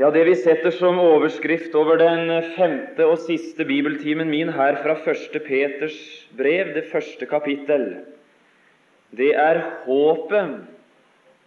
Ja, 0.00 0.10
Det 0.10 0.24
vi 0.24 0.32
setter 0.36 0.72
som 0.72 0.96
overskrift 0.96 1.74
over 1.76 1.98
den 2.00 2.30
femte 2.56 3.04
og 3.04 3.18
siste 3.20 3.66
bibeltimen 3.68 4.30
min 4.32 4.48
her 4.48 4.78
fra 4.80 4.94
1. 4.96 5.34
Peters 5.44 5.98
brev, 6.32 6.70
det 6.72 6.86
første 6.88 7.26
kapittel, 7.28 7.98
det 9.12 9.34
er 9.36 9.60
håpet 9.84 10.62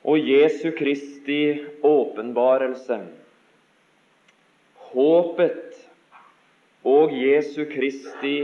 og 0.06 0.30
Jesu 0.30 0.70
Kristi 0.78 1.66
åpenbarelse. 1.82 3.00
Håpet 4.92 5.80
og 6.86 7.16
Jesu 7.18 7.64
Kristi 7.66 8.36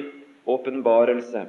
åpenbarelse. 0.50 1.44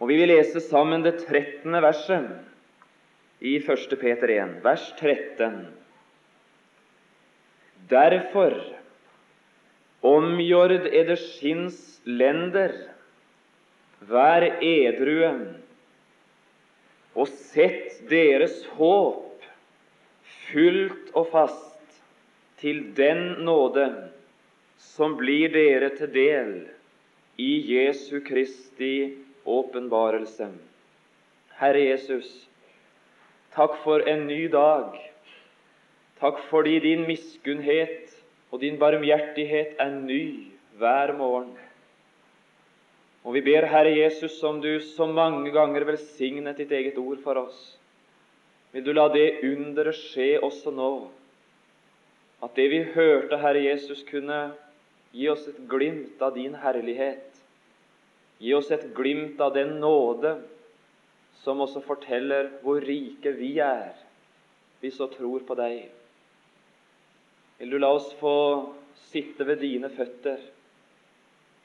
Og 0.00 0.08
Vi 0.08 0.16
vil 0.16 0.32
lese 0.32 0.64
sammen 0.64 1.04
det 1.04 1.18
13. 1.26 1.76
verset 1.76 2.32
i 3.44 3.58
1. 3.60 4.00
Peter 4.00 4.32
1, 4.32 4.64
vers 4.64 4.94
13. 4.96 5.68
Derfor 7.88 8.54
omgjord 10.04 10.88
eder 10.92 11.16
skinns 11.16 12.00
lender, 12.04 12.74
vær 14.08 14.44
edrue, 14.62 15.30
og 17.18 17.30
sett 17.32 17.96
deres 18.10 18.60
håp 18.76 19.46
fullt 20.50 21.10
og 21.16 21.30
fast 21.32 21.98
til 22.60 22.82
den 22.98 23.44
nåde 23.46 23.88
som 24.82 25.16
blir 25.18 25.50
dere 25.54 25.90
til 25.96 26.12
del 26.14 26.52
i 27.38 27.52
Jesu 27.72 28.20
Kristi 28.26 29.16
åpenbarelse. 29.48 30.50
Herre 31.58 31.84
Jesus, 31.88 32.28
takk 33.54 33.78
for 33.82 34.04
en 34.06 34.26
ny 34.30 34.44
dag. 34.52 35.07
Takk 36.18 36.40
fordi 36.50 36.78
din 36.82 37.04
miskunnhet 37.06 38.14
og 38.50 38.60
din 38.60 38.78
barmhjertighet 38.78 39.78
er 39.78 39.94
ny 39.94 40.50
hver 40.78 41.12
morgen. 41.18 41.52
Og 43.24 43.34
vi 43.34 43.42
ber, 43.44 43.66
Herre 43.68 43.92
Jesus, 43.92 44.38
som 44.40 44.60
du 44.62 44.80
så 44.80 45.06
mange 45.06 45.52
ganger 45.52 45.84
velsignet 45.84 46.58
ditt 46.58 46.72
eget 46.72 46.98
ord 46.98 47.20
for 47.22 47.38
oss, 47.38 47.76
vil 48.72 48.84
du 48.84 48.92
la 48.92 49.08
det 49.12 49.42
underet 49.44 49.96
skje 49.96 50.38
også 50.44 50.72
nå, 50.74 50.92
at 52.42 52.54
det 52.56 52.68
vi 52.70 52.82
hørte, 52.94 53.38
Herre 53.38 53.62
Jesus, 53.64 54.04
kunne 54.08 54.52
gi 55.12 55.28
oss 55.28 55.46
et 55.50 55.60
glimt 55.68 56.22
av 56.22 56.34
din 56.36 56.54
herlighet, 56.62 57.28
Gi 58.38 58.54
oss 58.54 58.70
et 58.70 58.84
glimt 58.94 59.40
av 59.42 59.54
den 59.56 59.80
nåde 59.82 60.36
som 61.42 61.58
også 61.64 61.82
forteller 61.82 62.52
hvor 62.62 62.78
rike 62.84 63.32
vi 63.34 63.56
er, 63.62 63.96
vi 64.78 64.92
så 64.94 65.08
tror 65.10 65.42
på 65.46 65.56
deg. 65.58 65.88
Vil 67.58 67.70
du 67.70 67.78
la 67.78 67.90
oss 67.90 68.12
få 68.20 68.36
sitte 69.08 69.44
ved 69.48 69.58
dine 69.64 69.90
føtter 69.90 70.38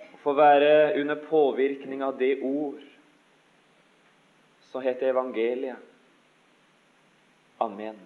og 0.07 0.17
få 0.23 0.33
være 0.37 0.71
under 1.01 1.19
påvirkning 1.21 2.01
av 2.05 2.15
det 2.17 2.39
ord 2.41 2.81
som 4.71 4.81
heter 4.81 5.11
evangeliet. 5.11 5.77
Amen. 7.61 7.99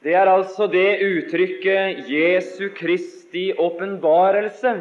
Det 0.00 0.14
er 0.16 0.30
altså 0.30 0.68
det 0.72 1.02
uttrykket 1.04 2.06
Jesu 2.08 2.70
Kristi 2.76 3.50
åpenbarelse 3.52 4.72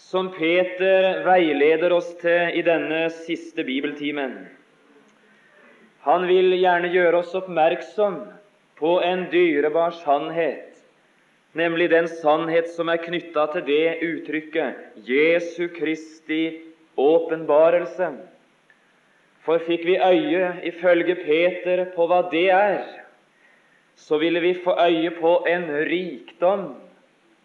som 0.00 0.28
Peter 0.34 1.22
veileder 1.24 1.94
oss 1.96 2.10
til 2.20 2.58
i 2.58 2.64
denne 2.66 3.06
siste 3.22 3.64
bibeltimen. 3.64 4.34
Han 6.04 6.26
vil 6.28 6.56
gjerne 6.58 6.92
gjøre 6.92 7.22
oss 7.22 7.32
oppmerksom 7.38 8.20
på 8.80 8.96
en 9.04 9.26
dyrebar 9.30 9.90
sannhet, 10.00 10.78
nemlig 11.52 11.90
den 11.92 12.08
sannhet 12.08 12.70
som 12.72 12.88
er 12.88 13.02
knytta 13.02 13.46
til 13.52 13.66
det 13.66 14.00
uttrykket 14.06 15.04
Jesu 15.04 15.68
Kristi 15.74 16.42
åpenbarelse. 16.96 18.14
For 19.44 19.60
fikk 19.64 19.84
vi 19.88 19.96
øye, 20.00 20.52
ifølge 20.68 21.16
Peter, 21.20 21.84
på 21.94 22.06
hva 22.08 22.22
det 22.32 22.48
er, 22.52 22.84
så 24.00 24.18
ville 24.20 24.40
vi 24.40 24.54
få 24.64 24.76
øye 24.80 25.10
på 25.16 25.34
en 25.48 25.66
rikdom 25.88 26.70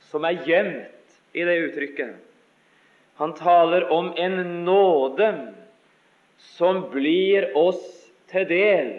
som 0.08 0.24
er 0.24 0.40
gjemt 0.48 1.20
i 1.36 1.44
det 1.44 1.58
uttrykket. 1.68 2.16
Han 3.20 3.34
taler 3.36 3.88
om 3.92 4.14
en 4.18 4.64
nåde 4.66 5.30
som 6.56 6.86
blir 6.92 7.52
oss 7.58 7.84
til 8.32 8.48
del 8.48 8.90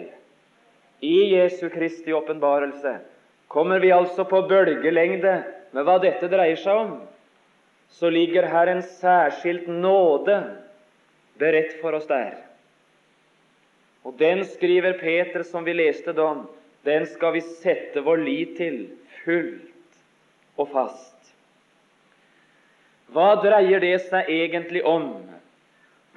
i 0.99 1.17
Jesu 1.35 1.69
Kristi 1.69 2.13
åpenbarelse. 2.13 2.99
Kommer 3.47 3.79
vi 3.79 3.91
altså 3.91 4.25
på 4.27 4.41
bølgelengde 4.49 5.35
med 5.71 5.85
hva 5.87 5.97
dette 6.03 6.29
dreier 6.31 6.59
seg 6.59 6.81
om, 6.81 6.95
så 7.93 8.09
ligger 8.11 8.49
her 8.51 8.71
en 8.71 8.83
særskilt 8.83 9.67
nåde 9.71 10.41
beredt 11.39 11.77
for 11.81 11.95
oss 11.95 12.07
der. 12.09 12.35
Og 14.03 14.15
den 14.19 14.43
skriver 14.47 14.97
Peter, 14.99 15.43
som 15.43 15.65
vi 15.67 15.75
leste 15.75 16.13
det 16.15 16.23
om, 16.23 16.45
den 16.87 17.05
skal 17.09 17.35
vi 17.35 17.43
sette 17.43 18.01
vår 18.03 18.21
lit 18.23 18.55
til 18.59 18.77
fullt 19.23 19.97
og 20.57 20.69
fast. 20.71 21.15
Hva 23.11 23.37
dreier 23.43 23.83
det 23.83 23.95
seg 24.07 24.29
egentlig 24.31 24.83
om? 24.87 25.09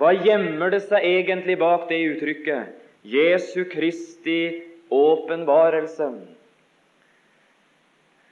Hva 0.01 0.15
gjemmer 0.17 0.73
det 0.73 0.83
seg 0.87 1.05
egentlig 1.07 1.59
bak 1.61 1.89
det 1.91 2.01
uttrykket? 2.15 2.77
Jesu 3.07 3.65
Kristi 3.71 4.69
åpenbarelse. 4.91 6.11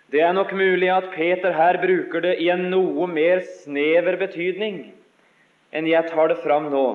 Det 0.09 0.23
er 0.25 0.33
nok 0.33 0.55
mulig 0.57 0.89
at 0.89 1.11
Peter 1.13 1.53
her 1.53 1.77
bruker 1.83 2.25
det 2.25 2.39
i 2.41 2.49
en 2.53 2.71
noe 2.73 3.07
mer 3.11 3.43
snever 3.61 4.17
betydning 4.21 4.79
enn 5.69 5.89
jeg 5.89 6.09
tar 6.09 6.31
det 6.33 6.39
fram 6.41 6.71
nå. 6.73 6.87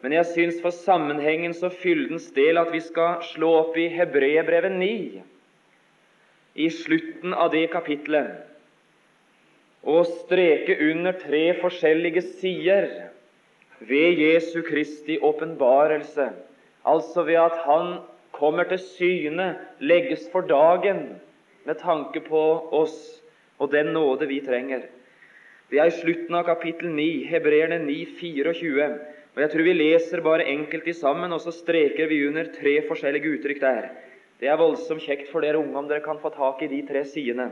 Men 0.00 0.12
jeg 0.16 0.28
syns 0.32 0.60
for 0.60 0.72
sammenhengens 0.72 1.62
og 1.64 1.76
fyldens 1.80 2.28
del 2.36 2.60
at 2.60 2.70
vi 2.72 2.80
skal 2.84 3.24
slå 3.32 3.50
opp 3.62 3.76
i 3.80 3.88
Hebreerbrevet 3.92 4.76
9, 4.76 5.22
i 6.60 6.68
slutten 6.72 7.32
av 7.36 7.52
det 7.52 7.66
kapitlet 7.72 8.46
og 9.80 10.04
streke 10.04 10.76
under 10.90 11.16
tre 11.16 11.54
forskjellige 11.60 12.22
sider 12.40 12.88
ved 13.88 14.18
Jesu 14.20 14.60
Kristi 14.66 15.16
åpenbarelse, 15.24 16.26
altså 16.84 17.24
ved 17.24 17.40
at 17.40 17.62
Han 17.64 17.94
kommer 18.36 18.68
til 18.70 18.80
syne, 18.82 19.54
legges 19.80 20.28
for 20.32 20.46
dagen 20.46 21.20
med 21.66 21.78
tanke 21.80 22.22
på 22.24 22.42
oss 22.76 23.20
og 23.60 23.70
den 23.74 23.92
nåde 23.94 24.28
vi 24.30 24.40
trenger. 24.44 24.86
Det 25.70 25.78
er 25.78 25.90
i 25.90 25.94
slutten 26.00 26.34
av 26.34 26.46
kapittel 26.48 26.90
9, 26.96 27.08
Hebreerne 27.30 27.78
9, 27.84 27.98
24. 28.18 28.86
Og 29.36 29.42
Jeg 29.44 29.52
tror 29.52 29.66
vi 29.66 29.74
leser 29.76 30.22
bare 30.24 30.48
enkelt 30.50 30.88
i 30.88 30.96
sammen, 30.96 31.32
og 31.32 31.42
så 31.44 31.52
streker 31.54 32.08
vi 32.10 32.24
under 32.26 32.48
tre 32.56 32.80
forskjellige 32.88 33.36
uttrykk 33.36 33.60
der. 33.62 33.90
Det 34.40 34.48
er 34.48 34.58
voldsomt 34.58 35.04
kjekt 35.04 35.28
for 35.30 35.44
dere 35.44 35.60
unge 35.60 35.76
om 35.76 35.86
dere 35.86 36.02
kan 36.02 36.18
få 36.18 36.32
tak 36.34 36.64
i 36.64 36.70
de 36.72 36.80
tre 36.88 37.04
sidene. 37.06 37.50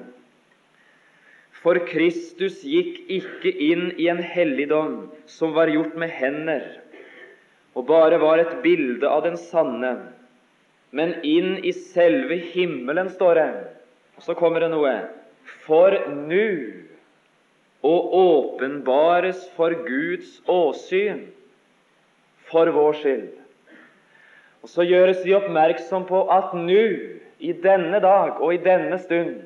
For 1.63 1.79
Kristus 1.87 2.63
gikk 2.65 3.03
ikke 3.13 3.53
inn 3.53 3.91
i 3.99 4.09
en 4.11 4.23
helligdom 4.23 5.11
som 5.29 5.55
var 5.55 5.71
gjort 5.71 5.97
med 5.99 6.11
hender, 6.15 6.65
og 7.77 7.87
bare 7.91 8.19
var 8.23 8.41
et 8.43 8.61
bilde 8.65 9.07
av 9.07 9.27
den 9.27 9.37
sanne, 9.39 9.93
men 10.91 11.15
inn 11.27 11.59
i 11.65 11.73
selve 11.73 12.39
himmelen, 12.53 13.11
står 13.11 13.35
det. 13.35 13.49
Og 14.19 14.27
så 14.27 14.37
kommer 14.39 14.65
det 14.65 14.71
noe. 14.73 14.95
For 15.67 15.95
nu 16.15 16.89
å 17.85 17.95
åpenbares 18.19 19.45
for 19.57 19.75
Guds 19.87 20.39
åsyn 20.51 21.27
for 22.49 22.71
vår 22.73 22.99
skyld. 23.03 23.29
Og 24.65 24.69
Så 24.69 24.85
gjøres 24.89 25.23
vi 25.25 25.37
oppmerksom 25.37 26.09
på 26.09 26.25
at 26.35 26.55
nå, 26.57 26.85
i 27.39 27.53
denne 27.55 28.01
dag 28.03 28.41
og 28.43 28.51
i 28.51 28.59
denne 28.59 28.97
stund, 28.99 29.45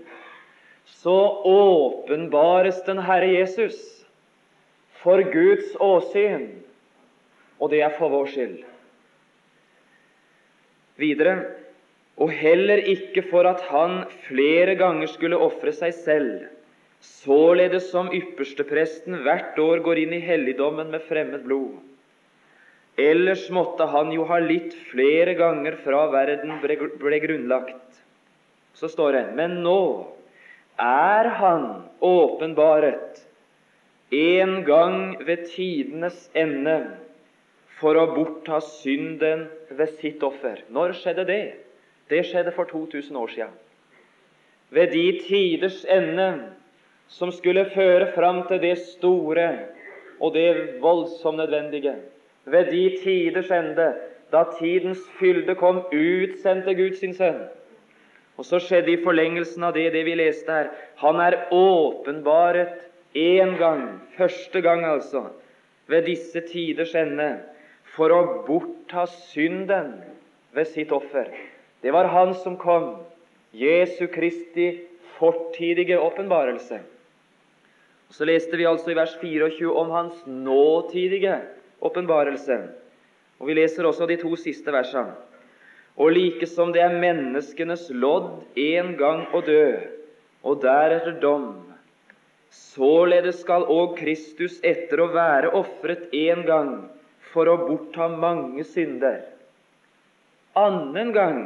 så 0.89 1.17
åpenbares 1.45 2.81
den 2.87 3.03
Herre 3.05 3.29
Jesus 3.29 3.77
for 5.03 5.21
Guds 5.35 5.75
åsyn, 5.77 6.47
og 7.61 7.69
det 7.71 7.83
er 7.85 7.93
for 7.99 8.09
vår 8.09 8.31
skyld. 8.33 8.63
Videre 11.03 11.37
og 12.21 12.31
heller 12.37 12.83
ikke 12.93 13.25
for 13.31 13.49
at 13.49 13.63
han 13.71 14.03
flere 14.27 14.77
ganger 14.79 15.09
skulle 15.11 15.41
ofre 15.41 15.73
seg 15.75 15.95
selv, 15.97 16.43
således 17.03 17.89
som 17.91 18.13
ypperstepresten 18.15 19.23
hvert 19.25 19.59
år 19.59 19.83
går 19.87 20.03
inn 20.05 20.13
i 20.19 20.23
helligdommen 20.23 20.93
med 20.93 21.03
fremmed 21.09 21.43
blod. 21.47 21.81
Ellers 23.01 23.47
måtte 23.51 23.87
han 23.89 24.13
jo 24.13 24.27
ha 24.29 24.39
litt 24.43 24.75
flere 24.91 25.33
ganger 25.39 25.79
fra 25.83 26.05
verden 26.13 26.59
ble 26.61 27.21
grunnlagt. 27.25 27.81
Så 28.77 28.91
står 28.93 29.17
det 29.17 29.25
Men 29.39 29.63
nå 29.65 29.81
er 30.81 31.29
Han 31.41 31.65
åpenbaret 32.05 33.23
en 34.13 34.59
gang 34.69 35.17
ved 35.25 35.47
tidenes 35.49 36.29
ende 36.37 36.77
for 37.83 37.99
å 37.99 38.07
bortta 38.15 38.61
synden 38.63 39.49
ved 39.75 39.91
sitt 39.99 40.23
offer. 40.23 40.63
Når 40.71 40.95
skjedde 41.01 41.27
det? 41.27 41.43
Det 42.11 42.23
skjedde 42.29 42.55
for 42.55 42.71
2000 42.71 43.19
år 43.19 43.33
siden. 43.35 43.55
Ved 44.73 44.95
de 44.95 45.07
tiders 45.27 45.83
ende 45.91 46.29
som 47.13 47.33
skulle 47.35 47.67
føre 47.75 48.13
fram 48.15 48.45
til 48.49 48.63
det 48.63 48.77
store 48.95 49.49
og 50.23 50.35
det 50.37 50.79
voldsomt 50.81 51.43
nødvendige. 51.43 51.97
Ved 52.45 52.71
de 52.71 52.85
tiders 53.03 53.51
ende, 53.51 53.93
da 54.33 54.45
tidens 54.59 55.03
fylde 55.19 55.55
kom, 55.59 55.83
utsendte 55.93 56.75
Gud 56.79 56.97
sin 56.97 57.15
sønn. 57.15 57.43
Og 58.41 58.47
så 58.49 58.63
skjedde 58.63 58.95
i 58.95 59.03
forlengelsen 59.03 59.67
av 59.67 59.75
det, 59.77 59.91
det 59.93 60.07
vi 60.07 60.17
leste 60.17 60.55
her. 60.55 60.71
Han 61.03 61.21
er 61.21 61.37
åpenbaret 61.53 62.89
én 63.15 63.59
gang, 63.61 64.01
første 64.17 64.63
gang 64.65 64.87
altså, 64.89 65.27
ved 65.87 66.07
disse 66.09 66.41
tiders 66.49 66.95
ende, 66.97 67.35
for 67.97 68.13
å 68.15 68.21
bortta 68.47 69.07
synden 69.29 69.99
ved 70.57 70.69
sitt 70.69 70.93
offer. 70.93 71.29
Det 71.83 71.93
var 71.93 72.09
Han 72.13 72.35
som 72.35 72.57
kom, 72.57 73.03
Jesu 73.53 74.07
Kristi 74.07 74.87
fortidige 75.19 75.99
åpenbarelse. 76.01 76.81
Så 78.13 78.25
leste 78.29 78.57
vi 78.57 78.69
altså 78.69 78.93
i 78.93 78.97
vers 78.97 79.13
24 79.21 79.73
om 79.81 79.91
hans 79.91 80.23
nåtidige 80.27 81.41
åpenbarelse. 81.81 82.59
Og 83.41 83.49
vi 83.49 83.57
leser 83.57 83.89
også 83.89 84.07
de 84.07 84.19
to 84.21 84.37
siste 84.37 84.73
versene. 84.73 85.17
Og 85.97 86.15
like 86.15 86.47
som 86.49 86.73
det 86.73 86.81
er 86.81 86.97
menneskenes 86.97 87.89
lodd 87.93 88.45
en 88.57 88.95
gang 88.97 89.27
å 89.37 89.43
dø, 89.45 89.67
og 90.43 90.63
deretter 90.65 91.19
dom, 91.21 91.51
således 92.53 93.43
skal 93.45 93.67
òg 93.69 93.99
Kristus 93.99 94.59
etter 94.65 95.03
å 95.05 95.11
være 95.13 95.53
ofret 95.59 96.09
en 96.17 96.45
gang 96.49 96.73
for 97.33 97.49
å 97.49 97.59
bortta 97.65 98.09
mange 98.13 98.65
synder, 98.69 99.23
annen 100.59 101.13
gang 101.17 101.39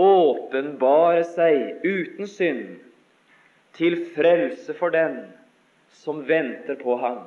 åpenbare 0.00 1.24
seg 1.34 1.84
uten 1.84 2.28
synd 2.30 2.78
til 3.76 3.98
frelse 4.14 4.74
for 4.78 4.94
den 4.94 5.18
som 6.00 6.22
venter 6.28 6.78
på 6.80 6.96
ham. 7.00 7.22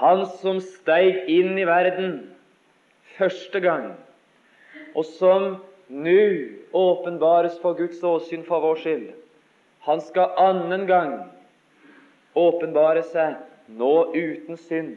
Han 0.00 0.26
som 0.40 0.60
steig 0.64 1.28
inn 1.32 1.56
i 1.58 1.68
verden 1.68 2.18
første 3.16 3.60
gang, 3.64 3.94
og 4.96 5.04
som 5.16 5.56
nå 5.88 6.20
åpenbares 6.76 7.56
for 7.62 7.76
Guds 7.78 8.02
åsyn 8.04 8.44
for 8.48 8.64
vår 8.64 8.80
skyld. 8.82 9.10
Han 9.86 10.00
skal 10.04 10.34
annen 10.40 10.86
gang 10.88 11.12
åpenbare 12.36 13.04
seg 13.06 13.36
nå 13.78 13.92
uten 14.16 14.58
synd, 14.66 14.96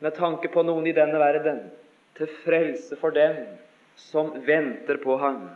med 0.00 0.14
tanke 0.16 0.48
på 0.52 0.64
noen 0.66 0.86
i 0.86 0.96
denne 0.96 1.18
verden, 1.20 1.62
til 2.16 2.28
frelse 2.44 2.96
for 3.00 3.14
dem 3.16 3.38
som 3.96 4.32
venter 4.46 5.00
på 5.02 5.16
ham. 5.20 5.48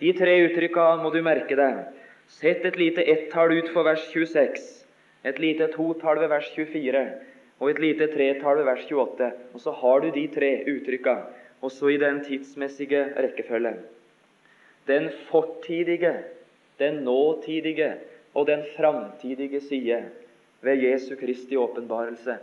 De 0.00 0.12
tre 0.16 0.38
uttrykka 0.44 0.88
må 1.00 1.12
du 1.12 1.22
merke 1.24 1.56
deg. 1.56 1.84
Sett 2.28 2.64
et 2.66 2.76
lite 2.76 3.04
ett-tall 3.04 3.54
ut 3.56 3.70
for 3.72 3.86
vers 3.86 4.02
26 4.12 4.86
et 5.26 5.38
lite 5.42 5.66
totall 5.72 6.20
ved 6.22 6.30
vers 6.30 6.48
24 6.54 7.02
og 7.58 7.70
et 7.70 7.80
lite 7.82 8.06
tretall 8.12 8.60
ved 8.60 8.68
vers 8.68 8.84
28. 8.86 9.30
Og 9.54 9.60
så 9.60 9.72
har 9.80 10.00
du 10.04 10.10
de 10.14 10.26
tre 10.30 10.50
uttrykka 10.70 11.16
også 11.66 11.90
i 11.90 11.98
den 11.98 12.20
tidsmessige 12.24 13.02
rekkefølge. 13.16 13.74
Den 14.86 15.08
fortidige, 15.30 16.14
den 16.78 17.02
nåtidige 17.08 17.94
og 18.34 18.46
den 18.46 18.62
framtidige 18.76 19.60
side 19.60 20.04
ved 20.62 20.82
Jesu 20.84 21.16
Kristi 21.16 21.56
åpenbarelse. 21.56 22.36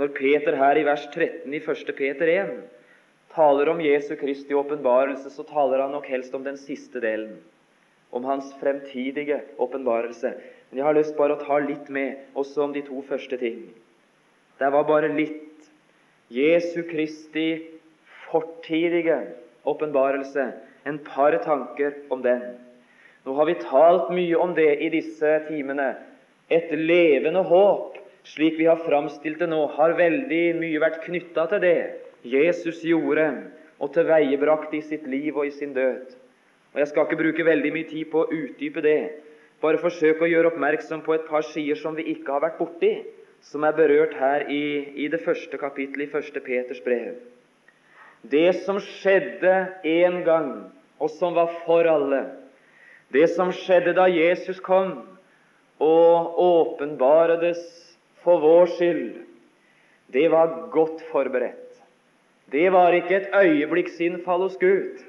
Når 0.00 0.14
Peter 0.16 0.54
her 0.56 0.78
i 0.80 0.84
vers 0.86 1.02
13 1.12 1.52
i 1.52 1.58
1. 1.60 1.90
Peter 1.98 2.30
1 2.32 2.52
taler 3.34 3.68
om 3.68 3.82
Jesu 3.84 4.14
Kristi 4.16 4.56
åpenbarelse, 4.56 5.28
så 5.28 5.44
taler 5.44 5.82
han 5.84 5.92
nok 5.92 6.06
helst 6.08 6.32
om 6.34 6.46
den 6.46 6.56
siste 6.56 7.02
delen, 7.04 7.34
om 8.08 8.24
hans 8.24 8.48
fremtidige 8.62 9.42
åpenbarelse. 9.60 10.32
Men 10.70 10.80
jeg 10.80 10.86
har 10.86 10.96
lyst 10.96 11.18
bare 11.20 11.36
å 11.36 11.42
ta 11.44 11.60
litt 11.60 11.92
med 11.92 12.32
også 12.32 12.64
om 12.64 12.72
de 12.72 12.80
to 12.86 13.04
første 13.10 13.36
ting. 13.44 13.60
Det 14.56 14.72
var 14.72 14.88
bare 14.88 15.12
litt. 15.12 15.68
Jesu 16.32 16.80
Kristi 16.88 17.60
fortidige 18.30 19.20
åpenbarelse. 19.68 20.48
En 20.88 21.02
par 21.04 21.36
tanker 21.44 22.06
om 22.08 22.24
den. 22.24 22.54
Nå 23.28 23.36
har 23.36 23.52
vi 23.52 23.60
talt 23.68 24.08
mye 24.16 24.40
om 24.40 24.56
det 24.56 24.78
i 24.80 24.88
disse 24.96 25.42
timene. 25.50 25.92
Et 26.48 26.72
levende 26.72 27.44
håp, 27.44 27.99
slik 28.24 28.58
vi 28.58 28.68
har 28.68 28.82
framstilt 28.84 29.40
det 29.40 29.48
nå, 29.48 29.64
har 29.76 29.96
veldig 29.98 30.44
mye 30.60 30.82
vært 30.82 31.02
knytta 31.06 31.46
til 31.52 31.62
det 31.64 31.78
Jesus 32.26 32.82
gjorde 32.84 33.26
og 33.80 33.92
tilveiebrakte 33.94 34.76
i 34.76 34.84
sitt 34.84 35.06
liv 35.08 35.36
og 35.36 35.48
i 35.48 35.54
sin 35.56 35.72
død. 35.72 36.12
Og 36.74 36.78
Jeg 36.78 36.90
skal 36.90 37.06
ikke 37.06 37.22
bruke 37.22 37.44
veldig 37.44 37.72
mye 37.72 37.88
tid 37.88 38.10
på 38.12 38.22
å 38.22 38.28
utdype 38.30 38.82
det, 38.84 39.00
bare 39.60 39.80
forsøke 39.80 40.24
å 40.24 40.30
gjøre 40.30 40.52
oppmerksom 40.52 41.02
på 41.04 41.16
et 41.16 41.26
par 41.28 41.44
sider 41.48 41.80
som 41.80 41.96
vi 41.96 42.06
ikke 42.12 42.32
har 42.36 42.44
vært 42.44 42.60
borti, 42.60 42.92
som 43.40 43.64
er 43.64 43.76
berørt 43.76 44.14
her 44.20 44.46
i, 44.52 44.62
i 45.04 45.08
det 45.08 45.22
første 45.24 45.56
kapittelet 45.58 46.08
i 46.08 46.12
første 46.12 46.42
Peters 46.44 46.80
brev. 46.84 47.16
Det 48.20 48.52
som 48.66 48.76
skjedde 48.84 49.54
en 49.96 50.20
gang, 50.26 50.50
og 51.00 51.08
som 51.16 51.32
var 51.34 51.54
for 51.64 51.88
alle, 51.88 52.26
det 53.10 53.30
som 53.32 53.48
skjedde 53.52 53.96
da 53.96 54.04
Jesus 54.12 54.60
kom 54.62 54.92
og 55.80 56.36
åpenbaredes 56.44 57.62
for 58.24 58.40
vår 58.42 58.70
skyld, 58.76 59.20
det 60.12 60.28
var 60.32 60.70
godt 60.74 61.02
forberedt. 61.12 61.78
Det 62.50 62.66
var 62.72 62.92
ikke 62.92 63.16
et 63.16 63.28
øyeblikksinnfall 63.34 64.42
hos 64.48 64.56
Gud. 64.60 65.04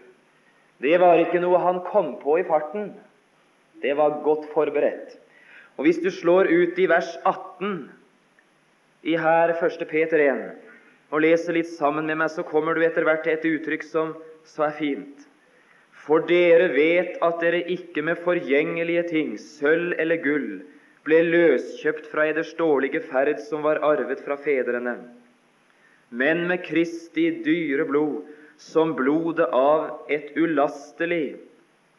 Det 0.82 1.00
var 1.02 1.22
ikke 1.22 1.42
noe 1.42 1.62
han 1.62 1.82
kom 1.86 2.16
på 2.22 2.38
i 2.42 2.46
farten. 2.46 2.92
Det 3.82 3.96
var 3.98 4.22
godt 4.24 4.46
forberedt. 4.54 5.18
Og 5.78 5.86
Hvis 5.86 6.02
du 6.04 6.12
slår 6.12 6.52
ut 6.52 6.78
i 6.78 6.86
vers 6.90 7.10
18 7.26 7.90
i 9.04 9.16
her 9.18 9.56
1. 9.58 9.88
Peter 9.90 10.22
1 10.22 10.44
og 11.12 11.24
leser 11.26 11.58
litt 11.58 11.70
sammen 11.74 12.06
med 12.06 12.20
meg, 12.22 12.30
så 12.30 12.44
kommer 12.46 12.78
du 12.78 12.86
etter 12.86 13.04
hvert 13.04 13.24
til 13.26 13.34
et 13.34 13.48
uttrykk 13.50 13.84
som 13.84 14.14
så 14.48 14.68
er 14.70 14.78
fint. 14.78 15.26
For 16.06 16.24
dere 16.30 16.70
vet 16.74 17.18
at 17.22 17.42
dere 17.42 17.64
ikke 17.74 18.04
med 18.06 18.22
forgjengelige 18.24 19.04
ting, 19.10 19.34
sølv 19.38 19.98
eller 20.00 20.22
gull, 20.24 20.62
ble 21.08 21.22
løskjøpt 21.28 22.10
fra 22.12 22.28
eders 22.30 22.54
dårlige 22.60 23.02
ferd 23.08 23.40
som 23.48 23.64
var 23.66 23.82
arvet 23.86 24.22
fra 24.26 24.38
fedrene, 24.42 24.98
men 26.12 26.46
med 26.50 26.64
Kristi 26.66 27.30
dyre 27.46 27.88
blod, 27.90 28.22
som 28.62 28.94
blodet 28.94 29.48
av 29.58 30.12
et 30.12 30.36
ulastelig 30.38 31.40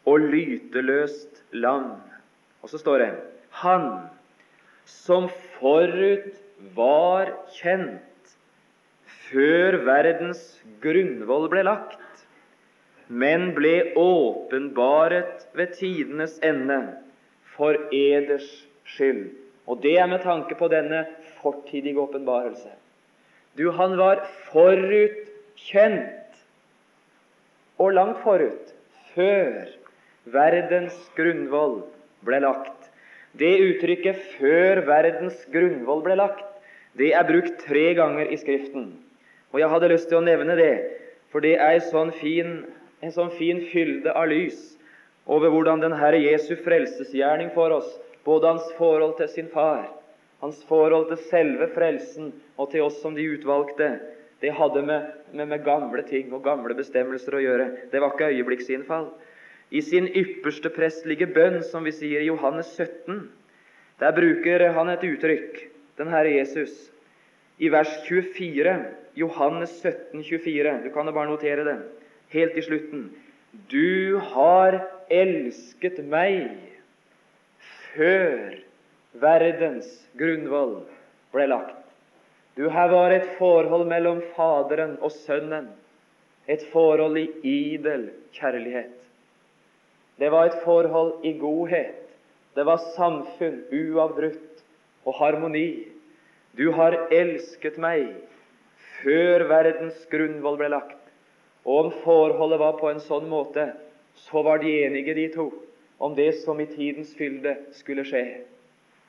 og 0.06 0.22
lyteløst 0.31 1.43
lam. 1.58 1.96
Og 2.62 2.70
så 2.70 2.79
står 2.79 3.03
det 3.03 3.10
Han 3.65 3.88
som 4.86 5.26
forut 5.58 6.31
var 6.76 7.32
kjent 7.56 8.34
før 9.26 9.81
verdens 9.88 10.43
grunnvoll 10.84 11.48
ble 11.50 11.65
lagt, 11.67 11.98
men 13.08 13.50
ble 13.56 13.93
åpenbaret 13.98 15.48
ved 15.58 15.74
tidenes 15.81 16.38
ende 16.46 16.79
for 17.56 17.76
eders 17.93 18.48
skyld. 18.84 19.31
Og 19.67 19.82
det 19.82 19.96
er 19.98 20.08
med 20.10 20.22
tanke 20.24 20.55
på 20.58 20.69
denne 20.72 21.05
fortidige 21.43 22.01
åpenbarelse. 22.01 22.70
Du, 23.58 23.70
han 23.70 23.96
var 23.98 24.24
forutkjent, 24.51 26.19
og 27.79 27.93
langt 27.93 28.22
forut, 28.22 28.72
før 29.15 29.67
verdens 30.24 30.96
grunnvoll 31.17 31.82
ble 32.24 32.39
lagt. 32.44 32.91
Det 33.32 33.53
uttrykket 33.65 34.17
'før 34.36 34.84
verdens 34.86 35.46
grunnvoll 35.53 36.03
ble 36.05 36.17
lagt' 36.20 36.53
det 36.98 37.15
er 37.17 37.24
brukt 37.24 37.56
tre 37.65 37.94
ganger 37.96 38.29
i 38.29 38.36
Skriften. 38.36 38.93
Og 39.53 39.60
Jeg 39.60 39.69
hadde 39.69 39.89
lyst 39.89 40.08
til 40.10 40.19
å 40.19 40.24
nevne 40.24 40.56
det, 40.56 40.74
for 41.32 41.41
det 41.41 41.55
er 41.56 41.79
en 41.79 41.89
sånn 41.89 42.12
fin, 42.19 42.53
en 43.01 43.15
sånn 43.15 43.32
fin 43.39 43.62
fylde 43.72 44.12
av 44.12 44.29
lys 44.29 44.60
over 45.27 45.53
hvordan 45.53 45.81
den 45.81 45.96
Herre 45.96 46.20
Jesu 46.20 46.55
frelsesgjerning 46.60 47.53
for 47.55 47.72
oss, 47.79 47.89
både 48.24 48.55
hans 48.55 48.70
forhold 48.79 49.17
til 49.19 49.29
sin 49.29 49.50
far, 49.52 49.88
hans 50.41 50.62
forhold 50.69 51.08
til 51.10 51.20
selve 51.31 51.69
frelsen 51.74 52.32
og 52.56 52.70
til 52.72 52.86
oss 52.86 53.00
som 53.02 53.14
de 53.17 53.26
utvalgte, 53.34 53.94
det 54.43 54.55
hadde 54.58 54.82
med, 54.82 55.10
med, 55.32 55.46
med 55.48 55.64
gamle 55.64 56.02
ting 56.02 56.32
og 56.34 56.43
gamle 56.43 56.74
bestemmelser 56.74 57.36
å 57.38 57.43
gjøre. 57.43 57.69
Det 57.93 58.00
var 58.02 58.14
ikke 58.14 58.32
øyeblikksinnfall 58.32 59.12
i 59.72 59.81
sin 59.81 60.08
ypperste 60.08 60.72
prestlige 60.74 61.29
bønn, 61.31 61.62
som 61.64 61.86
vi 61.86 61.94
sier 61.94 62.24
i 62.24 62.29
Johannes 62.29 62.74
17. 62.74 63.22
Der 64.02 64.17
bruker 64.17 64.67
han 64.74 64.91
et 64.93 65.05
uttrykk, 65.06 65.62
den 65.96 66.10
Herre 66.12 66.34
Jesus, 66.34 66.74
i 67.62 67.70
vers 67.72 67.93
24. 68.08 68.74
Johannes 69.17 69.72
17, 69.79 70.24
24. 70.24 70.74
Du 70.84 70.91
kan 70.93 71.06
jo 71.06 71.14
bare 71.14 71.31
notere 71.31 71.64
det 71.69 71.79
helt 72.34 72.58
i 72.58 72.64
slutten. 72.67 73.06
Du 73.70 74.19
har 74.32 74.81
elsket 75.12 76.00
meg 76.08 76.50
før 77.93 78.58
verdens 79.22 79.89
grunnvoll 80.19 80.82
ble 81.32 81.46
lagt. 81.51 81.79
Du, 82.56 82.69
her 82.69 82.91
var 82.93 83.15
et 83.15 83.31
forhold 83.39 83.87
mellom 83.89 84.20
Faderen 84.37 84.99
og 85.01 85.13
Sønnen 85.15 85.70
et 86.51 86.65
forhold 86.72 87.17
i 87.17 87.29
idel 87.44 88.11
kjærlighet. 88.34 88.99
Det 90.19 90.31
var 90.32 90.51
et 90.51 90.58
forhold 90.65 91.25
i 91.25 91.32
godhet. 91.39 91.99
Det 92.55 92.67
var 92.67 92.82
samfunn 92.96 93.63
uavbrutt 93.72 94.63
og 95.06 95.15
harmoni. 95.19 95.87
Du 96.58 96.70
har 96.77 96.99
elsket 97.11 97.79
meg 97.81 98.11
før 99.01 99.46
verdens 99.49 100.05
grunnvoll 100.13 100.58
ble 100.61 100.72
lagt. 100.75 100.99
Og 101.65 101.87
om 101.87 101.93
forholdet 102.03 102.61
var 102.61 102.77
på 102.81 102.91
en 102.91 103.01
sånn 103.01 103.29
måte, 103.31 103.70
så 104.19 104.43
var 104.44 104.61
de 104.61 104.72
enige, 104.84 105.15
de 105.15 105.29
to, 105.32 105.46
om 106.02 106.14
det 106.18 106.32
som 106.42 106.60
i 106.60 106.66
tidens 106.66 107.12
fylde 107.14 107.54
skulle 107.78 108.02
skje. 108.06 108.24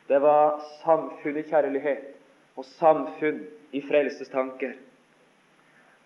Det 0.07 0.19
var 0.21 0.59
samfunn 0.83 1.39
i 1.39 1.45
kjærlighet 1.47 2.12
og 2.59 2.67
samfunn 2.77 3.39
i 3.73 3.81
frelsestanker. 3.81 4.75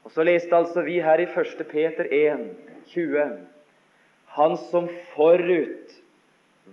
Og 0.07 0.13
Så 0.15 0.23
leste 0.23 0.55
altså 0.55 0.85
vi 0.87 1.01
her 1.03 1.19
i 1.19 1.27
1. 1.27 1.65
Peter 1.67 2.07
1, 2.07 2.45
20, 2.87 3.37
Han 4.37 4.57
som 4.69 4.87
forut 5.15 5.91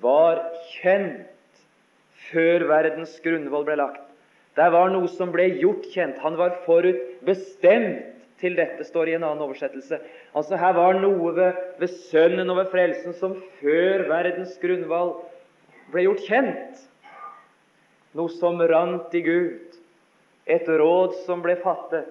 var 0.00 0.44
kjent 0.76 1.64
før 2.30 2.68
verdens 2.70 3.18
grunnvoll 3.24 3.66
ble 3.66 3.80
lagt. 3.80 4.04
Det 4.54 4.70
var 4.70 4.92
noe 4.94 5.10
som 5.10 5.32
ble 5.34 5.48
gjort 5.58 5.88
kjent. 5.90 6.20
Han 6.22 6.38
var 6.38 6.60
forut 6.66 7.02
bestemt 7.26 8.13
til 8.40 8.56
dette, 8.58 8.84
står 8.86 9.10
i 9.10 9.16
en 9.16 9.24
annen 9.26 9.44
oversettelse. 9.44 10.00
Altså 10.36 10.58
Her 10.58 10.74
var 10.76 10.98
noe 11.00 11.34
ved, 11.36 11.60
ved 11.80 11.92
Sønnen 12.10 12.50
og 12.50 12.62
ved 12.62 12.72
frelsen 12.72 13.14
som 13.18 13.36
før 13.60 14.06
verdens 14.10 14.56
grunnvalg 14.62 15.22
ble 15.92 16.06
gjort 16.06 16.26
kjent. 16.26 16.82
Noe 18.14 18.30
som 18.34 18.60
rant 18.70 19.14
i 19.14 19.22
Gud. 19.24 19.78
Et 20.46 20.66
råd 20.68 21.14
som 21.24 21.40
ble 21.44 21.56
fattet 21.62 22.10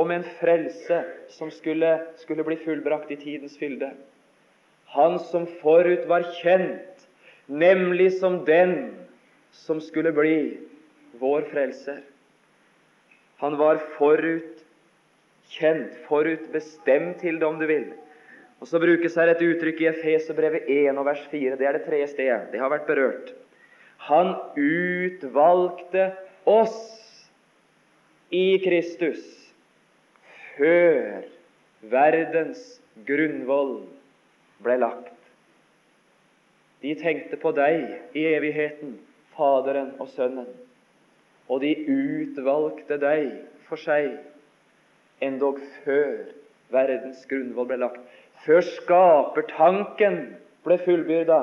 om 0.00 0.10
en 0.14 0.24
frelse 0.38 1.02
som 1.34 1.50
skulle, 1.52 1.90
skulle 2.22 2.46
bli 2.46 2.56
fullbrakt 2.62 3.10
i 3.12 3.18
tidens 3.20 3.58
fylde. 3.60 3.90
Han 4.94 5.18
som 5.30 5.44
forut 5.60 6.06
var 6.10 6.24
kjent, 6.40 7.04
nemlig 7.46 8.14
som 8.18 8.40
den 8.46 8.74
som 9.54 9.82
skulle 9.82 10.12
bli 10.14 10.38
vår 11.20 11.44
frelser. 11.50 12.00
Han 13.42 13.58
var 13.60 13.82
forut 13.98 14.64
kjent, 15.50 15.96
forut 16.06 16.46
bestemt 16.52 17.20
til 17.22 17.40
det, 17.40 17.46
om 17.46 17.58
du 17.60 17.66
vil. 17.66 17.90
Og 18.60 18.68
Så 18.68 18.78
brukes 18.78 19.16
her 19.16 19.32
et 19.32 19.42
uttrykk 19.42 19.80
i 19.80 19.88
Efeserbrevet 19.88 20.68
1 20.68 20.98
og 20.98 21.06
vers 21.08 21.22
4. 21.30 21.56
Det 21.56 21.66
er 21.66 21.78
det 21.78 21.86
tredje 21.86 22.10
stedet. 22.12 22.50
Det 22.52 22.60
har 22.60 22.70
vært 22.72 22.88
berørt. 22.88 23.32
Han 24.08 24.34
utvalgte 24.56 26.10
oss 26.48 26.76
i 28.30 28.60
Kristus 28.64 29.22
før 30.56 31.24
verdens 31.90 32.80
grunnvoll 33.08 33.80
ble 34.64 34.76
lagt. 34.80 35.16
De 36.80 36.94
tenkte 36.96 37.36
på 37.40 37.52
deg 37.56 38.16
i 38.16 38.24
evigheten, 38.34 38.98
Faderen 39.36 39.94
og 40.00 40.08
Sønnen, 40.12 40.48
og 41.48 41.62
de 41.64 41.72
utvalgte 41.88 42.96
deg 43.00 43.30
for 43.68 43.80
seg, 43.80 44.18
endog 45.20 45.60
før 45.84 46.30
verdens 46.74 47.24
grunnvoll 47.30 47.68
ble 47.70 47.80
lagt. 47.82 48.00
Før 48.44 48.64
skapertanken 48.64 50.20
ble 50.64 50.78
fullbyrda, 50.84 51.40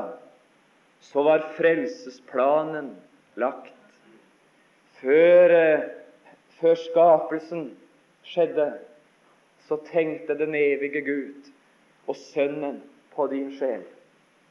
så 1.01 1.23
var 1.25 1.45
frelsesplanen 1.57 2.95
lagt. 3.37 3.73
Før, 5.01 5.53
eh, 5.53 5.83
før 6.59 6.75
skapelsen 6.75 7.67
skjedde, 8.25 8.71
så 9.67 9.77
tenkte 9.91 10.37
den 10.37 10.55
evige 10.55 11.01
Gud 11.05 11.51
og 12.07 12.15
Sønnen 12.15 12.81
på 13.13 13.27
din 13.27 13.51
sjel. 13.59 13.83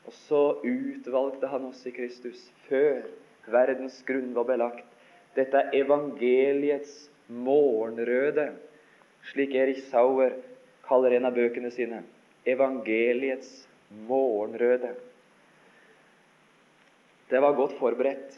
Og 0.06 0.12
så 0.12 0.42
utvalgte 0.62 1.50
han 1.50 1.66
oss 1.66 1.83
i 1.87 1.90
Kristus 1.90 2.45
før 2.68 3.02
verdens 3.50 3.99
grunnvoll 4.06 4.47
ble 4.47 4.61
lagt. 4.61 4.87
Dette 5.35 5.59
er 5.59 5.75
evangeliets 5.83 7.09
morgenrøde, 7.28 8.52
slik 9.33 9.54
Erik 9.54 9.83
Sauer 9.90 10.37
kaller 10.87 11.16
en 11.16 11.28
av 11.28 11.35
bøkene 11.37 11.71
sine. 11.75 12.02
Evangeliets 12.47 13.66
morgenrøde. 14.06 14.92
Det 17.26 17.42
var 17.42 17.56
godt 17.59 17.75
forberedt, 17.80 18.37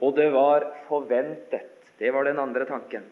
og 0.00 0.14
det 0.16 0.28
var 0.34 0.68
forventet. 0.86 1.72
Det 1.98 2.12
var 2.14 2.28
den 2.28 2.38
andre 2.38 2.66
tanken. 2.68 3.02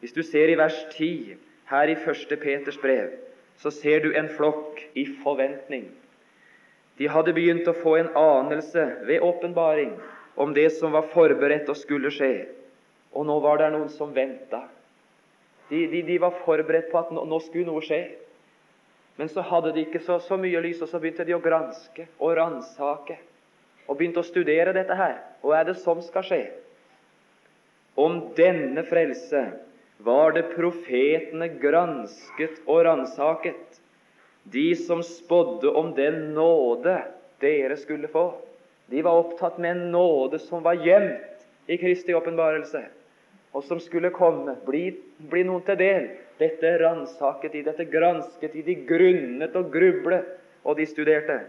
Hvis 0.00 0.16
du 0.16 0.22
ser 0.24 0.48
i 0.48 0.58
vers 0.58 0.76
10 0.96 1.36
her 1.70 1.92
i 1.92 1.96
1. 1.98 2.38
Peters 2.40 2.78
brev, 2.80 3.12
så 3.60 3.70
ser 3.70 4.00
du 4.00 4.14
en 4.16 4.30
flokk 4.32 4.80
i 4.96 5.04
forventning. 5.22 5.90
De 6.98 7.08
hadde 7.08 7.34
begynt 7.36 7.68
å 7.68 7.76
få 7.76 7.94
en 7.98 8.10
anelse 8.16 8.82
ved 9.08 9.22
åpenbaring 9.24 9.92
om 10.40 10.54
det 10.56 10.70
som 10.78 10.92
var 10.96 11.10
forberedt 11.12 11.68
og 11.68 11.78
skulle 11.78 12.10
skje. 12.12 12.48
Og 13.12 13.26
nå 13.28 13.38
var 13.44 13.60
det 13.60 13.70
noen 13.74 13.90
som 13.92 14.14
venta. 14.16 14.64
De, 15.70 15.86
de, 15.86 16.02
de, 16.02 16.18
var 16.18 16.34
forberedt 16.44 16.90
på 16.90 16.98
at 16.98 17.12
nå, 17.14 17.24
nå, 17.30 17.38
skulle 17.44 17.68
noe 17.68 17.82
skje. 17.84 18.02
Men 19.20 19.30
så 19.30 19.44
hadde 19.46 19.72
de 19.76 19.84
ikke 19.86 20.02
så, 20.02 20.18
så 20.24 20.38
mye 20.40 20.62
lys, 20.64 20.80
og 20.82 20.90
så 20.90 20.98
begynte 20.98 21.26
de 21.28 21.36
å 21.36 21.42
granske 21.42 22.08
og 22.18 22.34
ransake. 22.38 23.18
Og 23.86 23.98
begynte 23.98 24.22
å 24.22 24.26
studere 24.26 24.74
dette 24.74 24.96
her. 24.98 25.18
Og 25.44 25.54
er 25.54 25.68
det 25.68 25.76
som 25.82 26.02
skal 26.02 26.26
skje? 26.26 26.42
Om 28.00 28.20
denne 28.38 28.82
frelse 28.88 29.44
var 30.02 30.32
det 30.34 30.48
profetene 30.54 31.50
gransket 31.60 32.62
og 32.66 32.84
ransaket, 32.86 33.80
de 34.50 34.72
som 34.74 35.02
spådde 35.04 35.70
om 35.76 35.92
den 35.94 36.30
nåde 36.34 36.96
dere 37.42 37.76
skulle 37.76 38.08
få. 38.08 38.32
De 38.90 39.02
var 39.02 39.20
opptatt 39.20 39.58
med 39.58 39.76
en 39.76 39.90
nåde 39.92 40.40
som 40.42 40.64
var 40.64 40.80
gjemt 40.80 41.44
i 41.70 41.76
Kristi 41.78 42.14
åpenbarelse, 42.16 42.82
og 43.52 43.64
som 43.66 43.80
skulle 43.82 44.12
komme, 44.14 44.54
bli, 44.66 44.90
bli 45.30 45.44
noen 45.46 45.64
til 45.66 45.78
del. 45.80 46.10
Dette 46.40 46.76
ransaket 46.80 47.52
de, 47.52 47.64
dette 47.66 47.86
gransket 47.90 48.54
de, 48.54 48.62
de 48.64 48.76
grunnet 48.88 49.56
og 49.58 49.72
grublet, 49.74 50.36
og 50.64 50.76
de 50.76 50.86
studerte. 50.86 51.40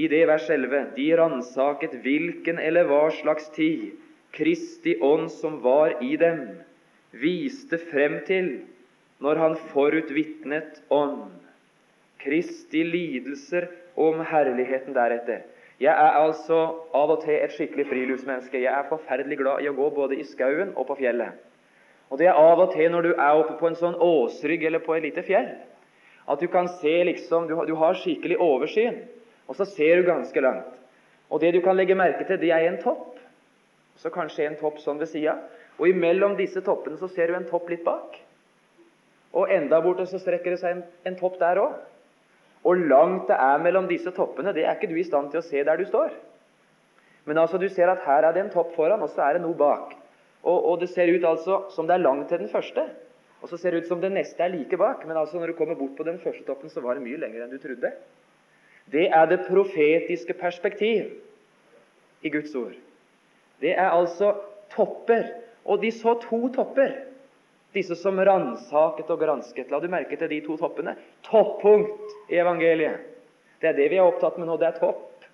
I 0.00 0.08
det 0.08 0.22
vers 0.28 0.48
11 0.50 0.94
de 0.96 1.06
ransaket 1.20 1.98
hvilken 2.04 2.58
eller 2.58 2.88
hva 2.88 3.04
slags 3.12 3.50
tid 3.52 3.90
Kristi 4.32 4.94
ånd 5.04 5.28
som 5.28 5.58
var 5.64 5.98
i 6.00 6.16
dem, 6.16 6.46
viste 7.12 7.76
frem 7.90 8.22
til 8.24 8.54
når 9.22 9.40
han 9.42 9.56
forutvitnet 9.74 10.80
ånd, 10.88 11.28
Kristi 12.22 12.80
lidelser 12.86 13.68
om 13.98 14.22
herligheten 14.24 14.96
deretter. 14.96 15.42
Jeg 15.80 15.92
er 15.92 16.18
altså 16.18 16.58
av 16.94 17.10
og 17.14 17.22
til 17.24 17.34
et 17.34 17.54
skikkelig 17.54 17.86
friluftsmenneske. 17.88 18.60
Jeg 18.60 18.72
er 18.72 18.88
forferdelig 18.90 19.38
glad 19.40 19.62
i 19.64 19.70
å 19.70 19.76
gå 19.76 19.88
både 19.96 20.18
i 20.20 20.26
skauen 20.26 20.74
og 20.76 20.86
på 20.90 20.98
fjellet. 21.00 21.38
Og 22.12 22.20
det 22.20 22.28
er 22.28 22.36
av 22.36 22.60
og 22.60 22.74
til 22.74 22.90
når 22.92 23.06
du 23.06 23.12
er 23.14 23.38
oppe 23.40 23.56
på 23.60 23.70
en 23.70 23.78
sånn 23.78 23.96
åsrygg 23.96 24.66
eller 24.68 24.84
på 24.84 24.94
et 24.98 25.06
lite 25.06 25.24
fjell, 25.24 25.48
at 26.28 26.40
du 26.40 26.46
kan 26.52 26.68
se 26.78 26.92
liksom, 27.08 27.48
du, 27.48 27.74
har 27.80 27.98
skikkelig 27.98 28.36
oversyn, 28.38 29.00
og 29.48 29.56
så 29.58 29.66
ser 29.66 29.98
du 29.98 30.06
ganske 30.06 30.44
langt. 30.44 30.76
Og 31.32 31.40
det 31.40 31.54
du 31.56 31.62
kan 31.64 31.76
legge 31.76 31.96
merke 31.96 32.26
til, 32.28 32.38
det 32.38 32.52
er 32.52 32.68
en 32.68 32.78
topp. 32.82 33.16
Så 33.96 34.12
kanskje 34.12 34.44
en 34.46 34.58
topp 34.60 34.78
sånn 34.82 35.00
ved 35.00 35.08
sida. 35.08 35.38
Og 35.80 35.88
imellom 35.88 36.36
disse 36.36 36.60
toppene 36.64 37.00
så 37.00 37.08
ser 37.08 37.32
du 37.32 37.38
en 37.38 37.48
topp 37.48 37.70
litt 37.72 37.84
bak. 37.84 38.18
Og 39.32 39.48
enda 39.50 39.80
borte 39.80 40.04
så 40.06 40.20
strekker 40.20 40.52
det 40.52 40.60
seg 40.60 40.76
en, 40.76 40.84
en 41.08 41.16
topp 41.16 41.40
der 41.40 41.60
òg. 41.62 41.80
Og 42.64 42.78
langt 42.78 43.26
det 43.30 43.38
er 43.38 43.62
mellom 43.62 43.88
disse 43.90 44.12
toppene, 44.14 44.54
det 44.54 44.64
er 44.64 44.76
ikke 44.76 44.90
du 44.90 44.98
i 45.00 45.06
stand 45.06 45.32
til 45.32 45.40
å 45.40 45.46
se 45.46 45.64
der 45.66 45.80
du 45.80 45.86
står. 45.88 46.12
Men 47.26 47.38
altså, 47.38 47.58
du 47.58 47.68
ser 47.70 47.90
at 47.90 48.04
her 48.06 48.26
er 48.26 48.34
det 48.34 48.44
en 48.44 48.52
topp 48.54 48.74
foran, 48.76 49.02
og 49.02 49.10
så 49.10 49.24
er 49.26 49.36
det 49.36 49.44
noe 49.44 49.58
bak. 49.58 49.96
Og, 50.42 50.58
og 50.70 50.80
det 50.80 50.90
ser 50.90 51.10
ut 51.10 51.26
altså 51.26 51.64
som 51.74 51.86
det 51.86 51.96
er 51.96 52.04
langt 52.04 52.28
til 52.30 52.42
den 52.42 52.50
første. 52.50 52.86
Og 53.42 53.50
så 53.50 53.58
ser 53.58 53.74
det 53.74 53.82
ut 53.82 53.90
som 53.90 54.00
det 54.02 54.12
neste 54.14 54.42
er 54.42 54.54
like 54.54 54.78
bak. 54.78 55.04
Men 55.06 55.18
altså, 55.18 55.38
når 55.38 55.52
du 55.52 55.58
kommer 55.58 55.78
bort 55.78 55.94
på 55.98 56.06
den 56.06 56.18
første 56.22 56.46
toppen, 56.46 56.70
så 56.70 56.82
var 56.82 56.98
det 56.98 57.04
mye 57.06 57.18
lenger 57.22 57.44
enn 57.44 57.54
du 57.54 57.58
trodde. 57.62 57.92
Det 58.90 59.06
er 59.10 59.28
det 59.30 59.44
profetiske 59.46 60.34
perspektiv 60.38 61.12
i 62.22 62.30
Guds 62.30 62.54
ord. 62.58 62.74
Det 63.62 63.74
er 63.78 63.90
altså 63.90 64.34
topper 64.74 65.30
og 65.64 65.82
de 65.82 65.90
så 65.94 66.14
to 66.22 66.48
topper, 66.54 66.94
disse 67.72 67.96
som 67.96 68.20
ransaket 68.20 69.10
og 69.10 69.20
gransket. 69.20 69.70
La 69.72 69.80
du 69.80 69.88
merke 69.92 70.18
til 70.20 70.30
de 70.30 70.40
to 70.44 70.58
toppene? 70.60 70.94
Toppunkt 71.26 72.32
i 72.32 72.38
evangeliet. 72.40 73.08
Det 73.60 73.70
er 73.70 73.78
det 73.78 73.88
vi 73.92 73.98
er 74.00 74.08
opptatt 74.08 74.38
med 74.40 74.50
nå. 74.50 74.58
Det 74.60 74.68
er 74.68 74.80
topp. 74.80 75.26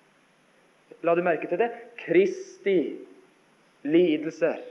La 1.03 1.15
du 1.15 1.23
merke 1.25 1.49
til 1.49 1.59
det? 1.61 1.69
Kristi 1.99 2.79
lidelser. 3.87 4.61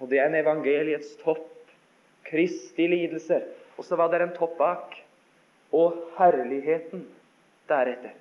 Og 0.00 0.10
det 0.10 0.20
er 0.20 0.28
en 0.28 0.40
evangeliets 0.40 1.14
topp. 1.22 1.48
Kristi 2.28 2.88
lidelser. 2.90 3.46
Og 3.78 3.86
så 3.86 3.96
var 4.00 4.12
det 4.12 4.22
en 4.24 4.36
topp 4.36 4.58
bak. 4.58 4.98
Og 5.74 5.96
herligheten 6.18 7.06
deretter. 7.70 8.14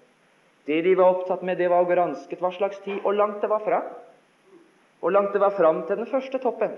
Det 0.66 0.80
de 0.86 0.96
var 0.96 1.18
opptatt 1.18 1.42
med, 1.44 1.58
det 1.60 1.68
var 1.68 1.84
å 1.84 1.90
gransket 1.90 2.40
hva 2.40 2.54
slags 2.56 2.80
tid 2.86 3.04
og 3.04 3.18
langt 3.18 3.42
det 3.44 3.50
var 3.52 3.66
fra 3.66 3.82
Og 5.04 5.12
langt 5.12 5.34
det 5.36 5.42
var 5.44 5.52
fram 5.58 5.82
til 5.88 6.00
den 6.00 6.08
første 6.08 6.40
toppen. 6.40 6.78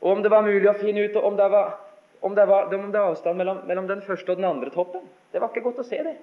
Og 0.00 0.12
om 0.12 0.22
det 0.22 0.30
var 0.30 0.46
mulig 0.46 0.68
å 0.70 0.78
finne 0.78 1.06
ut 1.06 1.16
om 1.18 1.36
det 1.36 1.48
var 1.52 1.76
om 2.20 2.34
det 2.34 2.46
var, 2.46 2.74
om 2.74 2.92
det 2.92 2.98
var 2.98 3.12
avstand 3.12 3.38
mellom, 3.38 3.58
mellom 3.66 3.86
den 3.86 4.00
første 4.02 4.32
og 4.32 4.40
den 4.40 4.48
andre 4.48 4.72
toppen. 4.74 5.04
Det 5.32 5.38
var 5.40 5.52
ikke 5.52 5.68
godt 5.68 5.84
å 5.84 5.86
se 5.86 6.00
det. 6.02 6.16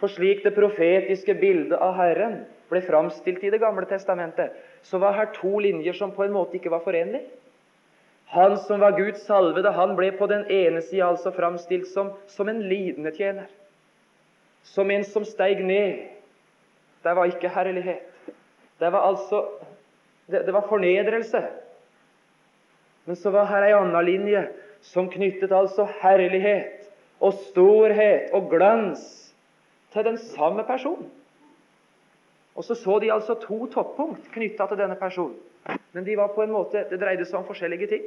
For 0.00 0.12
slik 0.12 0.42
det 0.44 0.54
profetiske 0.56 1.34
bildet 1.40 1.78
av 1.78 1.94
Herren 1.96 2.42
ble 2.72 2.82
framstilt 2.84 3.44
i 3.44 3.52
Det 3.52 3.60
gamle 3.62 3.86
testamentet, 3.88 4.52
så 4.82 4.98
var 4.98 5.16
her 5.16 5.30
to 5.36 5.58
linjer 5.60 5.96
som 5.96 6.12
på 6.12 6.24
en 6.24 6.34
måte 6.34 6.58
ikke 6.58 6.72
var 6.72 6.84
forenlige. 6.84 7.30
Han 8.32 8.56
som 8.64 8.80
var 8.80 8.96
Guds 8.96 9.26
salvede, 9.26 9.70
han 9.76 9.92
ble 9.96 10.08
på 10.16 10.26
den 10.26 10.46
ene 10.48 10.80
sida 10.82 11.10
altså 11.12 11.34
framstilt 11.36 11.88
som, 11.92 12.14
som 12.26 12.48
en 12.48 12.62
lidende 12.64 13.12
tjener. 13.12 13.48
Som 14.64 14.90
en 14.90 15.04
som 15.04 15.24
steig 15.28 15.60
ned. 15.64 16.08
Det 17.04 17.16
var 17.16 17.28
ikke 17.28 17.50
herlighet. 17.52 18.08
Det 18.80 18.92
var 18.92 19.04
altså 19.10 19.44
det, 20.26 20.46
det 20.46 20.54
var 20.54 20.68
fornedrelse. 20.68 21.42
Men 23.04 23.16
så 23.16 23.30
var 23.34 23.50
her 23.50 23.66
ei 23.66 23.74
anna 23.74 24.00
linje 24.02 24.44
som 24.82 25.10
knyttet 25.10 25.52
altså 25.52 25.86
herlighet 26.02 26.86
og 27.22 27.34
storhet 27.48 28.30
og 28.34 28.50
glans 28.50 29.02
til 29.92 30.06
den 30.06 30.18
samme 30.18 30.64
personen. 30.66 31.10
Og 32.54 32.64
så 32.64 32.74
så 32.74 32.98
de 33.00 33.12
altså 33.12 33.34
to 33.40 33.66
toppunkt 33.72 34.28
knytta 34.34 34.66
til 34.68 34.78
denne 34.78 34.96
personen. 35.00 35.38
Men 35.92 36.04
de 36.04 36.16
var 36.16 36.32
på 36.34 36.42
en 36.42 36.52
måte, 36.52 36.84
det 36.90 37.00
dreide 37.00 37.24
seg 37.28 37.38
om 37.38 37.46
forskjellige 37.46 37.88
ting. 37.88 38.04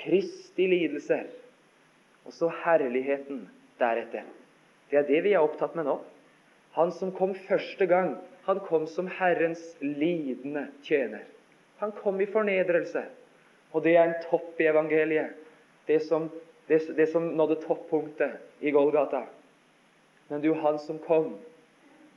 Kristi 0.00 0.66
lidelser, 0.68 1.26
og 2.24 2.32
så 2.32 2.50
herligheten 2.64 3.46
deretter. 3.80 4.24
Det 4.90 5.00
er 5.00 5.08
det 5.08 5.22
vi 5.24 5.32
er 5.34 5.44
opptatt 5.44 5.76
med 5.76 5.88
nå. 5.88 5.98
Han 6.76 6.92
som 6.92 7.12
kom 7.16 7.34
første 7.48 7.86
gang, 7.86 8.16
han 8.46 8.60
kom 8.66 8.86
som 8.90 9.08
Herrens 9.08 9.62
lidende 9.80 10.68
tjener. 10.84 11.24
Han 11.84 11.92
kom 11.92 12.20
i 12.20 12.26
fornedrelse. 12.32 13.02
Og 13.76 13.82
det 13.84 13.92
er 13.98 14.06
en 14.08 14.20
topp 14.24 14.60
i 14.62 14.70
evangeliet. 14.70 15.34
Det 15.84 15.98
som, 16.06 16.30
det, 16.70 16.78
det 16.96 17.10
som 17.12 17.26
nådde 17.36 17.58
toppunktet 17.60 18.64
i 18.64 18.70
Golgata. 18.72 19.26
Men 20.30 20.40
du, 20.40 20.54
han 20.56 20.78
som 20.80 20.96
kom, 21.04 21.34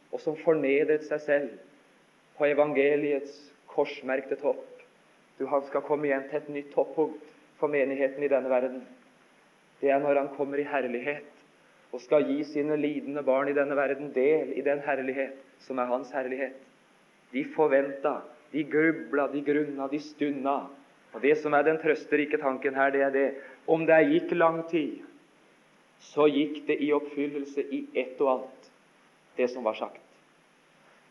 og 0.07 0.21
som 0.24 0.38
fornedret 0.39 1.03
seg 1.03 1.19
selv 1.19 1.50
på 2.38 2.47
evangeliets 2.47 3.33
korsmerkte 3.67 4.38
topp. 4.39 4.63
Du, 5.36 5.43
han 5.51 5.67
skal 5.67 5.83
komme 5.83 6.07
igjen 6.07 6.29
til 6.29 6.39
et 6.39 6.53
nytt 6.53 6.71
toppunkt 6.71 7.27
for 7.59 7.67
menigheten 7.67 8.24
i 8.24 8.31
denne 8.31 8.53
verden. 8.53 8.79
Det 9.81 9.91
er 9.91 10.00
når 10.00 10.21
han 10.21 10.31
kommer 10.38 10.63
i 10.63 10.69
herlighet 10.69 11.27
og 11.91 12.05
skal 12.05 12.24
gi 12.31 12.39
sine 12.47 12.79
lidende 12.79 13.25
barn 13.27 13.51
i 13.51 13.57
denne 13.59 13.75
verden 13.75 14.15
del 14.15 14.55
i 14.55 14.63
den 14.63 14.79
herlighet 14.88 15.36
som 15.67 15.83
er 15.83 15.91
hans 15.91 16.15
herlighet. 16.15 16.55
De 17.36 17.43
forventa, 17.51 18.21
de 18.51 18.63
grubla, 18.63 19.27
de 19.31 19.41
grunna, 19.45 19.87
de 19.91 19.99
stunda 19.99 20.59
og 21.13 21.21
Det 21.23 21.37
som 21.41 21.53
er 21.53 21.63
den 21.65 21.79
trøsterike 21.81 22.37
tanken 22.37 22.75
her, 22.75 22.91
det 22.91 23.01
er 23.01 23.09
det 23.09 23.27
om 23.67 23.85
det 23.87 23.95
gikk 24.11 24.35
lang 24.37 24.59
tid, 24.69 24.99
så 25.99 26.27
gikk 26.29 26.67
det 26.67 26.77
i 26.83 26.91
oppfyllelse 26.93 27.63
i 27.73 27.79
ett 27.97 28.19
og 28.21 28.29
alt, 28.35 28.69
det 29.37 29.49
som 29.49 29.65
var 29.65 29.73
sagt. 29.79 30.03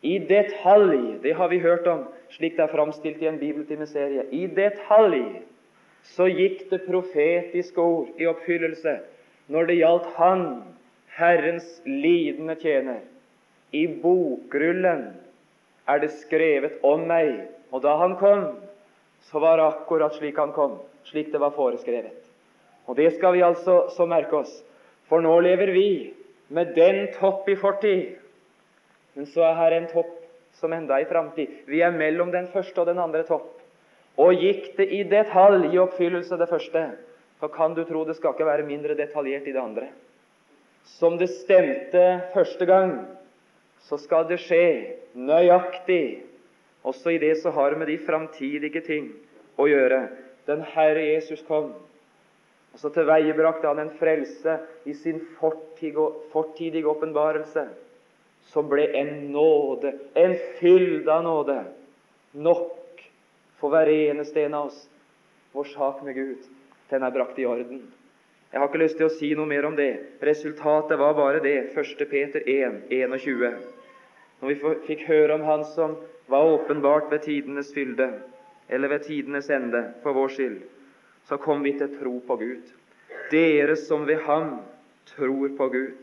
I 0.02 0.18
detalj, 0.18 1.18
det 1.24 1.34
har 1.34 1.48
vi 1.48 1.58
hørt 1.58 1.86
om, 1.90 2.04
slik 2.30 2.56
det 2.56 2.66
er 2.66 2.72
framstilt 2.72 3.22
i 3.22 3.26
en 3.26 3.40
bibeltimeserie, 3.40 4.28
i 4.30 4.46
detalj 4.46 5.42
så 6.14 6.28
gikk 6.30 6.68
det 6.70 6.84
profetiske 6.86 7.82
ord 7.82 8.14
i 8.20 8.28
oppfyllelse 8.30 8.98
når 9.50 9.66
det 9.66 9.78
gjaldt 9.80 10.08
Han, 10.20 10.44
Herrens 11.16 11.80
lidende 11.86 12.54
tjener. 12.60 13.00
I 13.72 13.86
bokrullen 13.88 15.08
er 15.86 16.02
det 16.02 16.12
skrevet 16.22 16.82
om 16.86 17.06
meg, 17.08 17.46
og 17.70 17.82
da 17.84 17.96
han 18.00 18.16
kom, 18.20 18.46
så 19.30 19.42
var 19.42 19.58
det 19.58 19.66
akkurat 19.66 20.14
slik 20.18 20.38
han 20.38 20.54
kom, 20.54 20.78
slik 21.06 21.32
det 21.32 21.40
var 21.42 21.54
foreskrevet. 21.56 22.14
Og 22.86 22.98
det 22.98 23.12
skal 23.16 23.34
vi 23.34 23.42
altså 23.42 23.86
så 23.94 24.06
merke 24.06 24.42
oss, 24.42 24.52
for 25.10 25.22
nå 25.22 25.34
lever 25.42 25.72
vi 25.74 25.88
med 26.54 26.74
den 26.76 27.06
topp 27.18 27.48
i 27.50 27.58
fortid. 27.58 28.14
Men 29.16 29.26
så 29.30 29.46
er 29.49 29.58
her 29.58 29.75
en 29.76 29.90
topp 29.90 30.12
som 30.60 30.72
enda 30.72 30.99
i 31.00 31.08
framtid. 31.08 31.62
Vi 31.66 31.82
er 31.82 31.94
mellom 31.94 32.30
den 32.32 32.49
første 32.52 32.82
og 32.82 32.88
den 32.90 33.00
andre 33.02 33.25
topp. 33.26 33.49
Og 34.16 34.38
gikk 34.40 34.76
det 34.78 34.86
i 34.96 35.02
detalj 35.08 35.75
i 35.75 35.80
oppfyllelse 35.82 36.38
det 36.40 36.49
første, 36.49 36.84
så 37.40 37.49
kan 37.52 37.75
du 37.76 37.82
tro 37.84 38.04
det 38.06 38.16
skal 38.16 38.32
ikke 38.32 38.49
være 38.49 38.66
mindre 38.68 38.96
detaljert 38.96 39.49
i 39.49 39.52
det 39.52 39.60
andre. 39.60 39.90
Som 40.96 41.18
det 41.20 41.28
stemte 41.34 42.04
første 42.32 42.68
gang, 42.68 42.94
så 43.86 43.99
skal 44.02 44.26
det 44.28 44.40
skje 44.42 44.66
nøyaktig 45.14 46.26
også 46.86 47.16
i 47.16 47.18
det 47.18 47.34
så 47.42 47.50
har 47.50 47.75
med 47.78 47.88
de 47.90 47.99
framtidige 47.99 48.82
ting 48.86 49.10
å 49.58 49.66
gjøre. 49.66 50.06
Den 50.46 50.62
Herre 50.75 51.02
Jesus 51.02 51.42
kom, 51.49 51.72
og 52.70 52.78
så 52.78 52.92
tilveiebrakte 52.94 53.66
han 53.66 53.82
en 53.82 53.94
frelse 53.99 54.58
i 54.86 54.94
sin 54.94 55.18
fortidige 55.40 56.86
åpenbarelse, 56.86 57.66
som 58.52 58.68
ble 58.70 58.84
en 59.00 59.32
nåde, 59.34 59.96
en 60.14 60.36
fylde 60.60 61.10
av 61.10 61.25
nåde, 61.26 61.56
nok 62.38 63.02
for 63.58 63.75
hver 63.75 63.90
eneste 63.90 64.44
en 64.44 64.54
av 64.54 64.70
oss. 64.70 64.84
Vår 65.56 65.72
sak 65.72 66.02
med 66.06 66.14
Gud, 66.14 66.46
den 66.92 67.02
er 67.02 67.14
brakt 67.14 67.38
i 67.40 67.46
orden. 67.49 67.80
Jeg 68.52 68.60
har 68.60 68.68
ikke 68.68 68.82
lyst 68.84 69.00
til 69.00 69.08
å 69.08 69.14
si 69.16 69.32
noe 69.34 69.49
mer 69.49 69.66
om 69.66 69.75
det. 69.75 70.20
Resultatet 70.22 71.00
var 71.00 71.16
bare 71.18 71.40
det. 71.42 71.72
1. 71.75 72.04
Peter 72.10 72.44
1, 72.44 72.84
21. 72.92 73.56
Når 74.40 74.52
vi 74.52 74.72
fikk 74.86 75.06
høre 75.08 75.34
om 75.38 75.44
Han 75.49 75.64
som 75.64 75.96
var 76.28 76.44
åpenbart 76.44 77.10
ved 77.12 77.25
tidenes 77.25 77.72
fylde, 77.75 78.08
eller 78.68 78.90
ved 78.92 79.06
tidenes 79.06 79.50
ende, 79.50 79.82
for 80.02 80.16
vår 80.16 80.34
skyld, 80.34 80.58
så 81.28 81.38
kom 81.42 81.62
vi 81.64 81.72
til 81.78 81.92
tro 81.99 82.18
på 82.26 82.36
Gud. 82.40 82.72
Dere 83.30 83.76
som 83.76 84.06
ved 84.06 84.20
Ham 84.26 84.58
tror 85.14 85.49
på 85.56 85.68
Gud. 85.72 86.02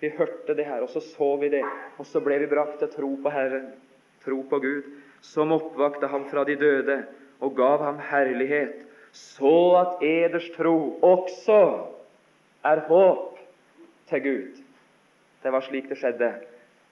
Vi 0.00 0.10
hørte 0.14 0.54
det 0.54 0.66
her, 0.66 0.82
og 0.82 0.90
så 0.90 1.00
så 1.00 1.36
vi 1.36 1.48
det, 1.52 1.64
og 1.98 2.06
så 2.06 2.20
ble 2.22 2.38
vi 2.38 2.50
brakt 2.50 2.78
til 2.78 2.90
tro 2.92 3.14
på 3.22 3.30
Herren, 3.34 3.70
tro 4.24 4.42
på 4.50 4.60
Gud, 4.62 4.90
som 5.20 5.52
oppvakte 5.52 6.06
ham 6.06 6.28
fra 6.30 6.44
de 6.44 6.54
døde 6.56 7.00
og 7.40 7.56
gav 7.56 7.82
ham 7.82 7.98
herlighet, 8.10 8.84
så 9.12 9.54
at 9.80 10.02
eders 10.06 10.46
tro 10.54 10.98
også 11.02 11.58
er 12.64 12.84
håp 12.86 13.38
til 14.10 14.22
Gud. 14.22 14.62
Det 15.42 15.52
var 15.52 15.66
slik 15.66 15.88
det 15.90 15.98
skjedde 15.98 16.30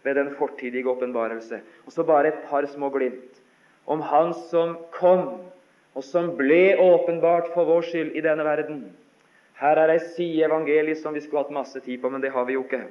ved 0.06 0.14
den 0.18 0.30
fortidige 0.38 0.86
åpenbarelse. 0.88 1.60
Og 1.86 1.92
så 1.92 2.06
bare 2.06 2.30
et 2.30 2.46
par 2.48 2.66
små 2.70 2.90
glimt 2.94 3.42
om 3.86 4.00
Han 4.00 4.32
som 4.50 4.76
kom, 4.94 5.40
og 5.94 6.04
som 6.04 6.32
ble 6.36 6.76
åpenbart 6.82 7.52
for 7.54 7.68
vår 7.68 7.86
skyld 7.86 8.16
i 8.18 8.22
denne 8.24 8.44
verden. 8.44 8.80
Her 9.56 9.78
er 9.80 9.94
ei 9.94 10.00
side 10.02 10.44
evangeliet 10.44 11.00
som 11.00 11.14
vi 11.14 11.22
skulle 11.24 11.44
hatt 11.44 11.54
masse 11.54 11.80
tid 11.80 12.02
på, 12.02 12.10
men 12.12 12.20
det 12.20 12.32
har 12.34 12.44
vi 12.44 12.58
jo 12.58 12.64
ikke. 12.66 12.82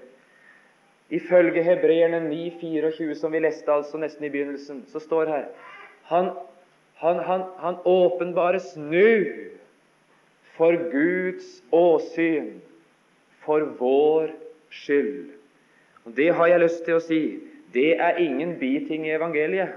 Ifølge 1.14 1.62
Hebreerne 1.64 2.24
9,24, 2.32 3.14
som 3.20 3.34
vi 3.34 3.44
leste 3.44 3.72
altså 3.72 4.00
nesten 4.02 4.26
i 4.26 4.32
begynnelsen, 4.34 4.86
så 4.90 5.00
står 5.00 5.30
her 5.30 5.46
Han, 6.10 6.32
han, 7.02 7.20
han, 7.28 7.44
han 7.60 7.78
åpenbares 7.86 8.74
nå 8.78 9.12
for 10.56 10.74
Guds 10.92 11.62
åsyn, 11.72 12.62
for 13.46 13.68
vår 13.80 14.32
skyld. 14.70 15.36
Og 16.06 16.14
Det 16.16 16.30
har 16.38 16.48
jeg 16.48 16.62
lyst 16.62 16.86
til 16.86 16.98
å 17.00 17.04
si. 17.04 17.22
Det 17.74 17.96
er 17.98 18.22
ingen 18.22 18.56
biting 18.60 19.08
i 19.08 19.16
evangeliet. 19.16 19.74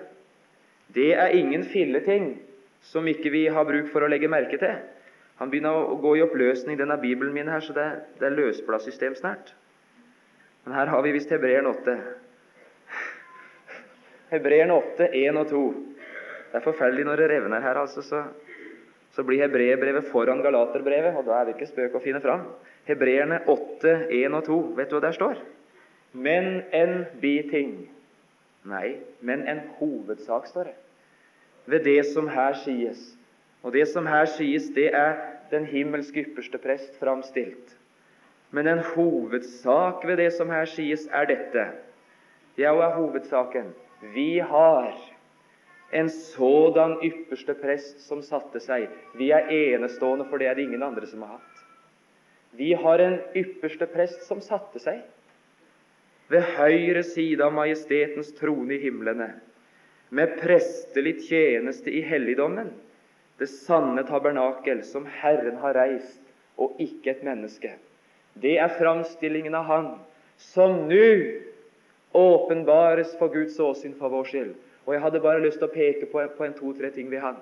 Det 0.95 1.13
er 1.17 1.35
ingen 1.37 1.65
filleting 1.69 2.37
som 2.85 3.09
ikke 3.09 3.33
vi 3.33 3.47
har 3.53 3.67
bruk 3.69 3.91
for 3.93 4.05
å 4.05 4.11
legge 4.11 4.31
merke 4.31 4.61
til. 4.61 4.77
Han 5.39 5.51
begynner 5.51 5.77
å 5.77 5.99
gå 6.03 6.17
i 6.19 6.23
oppløsning, 6.25 6.79
denne 6.79 6.97
Bibelen 7.01 7.35
min 7.35 7.51
her, 7.51 7.63
så 7.63 7.75
det, 7.77 7.87
det 8.19 8.27
er 8.29 8.37
løsbladsystem 8.39 9.15
snart. 9.19 9.53
Men 10.65 10.75
her 10.75 10.91
har 10.93 11.05
vi 11.05 11.13
visst 11.15 11.31
Hebreeren 11.33 11.69
8. 11.71 11.97
Hebreeren 14.33 14.73
8, 14.75 15.11
1 15.15 15.39
og 15.41 15.53
2. 15.53 15.63
Det 16.49 16.59
er 16.59 16.65
forferdelig 16.65 17.07
når 17.07 17.23
det 17.23 17.29
revner 17.33 17.65
her, 17.65 17.79
altså, 17.81 18.03
så, 18.05 18.25
så 19.15 19.25
blir 19.25 19.45
hebreerbrevet 19.45 20.11
foran 20.13 20.43
galaterbrevet, 20.45 21.17
og 21.17 21.29
da 21.29 21.39
er 21.39 21.47
det 21.49 21.57
ikke 21.57 21.71
spøk 21.71 21.97
å 21.97 22.03
finne 22.05 22.21
fram. 22.25 22.49
Hebreerne 22.89 23.43
8, 23.47 23.95
1 24.09 24.37
og 24.37 24.45
2. 24.49 24.59
Vet 24.81 24.91
du 24.91 24.99
hva 24.99 25.05
der 25.07 25.17
står? 25.17 25.41
Men 26.13 26.63
en 26.73 27.05
biting 27.21 27.89
Nei, 28.69 28.99
men 29.21 29.47
en 29.49 29.61
hovedsak, 29.79 30.47
står 30.47 30.65
det, 30.65 30.75
ved 31.67 31.85
det 31.85 32.03
som 32.13 32.29
her 32.29 32.57
sies. 32.59 33.01
Og 33.63 33.73
det 33.73 33.87
som 33.89 34.07
her 34.07 34.27
sies, 34.29 34.69
det 34.75 34.91
er 34.95 35.17
den 35.51 35.65
himmelske 35.67 36.27
ypperste 36.27 36.59
prest 36.61 36.99
framstilt. 37.01 37.77
Men 38.51 38.67
en 38.67 38.83
hovedsak 38.95 40.05
ved 40.07 40.17
det 40.21 40.33
som 40.37 40.51
her 40.51 40.69
sies, 40.69 41.07
er 41.13 41.29
dette. 41.31 41.65
Ja, 42.59 42.75
hva 42.75 42.91
er 42.91 42.99
hovedsaken? 42.99 43.73
Vi 44.15 44.39
har 44.39 44.93
en 45.93 46.09
sådan 46.13 46.99
ypperste 47.05 47.55
prest 47.55 48.03
som 48.05 48.23
satte 48.23 48.61
seg. 48.61 48.89
Vi 49.17 49.31
er 49.33 49.49
enestående, 49.49 50.27
for 50.29 50.41
det 50.41 50.49
er 50.51 50.59
det 50.59 50.67
ingen 50.69 50.83
andre 50.83 51.07
som 51.07 51.23
har 51.25 51.39
hatt. 51.39 51.63
Vi 52.59 52.73
har 52.73 53.01
en 53.05 53.21
ypperste 53.37 53.87
prest 53.87 54.27
som 54.29 54.41
satte 54.45 54.81
seg 54.83 55.01
ved 56.29 56.45
høyre 56.59 57.03
side 57.07 57.45
av 57.45 57.55
majestetens 57.57 58.33
trone 58.37 58.77
i 58.77 58.83
himlene, 58.83 59.31
med 60.11 60.37
prestelig 60.41 61.19
tjeneste 61.29 61.93
i 61.93 62.03
helligdommen, 62.05 62.71
det 63.39 63.49
sanne 63.53 64.03
tabernakel 64.09 64.83
som 64.85 65.07
Herren 65.21 65.61
har 65.63 65.77
reist, 65.79 66.21
og 66.59 66.81
ikke 66.83 67.13
et 67.13 67.27
menneske. 67.27 67.77
Det 68.35 68.57
er 68.59 68.75
framstillingen 68.79 69.55
av 69.55 69.69
Han 69.69 69.91
som 70.39 70.89
nå 70.91 71.11
åpenbares 72.19 73.15
for 73.19 73.31
Guds 73.31 73.59
åsyn 73.63 73.95
for 73.99 74.11
vår 74.11 74.27
skyld. 74.31 74.53
Og 74.87 74.95
Jeg 74.95 75.03
hadde 75.05 75.23
bare 75.23 75.43
lyst 75.45 75.61
til 75.61 75.69
å 75.69 75.75
peke 75.75 76.09
på, 76.11 76.45
en 76.45 76.57
to-tre 76.57 76.91
ting 76.91 77.11
ved 77.11 77.23
Han. 77.23 77.39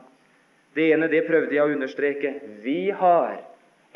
Det 0.77 0.91
ene 0.93 1.09
det 1.09 1.25
prøvde 1.29 1.55
jeg 1.55 1.65
å 1.65 1.73
understreke. 1.73 2.33
Vi 2.61 2.91
har 2.91 3.39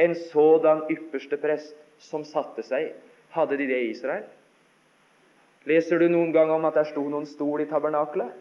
en 0.00 0.14
sådan 0.30 0.86
ypperste 0.88 1.36
prest 1.36 1.76
som 2.00 2.24
satte 2.24 2.64
seg. 2.64 2.94
Hadde 3.34 3.58
de 3.60 3.66
det 3.68 3.80
i 3.82 3.90
Israel? 3.90 4.24
Leser 5.68 6.00
du 6.00 6.08
noen 6.08 6.32
gang 6.32 6.50
om 6.54 6.64
at 6.64 6.78
der 6.78 6.88
sto 6.88 7.02
noen 7.08 7.26
stol 7.28 7.60
i 7.60 7.68
tabernakelet? 7.68 8.32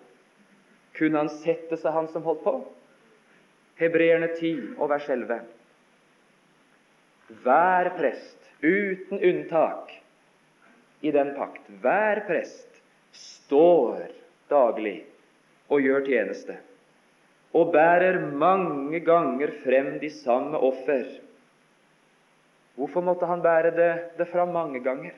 Kunne 0.96 1.24
han 1.24 1.32
sette 1.32 1.78
seg, 1.78 1.92
han 1.94 2.08
som 2.12 2.24
holdt 2.24 2.44
på? 2.46 2.54
Hebreerne 3.80 4.32
10 4.36 4.80
og 4.80 4.90
vers 4.92 5.08
11. 5.12 5.40
Hver 7.44 7.92
prest, 7.96 8.40
uten 8.64 9.20
unntak, 9.20 9.94
i 11.00 11.12
den 11.16 11.32
pakt, 11.38 11.64
hver 11.80 12.24
prest 12.28 12.82
står 13.16 14.10
daglig 14.52 14.98
og 15.72 15.86
gjør 15.86 16.04
tjeneste, 16.08 16.58
og 17.56 17.72
bærer 17.74 18.20
mange 18.36 19.00
ganger 19.06 19.54
frem 19.64 19.94
de 20.02 20.10
samme 20.12 20.60
offer. 20.60 21.06
Hvorfor 22.76 23.04
måtte 23.06 23.30
han 23.30 23.44
bære 23.44 23.72
det, 23.76 23.94
det 24.18 24.28
fram 24.32 24.52
mange 24.56 24.84
ganger? 24.84 25.16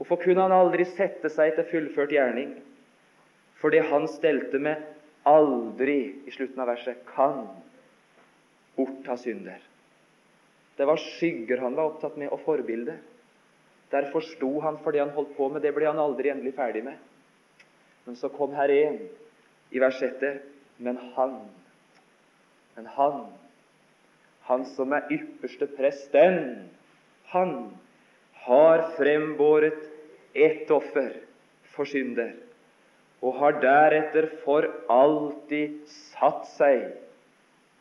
Hvorfor 0.00 0.16
kunne 0.22 0.40
han 0.40 0.54
aldri 0.56 0.86
sette 0.88 1.28
seg 1.28 1.58
til 1.58 1.66
fullført 1.68 2.14
gjerning? 2.14 2.54
Fordi 3.60 3.82
han 3.84 4.06
stelte 4.08 4.56
med 4.56 4.80
aldri 5.28 6.24
i 6.24 6.32
slutten 6.32 6.62
av 6.62 6.70
verset 6.70 7.02
kan 7.10 7.42
bortta 8.78 9.18
synder. 9.20 9.58
Det 10.80 10.86
var 10.88 10.96
skygger 10.96 11.60
han 11.60 11.76
var 11.76 11.90
opptatt 11.90 12.16
med, 12.16 12.30
og 12.32 12.40
forbilder. 12.46 12.96
Derfor 13.92 14.24
sto 14.24 14.54
han 14.64 14.78
for 14.80 14.96
det 14.96 15.02
han 15.02 15.12
holdt 15.12 15.36
på 15.36 15.50
med. 15.52 15.60
Det 15.60 15.74
ble 15.76 15.90
han 15.90 16.00
aldri 16.00 16.32
endelig 16.32 16.54
ferdig 16.56 16.86
med. 16.86 16.96
Men 18.06 18.16
så 18.16 18.32
kom 18.32 18.56
her 18.56 18.72
en 18.72 18.96
i 19.68 19.84
vers 19.84 20.00
etter. 20.00 20.40
Men 20.80 20.96
han, 21.12 21.36
men 22.78 22.88
han, 22.96 23.20
han 24.48 24.64
som 24.72 24.96
er 24.96 25.12
ypperste 25.12 25.68
presten, 25.76 26.70
han 27.34 27.56
har 28.46 28.86
frembåret 28.96 29.89
ett 30.34 30.70
offer 30.70 31.12
for 31.74 31.88
synder, 31.88 32.34
og 33.20 33.36
har 33.40 33.58
deretter 33.62 34.30
for 34.44 34.66
alltid 34.88 35.80
satt 36.14 36.46
seg 36.54 36.86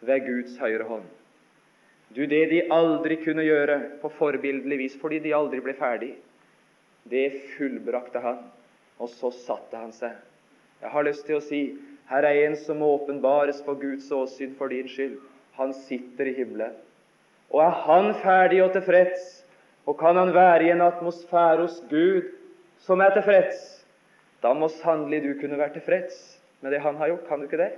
ved 0.06 0.26
Guds 0.26 0.58
høyre 0.60 0.88
hånd. 0.90 1.08
Du, 2.10 2.26
det 2.26 2.46
de 2.50 2.64
aldri 2.74 3.20
kunne 3.22 3.46
gjøre 3.46 3.78
på 4.02 4.10
forbildelig 4.18 4.80
vis 4.82 4.98
fordi 5.02 5.20
de 5.24 5.36
aldri 5.38 5.62
ble 5.62 5.76
ferdig, 5.78 6.16
det 7.10 7.28
fullbrakte 7.56 8.22
han, 8.24 8.42
og 9.00 9.12
så 9.14 9.32
satte 9.46 9.78
han 9.78 9.94
seg. 9.96 10.18
Jeg 10.82 10.92
har 10.94 11.06
lyst 11.06 11.26
til 11.28 11.38
å 11.38 11.44
si 11.44 11.62
her 12.10 12.26
er 12.26 12.48
en 12.48 12.56
som 12.58 12.82
åpenbares 12.82 13.62
for 13.66 13.78
Guds 13.78 14.10
åsyn 14.12 14.56
for 14.58 14.72
din 14.74 14.88
skyld. 14.90 15.20
Han 15.60 15.76
sitter 15.86 16.32
i 16.32 16.34
himmelen. 16.40 16.74
Og 17.54 17.62
er 17.62 17.76
han 17.86 18.14
ferdig 18.24 18.64
og 18.64 18.74
tilfreds, 18.74 19.44
og 19.86 19.98
kan 20.00 20.18
han 20.18 20.34
være 20.34 20.66
i 20.66 20.72
en 20.74 20.82
atmosfære 20.86 21.66
hos 21.66 21.78
Gud 21.90 22.30
som 22.86 23.02
er 23.02 23.14
tilfreds, 23.16 23.62
da 24.44 24.54
må 24.56 24.70
sannelig 24.80 25.22
du 25.24 25.32
kunne 25.42 25.60
være 25.60 25.76
tilfreds 25.78 26.18
med 26.64 26.74
det 26.74 26.82
han 26.84 27.00
har 27.00 27.12
gjort. 27.12 27.26
Kan 27.28 27.42
du 27.42 27.48
ikke 27.48 27.62
det? 27.62 27.72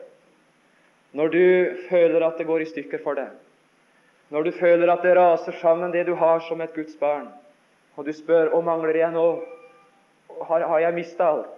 Når 1.17 1.31
du 1.33 1.45
føler 1.89 2.25
at 2.25 2.37
det 2.39 2.47
går 2.47 2.63
i 2.63 2.69
stykker 2.69 3.01
for 3.03 3.19
deg, 3.19 3.31
når 4.31 4.47
du 4.47 4.51
føler 4.55 4.91
at 4.93 5.03
det 5.03 5.15
raser 5.17 5.57
sammen, 5.59 5.91
det 5.91 6.05
du 6.07 6.13
har 6.15 6.39
som 6.47 6.61
et 6.63 6.73
Guds 6.75 6.95
barn, 6.99 7.27
og 7.99 8.07
du 8.07 8.13
spør 8.15 8.53
hva 8.53 8.61
mangler 8.63 9.01
jeg 9.01 9.11
nå, 9.11 9.25
har, 10.47 10.63
har 10.63 10.79
jeg 10.85 10.95
mista 10.95 11.27
alt, 11.33 11.57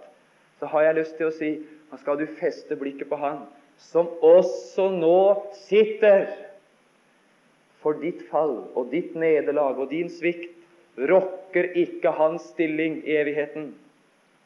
så 0.58 0.66
har 0.72 0.88
jeg 0.88 0.98
lyst 0.98 1.14
til 1.20 1.28
å 1.28 1.36
si 1.36 1.52
nå 1.90 2.00
skal 2.00 2.18
du 2.18 2.26
feste 2.40 2.74
blikket 2.76 3.06
på 3.06 3.18
Han 3.20 3.44
som 3.78 4.08
også 4.22 4.88
nå 4.94 5.20
sitter. 5.66 6.26
For 7.82 7.98
ditt 8.00 8.22
fall 8.30 8.62
og 8.72 8.88
ditt 8.94 9.12
nederlag 9.18 9.78
og 9.82 9.90
din 9.90 10.08
svikt 10.12 10.54
rokker 10.98 11.72
ikke 11.78 12.12
hans 12.14 12.50
stilling 12.54 13.02
evigheten. 13.06 13.72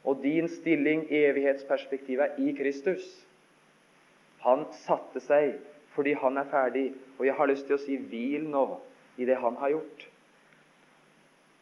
Og 0.05 0.23
din 0.23 0.49
stilling 0.49 1.07
evighetsperspektivet 1.13 2.37
er 2.37 2.43
i 2.43 2.55
Kristus. 2.57 3.05
Han 4.45 4.65
satte 4.87 5.21
seg 5.21 5.59
fordi 5.97 6.15
han 6.15 6.39
er 6.39 6.47
ferdig. 6.51 6.93
Og 7.19 7.27
jeg 7.27 7.35
har 7.35 7.51
lyst 7.51 7.67
til 7.67 7.77
å 7.77 7.83
si 7.83 7.97
hvil 7.99 8.47
nå 8.49 8.67
i 9.19 9.27
det 9.27 9.37
han 9.43 9.59
har 9.59 9.75
gjort. 9.75 10.05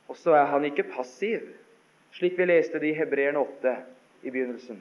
Og 0.06 0.18
så 0.20 0.36
er 0.38 0.50
han 0.52 0.66
ikke 0.68 0.86
passiv, 0.92 1.48
slik 2.14 2.36
vi 2.38 2.46
leste 2.46 2.78
det 2.78 2.92
i 2.92 2.98
Hebreerne 2.98 3.40
8 3.42 3.72
i 4.22 4.30
begynnelsen. 4.30 4.78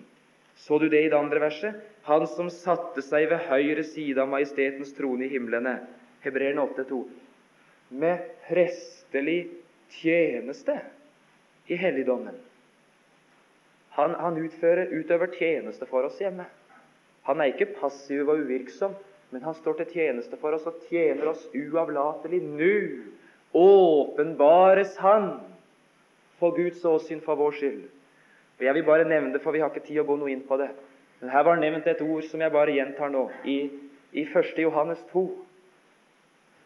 Så 0.55 0.77
du 0.79 0.87
det 0.89 1.01
i 1.05 1.09
det 1.09 1.17
andre 1.17 1.41
verset? 1.47 1.79
Han 2.07 2.27
som 2.29 2.51
satte 2.53 3.01
seg 3.03 3.29
ved 3.31 3.47
høyre 3.49 3.83
side 3.87 4.21
av 4.21 4.29
majestetens 4.31 4.93
trone 4.95 5.25
i 5.25 5.31
himlene. 5.31 5.79
Hebreerne 6.23 6.63
8,2. 6.67 7.01
Med 7.95 8.21
prestelig 8.45 9.39
tjeneste 9.89 10.79
i 11.67 11.75
helligdommen. 11.75 12.35
Han, 13.95 14.15
han 14.19 14.37
utfører, 14.37 14.91
utøver 14.91 15.31
tjeneste 15.37 15.87
for 15.87 16.07
oss 16.07 16.19
hjemme. 16.19 16.45
Han 17.25 17.41
er 17.41 17.53
ikke 17.53 17.73
passiv 17.79 18.27
og 18.29 18.43
uvirksom, 18.43 18.93
men 19.31 19.43
han 19.45 19.55
står 19.57 19.79
til 19.79 19.93
tjeneste 19.95 20.37
for 20.41 20.57
oss 20.57 20.67
og 20.69 20.83
tjener 20.89 21.31
oss 21.31 21.45
uavlatelig. 21.55 22.41
Nå 22.43 22.73
åpenbares 23.55 24.97
Han 24.97 25.29
for 26.39 26.51
Guds 26.57 26.83
åsyn 26.85 27.21
for 27.23 27.39
vår 27.39 27.55
skyld. 27.55 27.85
Og 28.59 28.65
Jeg 28.65 28.73
vil 28.73 28.83
bare 28.83 29.07
nevne 29.07 29.33
det, 29.33 29.41
for 29.41 29.51
vi 29.51 29.63
har 29.63 29.71
ikke 29.71 29.87
tid 29.87 30.01
å 30.03 30.07
gå 30.07 30.17
noe 30.19 30.31
inn 30.31 30.43
på 30.47 30.57
det. 30.59 30.69
Men 31.21 31.31
her 31.31 31.43
var 31.47 31.59
nevnt 31.59 31.87
et 31.87 32.03
ord 32.03 32.27
som 32.27 32.43
jeg 32.43 32.51
bare 32.51 32.75
gjentar 32.75 33.11
nå, 33.11 33.29
i, 33.47 33.57
i 34.11 34.23
1. 34.27 34.59
Johannes 34.59 34.99
2, 35.11 35.23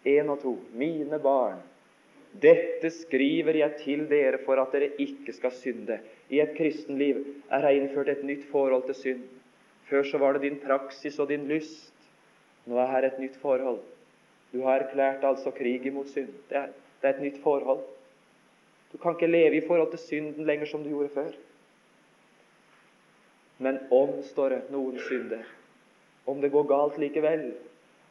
1 0.09 0.33
og 0.33 0.41
2. 0.41 0.53
Mine 0.81 1.21
barn, 1.21 1.61
dette 2.37 2.91
skriver 2.93 3.57
jeg 3.57 3.77
til 3.81 4.05
dere 4.09 4.37
for 4.45 4.61
at 4.61 4.73
dere 4.75 4.91
ikke 5.01 5.33
skal 5.33 5.53
synde. 5.57 5.99
I 6.29 6.41
et 6.43 6.53
kristenliv 6.57 7.23
er 7.49 7.65
det 7.65 7.75
innført 7.77 8.11
et 8.13 8.23
nytt 8.23 8.45
forhold 8.51 8.85
til 8.85 8.95
synd. 8.95 9.23
Før 9.89 10.03
så 10.05 10.17
var 10.21 10.37
det 10.37 10.45
din 10.45 10.59
praksis 10.61 11.17
og 11.19 11.29
din 11.29 11.47
lyst. 11.49 11.93
Nå 12.69 12.77
er 12.77 12.91
her 12.91 13.07
et 13.07 13.19
nytt 13.19 13.39
forhold. 13.41 13.79
Du 14.53 14.61
har 14.61 14.83
erklært 14.83 15.25
altså 15.25 15.51
krig 15.51 15.85
imot 15.85 16.09
synd. 16.13 16.29
Det 16.49 16.57
er, 16.57 16.69
det 17.01 17.09
er 17.09 17.17
et 17.17 17.25
nytt 17.25 17.41
forhold. 17.43 17.81
Du 18.91 18.97
kan 18.97 19.17
ikke 19.17 19.31
leve 19.31 19.57
i 19.57 19.65
forhold 19.67 19.89
til 19.91 19.99
synden 19.99 20.45
lenger 20.45 20.69
som 20.69 20.83
du 20.83 20.89
gjorde 20.89 21.09
før. 21.13 21.33
Men 23.57 23.79
om, 23.91 24.21
står 24.23 24.49
det, 24.49 24.61
noen 24.71 25.01
synder, 25.03 25.43
om 26.29 26.41
det 26.41 26.51
går 26.53 26.69
galt 26.69 26.97
likevel, 27.01 27.51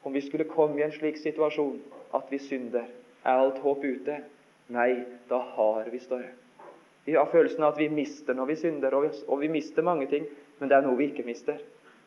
om 0.04 0.14
vi 0.14 0.20
skulle 0.20 0.44
komme 0.50 0.78
i 0.78 0.84
en 0.84 0.92
slik 0.92 1.16
situasjon 1.16 1.78
at 2.14 2.28
vi 2.30 2.38
synder, 2.42 2.84
er 3.24 3.38
alt 3.38 3.58
håp 3.64 3.84
ute? 3.84 4.20
Nei, 4.74 5.04
da 5.30 5.38
har 5.56 5.88
vi, 5.90 6.00
større. 6.02 6.34
Vi 7.08 7.14
har 7.16 7.30
følelsen 7.32 7.64
av 7.64 7.72
at 7.72 7.80
vi 7.80 7.88
mister 7.88 8.36
når 8.36 8.50
vi 8.50 8.56
synder, 8.60 8.94
og 8.94 9.06
vi, 9.06 9.12
og 9.28 9.40
vi 9.40 9.48
mister 9.48 9.82
mange 9.82 10.06
ting, 10.10 10.26
men 10.58 10.68
det 10.68 10.76
er 10.76 10.84
noe 10.84 10.98
vi 10.98 11.08
ikke 11.08 11.24
mister. 11.24 11.56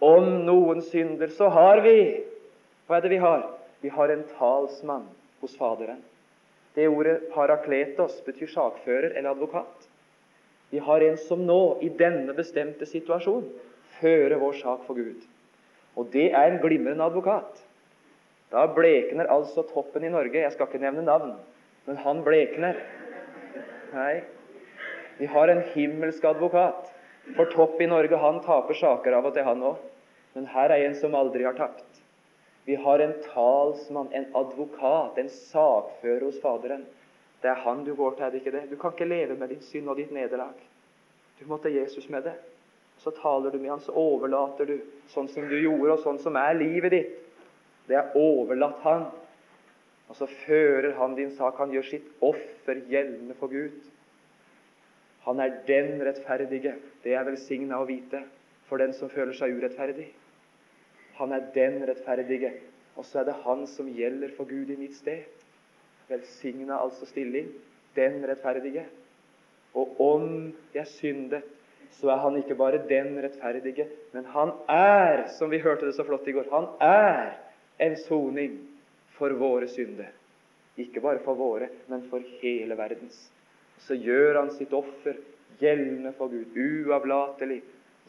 Om 0.02 0.44
noen 0.46 0.82
synder, 0.86 1.32
så 1.34 1.50
har 1.54 1.82
vi 1.86 1.96
hva 2.88 3.00
er 3.00 3.06
det 3.06 3.14
vi 3.14 3.22
har? 3.24 3.46
Vi 3.82 3.90
har 3.90 4.12
en 4.12 4.24
talsmann 4.38 5.08
hos 5.42 5.54
Faderen. 5.58 6.02
Det 6.76 6.88
ordet 6.88 7.30
'parakletos' 7.32 8.22
betyr 8.26 8.48
sakfører 8.48 9.18
eller 9.18 9.32
advokat. 9.32 9.88
Vi 10.72 10.78
har 10.78 11.02
en 11.02 11.18
som 11.18 11.40
nå, 11.46 11.78
i 11.82 11.90
denne 11.90 12.34
bestemte 12.34 12.86
situasjon, 12.86 13.48
fører 14.00 14.38
vår 14.40 14.54
sak 14.54 14.86
for 14.88 14.94
Gud. 14.94 15.24
Og 15.96 16.08
det 16.14 16.32
er 16.32 16.52
en 16.52 16.62
glimrende 16.62 17.04
advokat. 17.04 17.64
Da 18.52 18.66
blekner 18.76 19.30
altså 19.32 19.64
toppen 19.70 20.04
i 20.04 20.12
Norge. 20.12 20.44
Jeg 20.44 20.52
skal 20.54 20.68
ikke 20.68 20.82
nevne 20.84 21.06
navn, 21.08 21.36
men 21.88 22.00
han 22.04 22.24
blekner. 22.26 22.80
Nei, 23.92 24.24
vi 25.20 25.30
har 25.32 25.52
en 25.52 25.64
himmelsk 25.74 26.26
advokat. 26.26 26.90
For 27.36 27.48
topp 27.54 27.80
i 27.82 27.88
Norge, 27.88 28.18
han 28.18 28.42
taper 28.44 28.76
saker 28.76 29.16
av 29.16 29.30
og 29.30 29.36
til, 29.36 29.46
han 29.46 29.64
òg. 29.64 29.80
Men 30.36 30.48
her 30.52 30.72
er 30.74 30.88
en 30.88 30.96
som 30.98 31.16
aldri 31.16 31.46
har 31.46 31.56
tapt. 31.56 32.02
Vi 32.66 32.76
har 32.76 33.00
en 33.00 33.14
talsmann, 33.26 34.12
en 34.14 34.28
advokat, 34.38 35.18
en 35.18 35.30
sakfører 35.30 36.26
hos 36.28 36.40
Faderen. 36.42 36.84
Det 37.42 37.50
er 37.50 37.64
han 37.64 37.84
du 37.86 37.94
går 37.98 38.18
til, 38.18 38.26
er 38.26 38.34
det 38.34 38.42
ikke 38.42 38.54
det? 38.54 38.68
Du 38.70 38.78
kan 38.78 38.94
ikke 38.94 39.10
leve 39.10 39.38
med 39.38 39.50
din 39.50 39.64
synd 39.66 39.90
og 39.90 39.98
ditt 39.98 40.12
nederlag. 40.14 40.58
Du 41.40 41.48
må 41.50 41.58
til 41.58 41.74
Jesus 41.80 42.10
med 42.10 42.28
det. 42.30 42.36
Så 43.02 43.14
taler 43.18 43.50
du 43.50 43.58
med 43.58 43.72
han, 43.74 43.82
så 43.82 43.96
overlater 43.98 44.70
du 44.70 44.76
sånn 45.10 45.30
som 45.32 45.48
du 45.50 45.58
gjorde, 45.58 45.96
og 45.96 46.04
sånn 46.04 46.20
som 46.22 46.38
er 46.38 46.60
livet 46.60 46.94
ditt. 46.94 47.16
Det 47.92 47.98
er 48.00 48.14
overlatt 48.16 48.80
han. 48.86 49.10
Og 50.08 50.16
så 50.16 50.28
fører 50.46 50.94
han 50.96 51.16
din 51.18 51.34
sak. 51.36 51.60
Han 51.60 51.74
gjør 51.76 51.88
sitt 51.90 52.08
offer 52.24 52.80
gjeldende 52.88 53.36
for 53.40 53.52
Gud. 53.52 53.76
Han 55.26 55.40
er 55.44 55.60
den 55.68 56.00
rettferdige. 56.08 56.78
Det 57.04 57.16
er 57.16 57.28
velsigna 57.28 57.82
å 57.82 57.88
vite 57.90 58.24
for 58.70 58.80
den 58.80 58.96
som 58.96 59.12
føler 59.12 59.36
seg 59.36 59.58
urettferdig. 59.60 60.08
Han 61.20 61.36
er 61.36 61.52
den 61.56 61.82
rettferdige. 61.90 62.54
Og 62.96 63.08
så 63.08 63.22
er 63.22 63.30
det 63.30 63.42
Han 63.44 63.68
som 63.68 63.92
gjelder 63.92 64.32
for 64.38 64.48
Gud 64.48 64.72
i 64.72 64.80
mitt 64.80 64.96
sted. 64.96 65.28
Velsigna 66.08 66.80
altså 66.80 67.06
stilling. 67.12 67.52
Den 67.96 68.24
rettferdige. 68.28 68.88
Og 69.76 70.00
om 70.00 70.32
jeg 70.74 70.88
syndet, 70.88 71.44
så 71.92 72.10
er 72.10 72.24
han 72.24 72.38
ikke 72.40 72.56
bare 72.56 72.80
den 72.88 73.18
rettferdige, 73.24 73.88
men 74.14 74.26
han 74.26 74.52
er, 74.70 75.28
som 75.38 75.52
vi 75.52 75.60
hørte 75.60 75.86
det 75.86 75.96
så 75.96 76.06
flott 76.08 76.28
i 76.28 76.36
går, 76.36 76.48
han 76.52 76.68
er 76.80 77.34
en 77.82 77.98
soning 77.98 78.58
for 79.18 79.34
våre 79.38 79.68
synder. 79.68 80.12
Ikke 80.80 81.02
bare 81.04 81.22
for 81.26 81.38
våre, 81.38 81.70
men 81.90 82.06
for 82.10 82.24
hele 82.42 82.78
verdens. 82.78 83.18
Så 83.82 83.98
gjør 83.98 84.38
han 84.38 84.52
sitt 84.54 84.74
offer 84.78 85.18
gjeldende 85.62 86.14
for 86.18 86.30
Gud, 86.30 86.54
uavlatelig. 86.56 87.62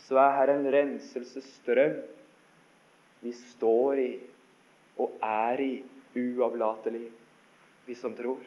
Så 0.04 0.18
er 0.20 0.36
her 0.36 0.52
en 0.52 0.68
renselsesstrøm 0.74 2.02
vi 3.22 3.32
står 3.38 4.00
i 4.02 4.12
og 5.00 5.16
er 5.24 5.60
i 5.62 5.72
uavlatelig, 6.18 7.06
vi 7.86 7.94
som 7.96 8.14
tror. 8.18 8.42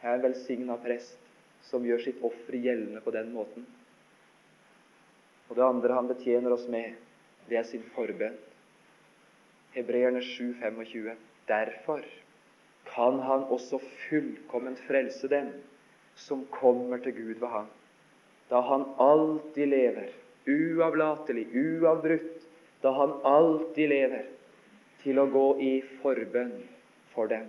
Jeg 0.00 0.10
er 0.10 0.16
en 0.16 0.24
velsigna 0.24 0.76
prest 0.80 1.18
som 1.68 1.84
gjør 1.84 2.04
sitt 2.06 2.22
offer 2.24 2.56
gjeldende 2.56 3.02
på 3.04 3.12
den 3.14 3.32
måten. 3.34 3.66
Og 5.50 5.56
det 5.58 5.66
andre 5.66 5.98
han 5.98 6.08
betjener 6.08 6.54
oss 6.56 6.66
med, 6.72 6.94
det 7.48 7.58
er 7.60 7.68
sin 7.68 7.84
forbønn. 7.96 8.36
Hebreerne 9.74 10.22
7, 10.22 10.54
25. 10.60 11.16
Derfor 11.48 12.04
kan 12.94 13.18
han 13.20 13.46
også 13.50 13.80
fullkomment 14.08 14.78
frelse 14.86 15.28
dem 15.28 15.50
som 16.16 16.44
kommer 16.50 16.98
til 17.02 17.16
Gud 17.16 17.34
ved 17.40 17.48
ham, 17.48 17.66
da 18.50 18.60
han 18.60 18.84
alltid 19.00 19.66
lever, 19.66 20.12
uavlatelig, 20.46 21.46
uavbrutt, 21.56 22.46
da 22.82 22.92
han 22.92 23.16
alltid 23.24 23.88
lever, 23.90 24.24
til 25.02 25.18
å 25.20 25.26
gå 25.28 25.46
i 25.60 25.72
forbønn 26.02 26.54
for 27.12 27.28
dem. 27.28 27.48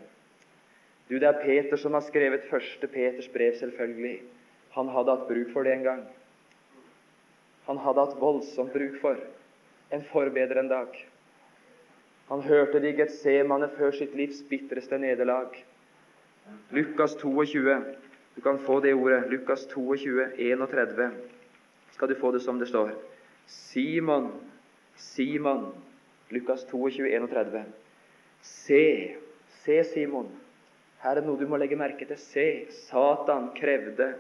Du, 1.08 1.20
Det 1.20 1.28
er 1.28 1.42
Peter 1.44 1.78
som 1.78 1.94
har 1.94 2.02
skrevet 2.02 2.50
første 2.50 2.88
Peters 2.88 3.28
brev, 3.30 3.54
selvfølgelig. 3.60 4.22
Han 4.76 4.90
hadde 4.90 5.14
hatt 5.14 5.28
bruk 5.30 5.52
for 5.54 5.64
det 5.64 5.76
en 5.76 5.84
gang. 5.84 6.06
Han 7.68 7.78
hadde 7.78 8.02
hatt 8.02 8.20
voldsomt 8.20 8.74
bruk 8.74 8.98
for 9.02 9.22
en 9.94 10.04
forbeder 10.10 10.60
en 10.60 10.72
dag. 10.72 10.98
Han 12.30 12.42
hørte 12.42 12.82
det 12.82 12.94
i 12.94 12.98
Getsemane 12.98 13.70
før 13.78 13.94
sitt 13.94 14.16
livs 14.18 14.42
bitreste 14.50 14.98
nederlag. 14.98 15.54
Lukas 16.74 17.14
22. 17.22 17.76
Du 18.36 18.42
kan 18.42 18.58
få 18.60 18.80
det 18.82 18.96
ordet. 18.98 19.28
Lukas 19.30 19.68
22, 19.72 20.32
31. 20.38 21.12
Skal 21.94 22.10
du 22.10 22.16
få 22.20 22.32
det 22.32 22.42
som 22.42 22.60
det 22.60 22.68
står. 22.68 22.96
Simon, 23.48 24.32
Simon. 24.96 25.70
Lukas 26.34 26.66
22, 26.72 27.06
31. 27.14 27.64
Se, 28.42 29.16
se, 29.62 29.84
Simon. 29.94 30.32
Her 31.06 31.22
er 31.22 31.28
noe 31.28 31.38
du 31.38 31.46
må 31.48 31.60
legge 31.62 31.78
merke 31.78 32.08
til. 32.10 32.18
Se, 32.18 32.48
Satan 32.88 33.52
krevde 33.58 34.16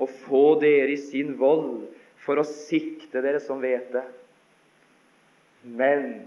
å 0.00 0.08
få 0.26 0.58
dere 0.60 0.96
i 0.96 0.98
sin 0.98 1.36
vold 1.38 1.86
for 2.24 2.40
å 2.40 2.46
sikte 2.46 3.22
dere 3.22 3.40
som 3.42 3.62
vet 3.62 3.92
det. 3.94 4.04
Men, 5.62 6.26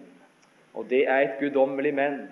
og 0.73 0.87
det 0.89 1.03
er 1.07 1.21
et 1.21 1.39
guddommelig 1.41 1.93
men 1.93 2.23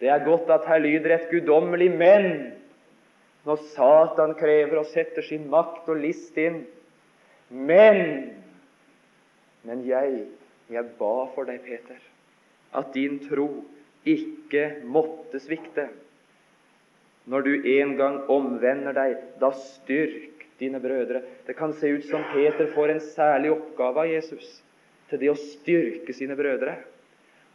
Det 0.00 0.08
er 0.08 0.24
godt 0.24 0.48
at 0.50 0.64
her 0.64 0.78
lyder 0.80 1.14
et 1.14 1.28
guddommelig 1.30 1.90
men 1.92 2.52
når 3.44 3.60
Satan 3.74 4.34
krever 4.36 4.80
og 4.80 4.88
setter 4.92 5.24
sin 5.24 5.48
makt 5.52 5.88
og 5.88 6.00
list 6.00 6.36
inn. 6.40 6.62
Men 7.50 8.36
Men 9.62 9.82
jeg, 9.84 10.24
jeg 10.72 10.84
ba 10.96 11.26
for 11.34 11.44
deg, 11.44 11.58
Peter, 11.60 11.98
at 12.72 12.94
din 12.94 13.18
tro 13.20 13.48
ikke 14.08 14.80
måtte 14.88 15.36
svikte. 15.44 15.84
Når 17.28 17.44
du 17.44 17.50
en 17.74 17.92
gang 17.98 18.16
omvender 18.32 18.96
deg, 18.96 19.18
da 19.36 19.50
styrk 19.52 20.46
dine 20.62 20.80
brødre. 20.80 21.20
Det 21.44 21.58
kan 21.58 21.74
se 21.76 21.92
ut 21.92 22.06
som 22.08 22.24
Peter 22.32 22.72
får 22.72 22.94
en 22.94 23.02
særlig 23.12 23.52
oppgave 23.52 24.06
av 24.06 24.08
Jesus 24.14 24.48
til 25.10 25.20
det 25.20 25.28
å 25.34 25.36
styrke 25.36 26.16
sine 26.16 26.38
brødre. 26.40 26.78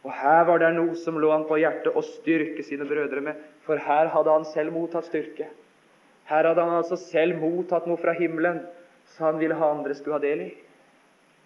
Og 0.06 0.12
Her 0.14 0.44
var 0.46 0.62
det 0.62 0.70
noe 0.76 0.94
som 1.02 1.18
lå 1.18 1.32
han 1.32 1.48
på 1.48 1.58
hjertet 1.58 1.96
å 1.98 2.02
styrke 2.04 2.62
sine 2.62 2.86
brødre 2.86 3.20
med, 3.26 3.38
for 3.66 3.80
her 3.82 4.12
hadde 4.12 4.30
han 4.30 4.44
selv 4.46 4.76
mottatt 4.76 5.08
styrke. 5.08 5.48
Her 6.30 6.46
hadde 6.46 6.62
han 6.62 6.78
altså 6.78 6.98
selv 7.00 7.40
mottatt 7.42 7.88
noe 7.90 7.98
fra 7.98 8.14
himmelen 8.14 8.60
så 9.14 9.24
han 9.24 9.38
ville 9.38 9.54
ha 9.58 9.70
andre 9.70 9.94
skulle 9.94 10.18
ha 10.18 10.22
del 10.22 10.44
i. 10.46 10.52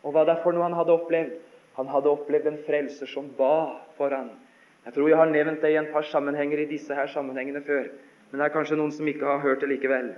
Og 0.05 0.15
hva 0.15 0.25
det 0.25 0.37
er 0.37 0.45
for 0.45 0.57
noe 0.57 0.67
han 0.69 0.77
hadde 0.77 0.95
opplevd? 0.95 1.35
Han 1.77 1.91
hadde 1.93 2.13
opplevd 2.13 2.49
en 2.51 2.63
frelser 2.67 3.09
som 3.09 3.29
ba 3.37 3.81
for 3.99 4.13
han. 4.13 4.33
Jeg 4.87 4.97
tror 4.97 5.11
jeg 5.11 5.21
har 5.21 5.33
nevnt 5.33 5.61
det 5.65 5.75
i 5.75 5.79
en 5.81 5.91
par 5.93 6.07
sammenhenger 6.09 6.63
i 6.63 6.71
disse 6.71 6.97
her 6.97 7.11
sammenhengene 7.13 7.63
før. 7.65 7.91
Men 8.31 8.41
det 8.41 8.47
er 8.47 8.55
kanskje 8.55 8.79
noen 8.81 8.93
som 8.95 9.09
ikke 9.09 9.29
har 9.29 9.45
hørt 9.45 9.65
det 9.65 9.69
likevel. 9.73 10.15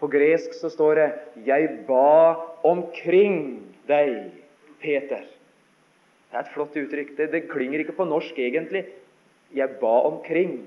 På 0.00 0.10
gresk 0.12 0.54
så 0.58 0.68
står 0.70 0.94
det 0.94 1.08
'Jeg 1.46 1.86
ba 1.86 2.34
omkring 2.64 3.62
deg, 3.88 4.32
Peter'. 4.82 5.35
Det 6.36 6.42
er 6.42 6.48
et 6.50 6.52
flott 6.52 6.74
uttrykk. 6.76 7.10
Det, 7.16 7.26
det 7.32 7.46
klinger 7.48 7.80
ikke 7.80 7.94
på 7.96 8.04
norsk 8.04 8.36
egentlig. 8.36 8.82
'Jeg 9.56 9.78
ba 9.80 10.04
omkring'. 10.04 10.66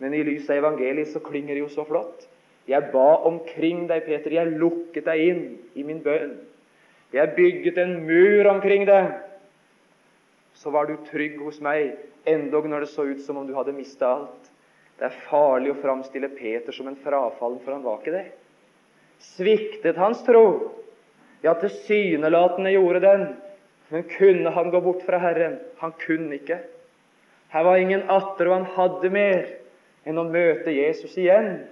Men 0.00 0.14
i 0.14 0.22
lys 0.24 0.46
av 0.48 0.62
evangeliet 0.62 1.10
så 1.12 1.20
klinger 1.20 1.52
det 1.52 1.60
jo 1.60 1.68
så 1.68 1.84
flott. 1.84 2.24
Jeg 2.64 2.88
ba 2.92 3.18
omkring 3.28 3.82
deg, 3.90 4.06
Peter. 4.06 4.32
Jeg 4.32 4.56
lukket 4.56 5.04
deg 5.04 5.20
inn 5.20 5.42
i 5.76 5.84
min 5.84 6.00
bønn. 6.00 6.38
Jeg 7.12 7.34
bygget 7.36 7.76
en 7.82 8.06
mur 8.06 8.48
omkring 8.48 8.86
deg. 8.88 9.10
Så 10.56 10.72
var 10.72 10.88
du 10.88 10.96
trygg 11.10 11.36
hos 11.44 11.60
meg, 11.60 11.98
endog 12.24 12.70
når 12.70 12.86
det 12.86 12.90
så 12.94 13.04
ut 13.04 13.20
som 13.20 13.36
om 13.36 13.46
du 13.46 13.52
hadde 13.52 13.76
mista 13.76 14.14
alt. 14.14 14.50
Det 14.96 15.04
er 15.10 15.20
farlig 15.28 15.74
å 15.74 15.80
framstille 15.82 16.32
Peter 16.32 16.72
som 16.72 16.88
en 16.88 16.96
frafallen, 16.96 17.60
for 17.60 17.76
han 17.76 17.84
var 17.84 18.00
ikke 18.00 18.16
det. 18.16 18.24
Sviktet 19.36 20.00
hans 20.00 20.24
tro? 20.24 20.72
Ja, 21.44 21.52
tilsynelatende 21.60 22.72
gjorde 22.72 23.04
den. 23.04 23.28
Men 23.90 24.06
kunne 24.06 24.50
han 24.54 24.70
gå 24.70 24.80
bort 24.80 25.02
fra 25.02 25.18
Herren? 25.18 25.58
Han 25.82 25.92
kunne 25.98 26.38
ikke. 26.38 26.60
Her 27.50 27.66
var 27.66 27.76
ingen 27.82 28.06
atter, 28.06 28.46
og 28.46 28.60
han 28.60 28.68
hadde 28.76 29.10
mer 29.10 29.48
enn 30.06 30.20
å 30.20 30.28
møte 30.30 30.70
Jesus 30.70 31.16
igjen. 31.18 31.64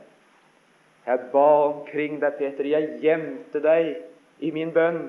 Jeg 1.07 1.31
ba 1.33 1.47
omkring 1.69 2.19
deg, 2.21 2.35
Peter. 2.41 2.67
Jeg 2.67 2.99
gjemte 3.05 3.63
deg 3.63 3.95
i 4.45 4.51
min 4.53 4.75
bønn 4.75 5.01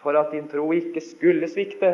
for 0.00 0.16
at 0.18 0.32
din 0.32 0.48
tro 0.50 0.64
ikke 0.74 1.04
skulle 1.04 1.50
svikte. 1.52 1.92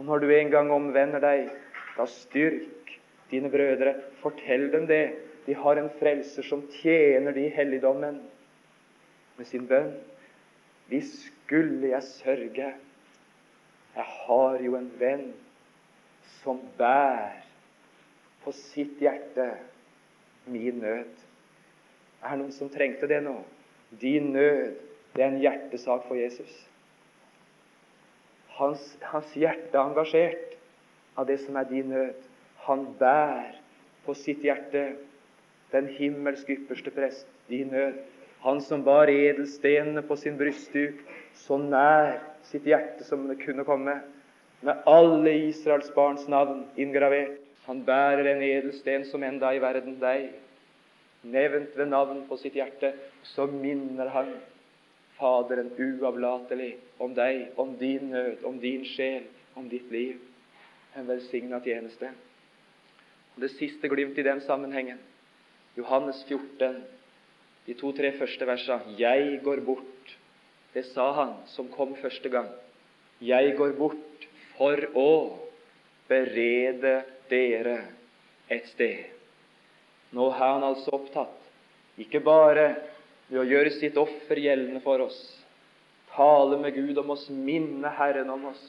Og 0.00 0.08
når 0.08 0.24
du 0.24 0.30
en 0.32 0.52
gang 0.56 0.72
omvender 0.72 1.22
deg, 1.22 1.52
da 1.98 2.08
styrk 2.08 2.96
dine 3.30 3.52
brødre. 3.52 3.94
Fortell 4.24 4.70
dem 4.72 4.88
det. 4.88 5.04
De 5.44 5.54
har 5.56 5.76
en 5.76 5.92
frelser 6.00 6.46
som 6.46 6.64
tjener 6.80 7.36
de 7.36 7.48
helligdommen 7.52 8.20
med 9.36 9.48
sin 9.48 9.68
bønn. 9.68 9.92
Hvis 10.88 11.12
skulle 11.28 11.92
jeg 11.92 12.02
sørge 12.08 12.72
Jeg 14.00 14.08
har 14.08 14.62
jo 14.64 14.76
en 14.78 14.88
venn 14.96 15.26
som 16.40 16.60
bærer 16.78 17.42
på 18.40 18.52
sitt 18.56 18.96
hjerte 19.02 19.50
min 20.48 20.78
nød. 20.80 21.10
Er 22.24 22.32
det 22.32 22.38
noen 22.40 22.54
som 22.56 22.70
trengte 22.72 23.08
det 23.10 23.18
nå? 23.26 23.34
Din 24.00 24.30
nød, 24.32 24.78
det 25.12 25.24
er 25.24 25.34
en 25.34 25.42
hjertesak 25.42 26.06
for 26.08 26.16
Jesus. 26.16 26.54
Hans, 28.56 28.86
hans 29.04 29.36
hjerte 29.36 29.76
er 29.76 29.82
engasjert 29.82 30.56
av 31.20 31.28
det 31.28 31.36
som 31.44 31.60
er 31.60 31.68
din 31.68 31.92
nød. 31.92 32.16
Han 32.64 32.88
bærer 32.96 33.60
på 34.06 34.16
sitt 34.16 34.40
hjerte 34.48 34.94
den 35.74 35.92
himmelsk 35.98 36.48
ypperste 36.56 36.92
prest, 36.96 37.28
din 37.52 37.68
nød. 37.76 38.00
Han 38.48 38.64
som 38.64 38.80
bar 38.84 39.12
edelstenene 39.12 40.00
på 40.08 40.16
sin 40.16 40.40
brystduk, 40.40 41.04
så 41.36 41.60
nær 41.60 42.16
sitt 42.48 42.66
hjerte 42.66 43.04
som 43.04 43.26
det 43.28 43.40
kunne 43.44 43.64
komme, 43.68 44.00
med 44.60 44.82
alle 44.88 45.32
Israels 45.48 45.88
barns 45.94 46.26
navn 46.28 46.66
inngravert. 46.76 47.38
Han 47.66 47.84
bærer 47.84 48.26
en 48.32 48.42
edelsten 48.42 49.04
som 49.08 49.22
enda 49.22 49.52
i 49.54 49.60
verden 49.62 49.98
deg, 50.00 50.30
nevnt 51.22 51.76
ved 51.76 51.90
navn 51.92 52.24
på 52.28 52.38
sitt 52.40 52.56
hjerte, 52.56 52.94
så 53.22 53.46
minner 53.46 54.08
han 54.14 54.32
Faderen 55.20 55.68
uavlatelig 55.76 56.78
om 56.98 57.12
deg, 57.12 57.50
om 57.60 57.74
din 57.76 58.08
nød, 58.08 58.44
om 58.48 58.56
din 58.60 58.86
sjel, 58.88 59.26
om 59.54 59.66
ditt 59.68 59.90
liv. 59.92 60.16
En 60.96 61.04
velsigna 61.06 61.60
tjeneste. 61.60 62.08
Og 63.36 63.42
Det 63.44 63.50
siste 63.58 63.88
glimt 63.92 64.18
i 64.18 64.24
den 64.24 64.40
sammenhengen, 64.40 64.98
Johannes 65.76 66.24
14, 66.24 66.80
de 67.66 67.76
to-tre 67.76 68.14
første 68.16 68.48
versene. 68.48 68.96
Jeg 68.98 69.42
går 69.44 69.60
bort. 69.66 70.16
Det 70.72 70.82
sa 70.92 71.12
han 71.12 71.32
som 71.50 71.68
kom 71.74 71.96
første 71.98 72.30
gang. 72.30 72.48
Jeg 73.20 73.56
går 73.58 73.74
bort 73.78 74.26
for 74.56 74.84
å 74.96 75.10
berede 76.08 77.00
dere 77.30 77.76
et 78.50 78.68
sted. 78.70 79.10
Nå 80.14 80.28
er 80.30 80.38
han 80.40 80.66
altså 80.66 80.94
opptatt, 80.96 81.36
ikke 82.00 82.22
bare 82.26 82.66
ved 83.28 83.42
å 83.42 83.46
gjøre 83.46 83.74
sitt 83.76 83.98
offer 84.00 84.40
gjeldende 84.42 84.82
for 84.82 85.04
oss, 85.04 85.18
tale 86.14 86.58
med 86.58 86.74
Gud 86.74 86.98
om 86.98 87.12
oss, 87.14 87.28
minne 87.30 87.92
Herren 87.94 88.30
om 88.32 88.48
oss, 88.50 88.62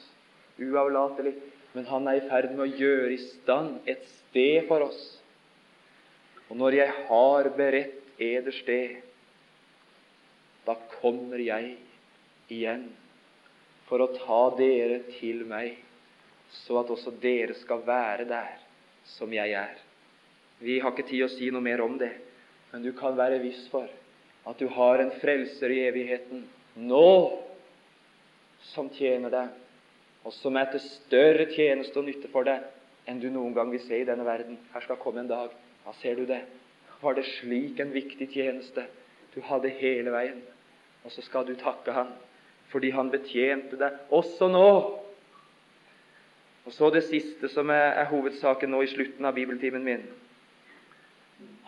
uavlatelig. 0.62 1.34
Men 1.72 1.88
han 1.88 2.06
er 2.10 2.18
i 2.18 2.26
ferd 2.28 2.50
med 2.52 2.66
å 2.66 2.78
gjøre 2.82 3.14
i 3.14 3.20
stand 3.22 3.88
et 3.88 4.02
sted 4.18 4.66
for 4.68 4.84
oss. 4.84 5.00
Og 6.50 6.58
når 6.60 6.76
jeg 6.76 7.04
har 7.08 7.48
beredt 7.56 8.20
eder 8.20 8.54
sted, 8.58 8.98
da 10.66 10.76
kommer 11.00 11.40
jeg 11.40 11.72
igjen 12.52 12.88
for 13.88 14.02
å 14.02 14.12
ta 14.16 14.42
dere 14.56 15.02
til 15.18 15.44
meg, 15.48 15.78
så 16.64 16.82
at 16.82 16.90
også 16.92 17.14
dere 17.22 17.56
skal 17.60 17.82
være 17.86 18.28
der 18.28 18.60
som 19.14 19.32
jeg 19.32 19.54
er. 19.56 19.78
Vi 20.62 20.78
har 20.80 20.94
ikke 20.94 21.08
tid 21.08 21.26
å 21.26 21.32
si 21.32 21.50
noe 21.50 21.64
mer 21.64 21.82
om 21.84 21.96
det, 22.00 22.12
men 22.72 22.84
du 22.84 22.92
kan 22.96 23.16
være 23.18 23.42
viss 23.42 23.64
for 23.72 23.88
at 24.48 24.58
du 24.58 24.68
har 24.74 25.02
en 25.02 25.12
frelser 25.20 25.72
i 25.74 25.82
evigheten 25.86 26.44
nå 26.88 27.08
som 28.72 28.88
tjener 28.94 29.32
deg, 29.32 29.50
og 30.22 30.34
som 30.36 30.56
er 30.56 30.70
til 30.72 30.82
større 30.84 31.48
tjeneste 31.50 31.98
og 31.98 32.06
nytte 32.06 32.30
for 32.32 32.46
deg 32.46 32.64
enn 33.10 33.20
du 33.20 33.28
noen 33.34 33.54
gang 33.56 33.72
vil 33.72 33.82
se 33.82 33.98
i 33.98 34.06
denne 34.06 34.24
verden. 34.26 34.58
Her 34.72 34.84
skal 34.84 35.00
komme 35.02 35.24
en 35.24 35.30
dag. 35.30 35.50
Da 35.82 35.94
ser 35.98 36.16
du 36.16 36.26
det. 36.28 36.44
Var 37.02 37.16
det 37.18 37.26
slik 37.40 37.80
en 37.82 37.90
viktig 37.94 38.28
tjeneste 38.30 38.86
du 39.34 39.40
hadde 39.48 39.72
hele 39.80 40.14
veien? 40.14 40.38
Og 41.02 41.10
så 41.10 41.24
skal 41.26 41.48
du 41.48 41.56
takke 41.58 41.94
ham 41.96 42.12
fordi 42.72 42.90
han 42.96 43.12
betjente 43.12 43.76
deg 43.78 44.12
også 44.14 44.48
nå. 44.48 44.68
Og 46.62 46.72
så 46.72 46.90
det 46.94 47.04
siste 47.08 47.50
som 47.52 47.70
er, 47.74 48.04
hovedsaken 48.10 48.70
nå 48.72 48.82
i 48.84 48.90
slutten 48.90 49.26
av 49.28 49.36
bibeltimen 49.36 49.84
min. 49.84 50.04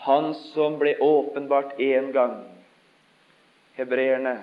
Han 0.07 0.33
som 0.53 0.79
ble 0.81 0.95
åpenbart 1.03 1.79
én 1.83 2.11
gang, 2.15 2.43
hebreerne 3.79 4.37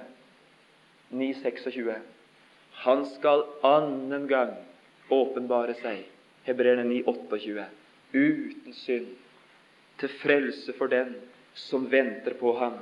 9,26. 1.13 1.91
Han 2.83 3.05
skal 3.13 3.45
annen 3.67 4.27
gang 4.29 4.55
åpenbare 5.11 5.75
seg, 5.79 6.03
hebreerne 6.47 6.87
9,28, 6.89 7.67
uten 8.13 8.75
synd, 8.75 9.11
til 10.01 10.13
frelse 10.21 10.73
for 10.77 10.91
den 10.91 11.13
som 11.53 11.85
venter 11.91 12.35
på 12.39 12.55
ham. 12.57 12.79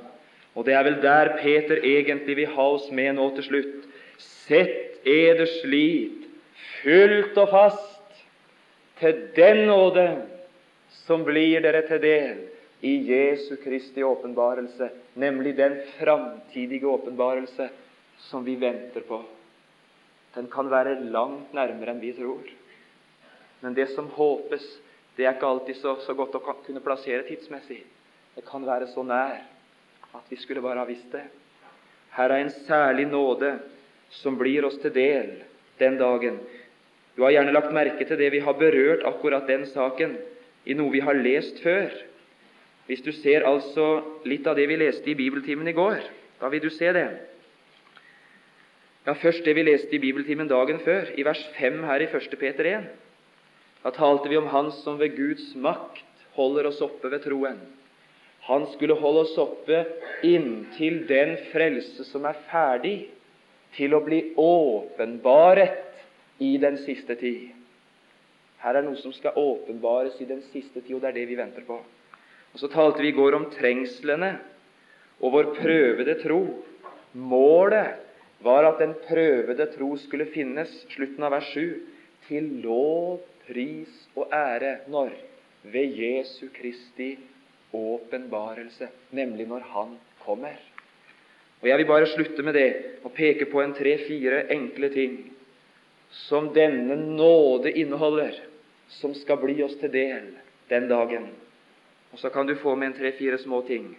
Og 0.54 0.66
det 0.66 0.74
er 0.74 0.84
vel 0.86 0.98
der 1.02 1.36
Peter 1.38 1.78
egentlig 1.86 2.36
vil 2.40 2.54
ha 2.56 2.66
oss 2.74 2.88
med 2.90 3.14
nå 3.18 3.28
til 3.36 3.46
slutt. 3.46 3.86
Sett 4.18 5.06
eders 5.06 5.52
slit 5.62 6.26
fullt 6.80 7.38
og 7.38 7.52
fast 7.52 8.22
til 9.00 9.26
den 9.36 9.66
nåde 9.70 10.06
som 11.06 11.24
blir 11.24 11.62
dere 11.64 11.84
til 11.88 12.02
del 12.02 12.40
i 12.84 12.94
Jesu 13.10 13.56
Kristi 13.60 14.02
åpenbarelse, 14.04 14.88
nemlig 15.14 15.56
den 15.56 15.78
framtidige 15.98 16.88
åpenbarelse 16.88 17.68
som 18.28 18.44
vi 18.44 18.56
venter 18.60 19.04
på. 19.08 19.22
Den 20.34 20.48
kan 20.52 20.70
være 20.70 21.00
langt 21.12 21.54
nærmere 21.56 21.94
enn 21.94 22.02
vi 22.02 22.12
tror. 22.16 22.44
Men 23.60 23.74
det 23.76 23.90
som 23.94 24.08
håpes, 24.14 24.64
det 25.16 25.26
er 25.26 25.34
ikke 25.34 25.48
alltid 25.48 25.80
så, 25.80 25.96
så 26.04 26.14
godt 26.16 26.38
å 26.38 26.42
kunne 26.42 26.82
plassere 26.84 27.26
tidsmessig. 27.28 27.82
Det 28.36 28.46
kan 28.48 28.64
være 28.64 28.88
så 28.92 29.04
nær 29.04 29.40
at 30.14 30.26
vi 30.30 30.38
skulle 30.40 30.62
bare 30.64 30.82
ha 30.82 30.88
visst 30.88 31.12
det. 31.12 31.24
Her 32.16 32.30
er 32.30 32.44
en 32.44 32.54
særlig 32.66 33.06
nåde 33.10 33.54
som 34.10 34.38
blir 34.38 34.66
oss 34.66 34.78
til 34.82 34.94
del 34.94 35.32
den 35.78 35.98
dagen. 35.98 36.40
Du 37.16 37.22
har 37.22 37.34
gjerne 37.34 37.54
lagt 37.54 37.74
merke 37.74 38.06
til 38.06 38.18
det 38.18 38.30
vi 38.32 38.42
har 38.42 38.58
berørt 38.58 39.04
akkurat 39.06 39.48
den 39.48 39.66
saken 39.70 40.16
i 40.66 40.74
noe 40.74 40.92
vi 40.92 41.02
har 41.04 41.18
lest 41.18 41.62
før. 41.62 41.90
Hvis 42.90 43.02
du 43.06 43.12
ser 43.14 43.46
altså 43.46 44.00
litt 44.26 44.46
av 44.50 44.58
det 44.58 44.66
vi 44.66 44.78
leste 44.80 45.12
i 45.12 45.18
bibeltimen 45.18 45.68
i 45.70 45.76
går, 45.76 46.00
da 46.40 46.48
vil 46.50 46.62
du 46.64 46.70
se 46.74 46.90
det. 46.96 47.06
Ja, 49.06 49.14
Først 49.14 49.44
det 49.44 49.54
vi 49.56 49.62
leste 49.64 49.94
i 49.96 50.02
bibeltimen 50.02 50.48
dagen 50.50 50.80
før, 50.84 51.08
i 51.16 51.24
vers 51.24 51.40
5 51.56 51.84
her 51.86 52.02
i 52.04 52.08
1. 52.10 52.34
Peter 52.40 52.66
1. 52.68 52.88
Da 53.84 53.92
talte 53.96 54.28
vi 54.28 54.36
om 54.36 54.50
Han 54.52 54.72
som 54.82 54.98
ved 55.00 55.16
Guds 55.16 55.54
makt 55.56 56.04
holder 56.36 56.68
oss 56.68 56.82
oppe 56.84 57.08
ved 57.10 57.22
troen. 57.24 57.60
Han 58.50 58.66
skulle 58.72 58.96
holde 58.98 59.22
oss 59.28 59.36
oppe 59.38 59.84
inntil 60.26 61.04
den 61.06 61.36
frelse 61.52 62.02
som 62.08 62.24
er 62.26 62.38
ferdig 62.50 62.96
til 63.76 63.94
å 63.94 64.00
bli 64.02 64.32
åpenbaret 64.42 66.42
i 66.42 66.56
den 66.58 66.80
siste 66.82 67.14
tid. 67.20 67.52
Her 68.60 68.80
er 68.80 68.84
noe 68.84 68.98
som 68.98 69.14
skal 69.14 69.38
åpenbares 69.38 70.18
i 70.18 70.26
den 70.26 70.42
siste 70.50 70.82
tid, 70.82 70.96
og 70.96 71.04
det 71.04 71.12
er 71.12 71.18
det 71.20 71.28
vi 71.30 71.38
venter 71.38 71.64
på. 71.68 71.78
Og 72.50 72.58
Så 72.58 72.66
talte 72.72 73.04
vi 73.04 73.12
i 73.12 73.16
går 73.16 73.38
om 73.38 73.46
trengslene 73.54 74.32
og 75.22 75.36
vår 75.36 75.52
prøvede 75.60 76.18
tro. 76.24 76.42
Målet 77.14 78.02
var 78.42 78.66
at 78.66 78.82
den 78.82 78.98
prøvede 79.06 79.70
tro 79.76 79.94
skulle 80.00 80.26
finnes, 80.34 80.72
slutten 80.90 81.22
av 81.22 81.36
vers 81.38 81.54
7, 81.54 81.78
til 82.26 82.54
lov, 82.64 83.22
pris 83.46 83.94
og 84.18 84.34
ære. 84.34 84.80
Når? 84.90 85.14
Ved 85.70 86.00
Jesu 86.02 86.48
Kristi 86.50 87.14
åpenbarelse, 87.72 88.88
nemlig 89.10 89.46
når 89.48 89.60
Han 89.74 89.96
kommer. 90.24 90.56
Og 91.60 91.68
Jeg 91.68 91.78
vil 91.78 91.86
bare 91.86 92.06
slutte 92.06 92.42
med 92.42 92.54
det 92.54 92.68
og 93.04 93.12
peke 93.12 93.46
på 93.50 93.60
en 93.62 93.74
tre-fire 93.76 94.46
enkle 94.52 94.88
ting 94.92 95.18
som 96.26 96.48
denne 96.54 96.96
nåde 96.96 97.72
inneholder, 97.72 98.34
som 98.88 99.14
skal 99.14 99.38
bli 99.42 99.60
oss 99.62 99.76
til 99.78 99.92
del 99.92 100.32
den 100.70 100.88
dagen. 100.88 101.28
Og 102.10 102.18
så 102.18 102.30
kan 102.30 102.46
du 102.46 102.56
få 102.58 102.74
med 102.76 102.90
en 102.90 102.96
tre-fire 102.98 103.38
små 103.38 103.62
ting. 103.62 103.92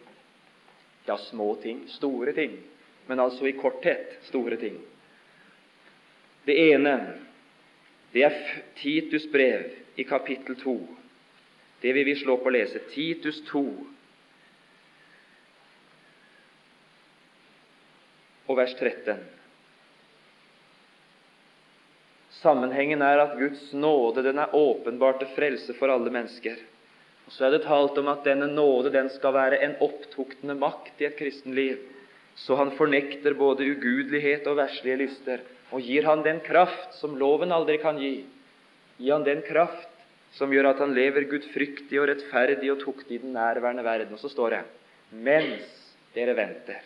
Ja, 1.06 1.18
små 1.18 1.56
ting, 1.62 1.86
store 1.88 2.34
ting, 2.34 2.58
men 3.08 3.20
altså 3.20 3.48
i 3.48 3.56
korthet 3.58 4.20
store 4.28 4.58
ting. 4.58 4.78
Det 6.46 6.58
ene, 6.74 6.96
det 8.14 8.26
er 8.26 8.38
Titus 8.82 9.28
brev 9.32 9.70
i 9.96 10.04
kapittel 10.04 10.58
2. 10.62 10.76
Det 11.82 11.94
vil 11.94 12.06
vi 12.06 12.16
slå 12.16 12.38
på 12.38 12.50
å 12.52 12.54
lese. 12.54 12.80
Titus 12.94 13.42
2, 13.50 13.62
og 18.52 18.58
vers 18.60 18.74
13. 18.78 19.22
Sammenhengen 22.42 23.04
er 23.06 23.22
at 23.22 23.38
Guds 23.38 23.70
nåde 23.78 24.24
den 24.26 24.40
er 24.42 24.54
åpenbart 24.58 25.22
til 25.22 25.30
frelse 25.36 25.76
for 25.78 25.94
alle 25.94 26.12
mennesker. 26.14 26.58
Og 27.28 27.36
Så 27.36 27.46
er 27.48 27.54
det 27.54 27.64
talt 27.68 27.98
om 28.02 28.10
at 28.12 28.26
denne 28.26 28.50
nåde 28.50 28.92
den 28.94 29.10
skal 29.14 29.36
være 29.36 29.62
en 29.64 29.78
opptuktende 29.86 30.58
makt 30.58 31.02
i 31.02 31.08
et 31.08 31.18
kristenliv, 31.20 31.78
så 32.36 32.58
han 32.60 32.74
fornekter 32.78 33.38
både 33.38 33.68
ugudelighet 33.76 34.48
og 34.50 34.58
verslige 34.58 35.00
lyster, 35.04 35.44
og 35.72 35.86
gir 35.86 36.08
han 36.08 36.26
den 36.26 36.42
kraft 36.44 36.98
som 37.00 37.16
loven 37.20 37.54
aldri 37.56 37.78
kan 37.80 38.00
gi. 38.02 38.26
gir 38.98 39.14
han 39.14 39.24
den 39.24 39.42
kraft 39.46 39.91
som 40.38 40.54
gjør 40.54 40.72
at 40.72 40.82
han 40.84 40.94
lever 40.96 41.28
gudfryktig 41.32 42.00
og 42.00 42.08
rettferdig 42.12 42.72
og 42.72 42.80
tuktig 42.84 43.18
i 43.18 43.24
den 43.24 43.36
nærværende 43.36 43.84
verden. 43.84 44.14
Og 44.16 44.22
så 44.22 44.32
står 44.32 44.56
det 44.56 44.62
mens 45.12 45.68
dere 46.16 46.36
venter. 46.38 46.80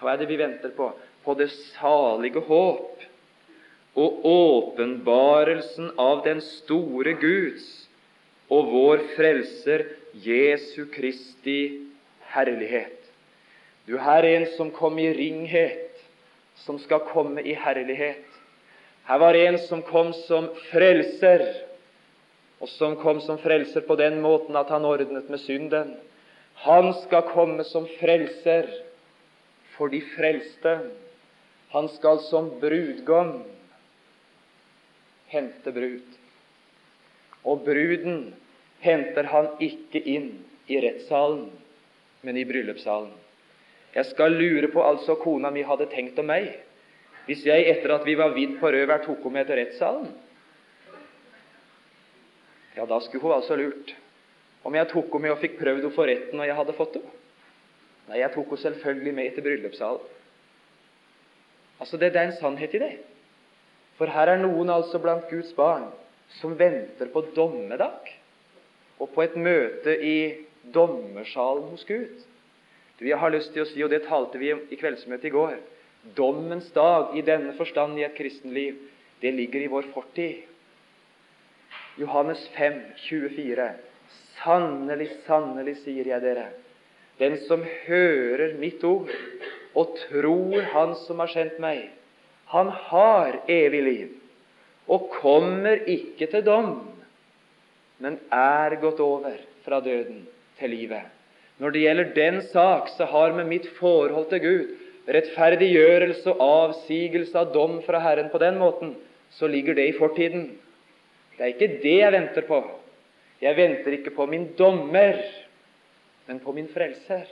Hva 0.00 0.12
er 0.12 0.20
det 0.20 0.28
vi 0.30 0.38
venter 0.40 0.72
på? 0.76 0.90
På 1.24 1.34
det 1.36 1.50
salige 1.76 2.40
håp 2.48 3.04
og 3.96 4.26
åpenbarelsen 4.28 5.94
av 6.00 6.22
den 6.26 6.42
store 6.44 7.16
Guds 7.20 7.66
og 8.52 8.68
vår 8.70 9.02
Frelser 9.16 9.86
Jesu 10.22 10.86
Kristi 10.92 11.86
herlighet. 12.32 12.92
Du, 13.86 13.96
her 13.98 14.24
er 14.24 14.40
en 14.40 14.48
som 14.56 14.70
kom 14.74 14.98
i 14.98 15.08
ringhet, 15.14 15.92
som 16.64 16.78
skal 16.82 17.04
komme 17.12 17.42
i 17.42 17.54
herlighet. 17.54 18.24
Her 19.06 19.20
var 19.22 19.38
en 19.38 19.58
som 19.68 19.82
kom 19.86 20.10
som 20.26 20.48
frelser, 20.70 21.44
og 22.60 22.68
som 22.72 22.96
kom 22.96 23.20
som 23.20 23.38
frelser 23.38 23.84
på 23.84 23.96
den 24.00 24.20
måten 24.24 24.56
at 24.56 24.70
han 24.72 24.86
ordnet 24.88 25.28
med 25.28 25.40
synden. 25.42 25.94
Han 26.64 26.92
skal 27.02 27.28
komme 27.34 27.64
som 27.68 27.84
frelser 27.98 28.70
for 29.76 29.92
de 29.92 30.00
frelste. 30.14 30.78
Han 31.74 31.90
skal 31.98 32.22
som 32.30 32.48
brudgom 32.62 33.42
hente 35.28 35.72
brud. 35.72 36.16
Og 37.44 37.62
bruden 37.66 38.32
henter 38.80 39.28
han 39.30 39.52
ikke 39.62 40.00
inn 40.00 40.30
i 40.66 40.80
rettssalen, 40.82 41.50
men 42.24 42.38
i 42.40 42.46
bryllupssalen. 42.48 43.12
Jeg 43.96 44.08
skal 44.10 44.34
lure 44.36 44.68
på 44.72 44.82
altså 44.84 45.16
kona 45.20 45.50
mi 45.52 45.62
hadde 45.64 45.88
tenkt 45.92 46.18
om 46.20 46.28
meg 46.28 46.54
hvis 47.26 47.42
jeg 47.42 47.64
etter 47.66 47.90
at 47.96 48.04
vi 48.06 48.14
var 48.14 48.36
vidd 48.36 48.52
på 48.60 48.70
rødvær 48.70 49.00
tok 49.02 49.24
henne 49.24 49.34
med 49.34 49.48
til 49.48 49.58
rettssalen. 49.58 50.10
Ja, 52.76 52.84
da 52.86 53.00
skulle 53.00 53.24
hun 53.24 53.36
altså 53.38 53.56
lurt 53.58 53.94
om 54.66 54.74
jeg 54.74 54.88
tok 54.90 55.12
henne 55.12 55.22
med 55.28 55.32
og 55.36 55.40
fikk 55.40 55.60
prøvd 55.60 55.84
henne 55.84 55.94
for 55.94 56.10
retten 56.10 56.40
når 56.40 56.50
jeg 56.50 56.58
hadde 56.58 56.76
fått 56.76 56.96
henne. 56.98 57.12
Nei, 58.08 58.20
jeg 58.20 58.32
tok 58.34 58.50
henne 58.50 58.62
selvfølgelig 58.64 59.14
med 59.14 59.34
til 59.34 59.46
bryllupssalen. 59.46 60.12
Altså, 61.76 61.98
det, 62.00 62.12
det 62.14 62.20
er 62.20 62.30
en 62.30 62.40
sannhet 62.40 62.74
i 62.74 62.80
det. 62.82 62.92
For 63.98 64.10
her 64.12 64.32
er 64.32 64.40
noen 64.40 64.72
altså 64.72 65.00
blant 65.00 65.28
Guds 65.30 65.52
barn 65.56 65.88
som 66.40 66.56
venter 66.58 67.08
på 67.12 67.22
dommedag 67.36 68.10
og 68.98 69.12
på 69.14 69.24
et 69.24 69.36
møte 69.38 69.92
i 69.92 70.16
dommersalen 70.74 71.70
hos 71.70 71.84
Gud. 71.88 72.24
Du, 72.98 73.04
Jeg 73.06 73.20
har 73.20 73.32
lyst 73.32 73.52
til 73.52 73.62
å 73.62 73.68
si, 73.68 73.82
og 73.84 73.92
det 73.92 74.06
talte 74.08 74.40
vi 74.40 74.52
om 74.54 74.62
i 74.72 74.78
kveldsmøtet 74.80 75.28
i 75.30 75.34
går 75.34 75.56
Dommens 76.16 76.68
dag 76.70 77.16
i 77.18 77.22
denne 77.26 77.52
forstand 77.58 77.98
i 77.98 78.04
et 78.06 78.14
kristenliv, 78.14 78.76
det 79.20 79.32
ligger 79.34 79.64
i 79.64 79.70
vår 79.72 79.88
fortid. 79.94 80.44
Johannes 81.96 82.48
5, 82.56 82.80
24. 83.08 83.70
Sannelig, 84.36 85.08
sannelig, 85.26 85.78
sier 85.84 86.08
jeg 86.12 86.22
dere, 86.22 86.50
den 87.20 87.38
som 87.48 87.62
hører 87.86 88.56
mitt 88.60 88.82
ord 88.84 89.08
og 89.76 89.94
tror 90.02 90.66
Han 90.74 90.92
som 91.06 91.22
har 91.24 91.32
sendt 91.32 91.56
meg, 91.60 91.86
han 92.52 92.68
har 92.90 93.40
evig 93.50 93.82
liv 93.82 94.12
og 94.86 95.08
kommer 95.16 95.80
ikke 95.90 96.28
til 96.30 96.44
dom, 96.46 96.68
men 97.98 98.20
er 98.30 98.76
gått 98.78 99.00
over 99.02 99.34
fra 99.64 99.80
døden 99.82 100.20
til 100.60 100.70
livet. 100.70 101.08
Når 101.58 101.72
det 101.72 101.82
gjelder 101.82 102.12
den 102.14 102.42
sak, 102.52 102.92
så 102.94 103.08
har 103.10 103.34
med 103.34 103.48
mitt 103.50 103.66
forhold 103.80 104.28
til 104.30 104.44
Gud, 104.44 104.74
rettferdiggjørelse 105.08 106.34
og 106.36 106.44
avsigelse 106.44 107.38
av 107.40 107.52
dom 107.54 107.80
fra 107.86 107.98
Herren 108.04 108.30
på 108.30 108.40
den 108.42 108.60
måten, 108.60 108.94
så 109.32 109.48
ligger 109.50 109.74
det 109.74 109.88
i 109.90 109.96
fortiden. 109.98 110.50
Det 111.36 111.44
er 111.44 111.52
ikke 111.52 111.80
det 111.82 111.96
jeg 112.00 112.12
venter 112.12 112.46
på. 112.48 112.62
Jeg 113.42 113.56
venter 113.56 113.98
ikke 113.98 114.14
på 114.16 114.26
min 114.26 114.48
dommer, 114.58 115.18
men 116.26 116.40
på 116.40 116.54
min 116.56 116.68
frelser. 116.72 117.26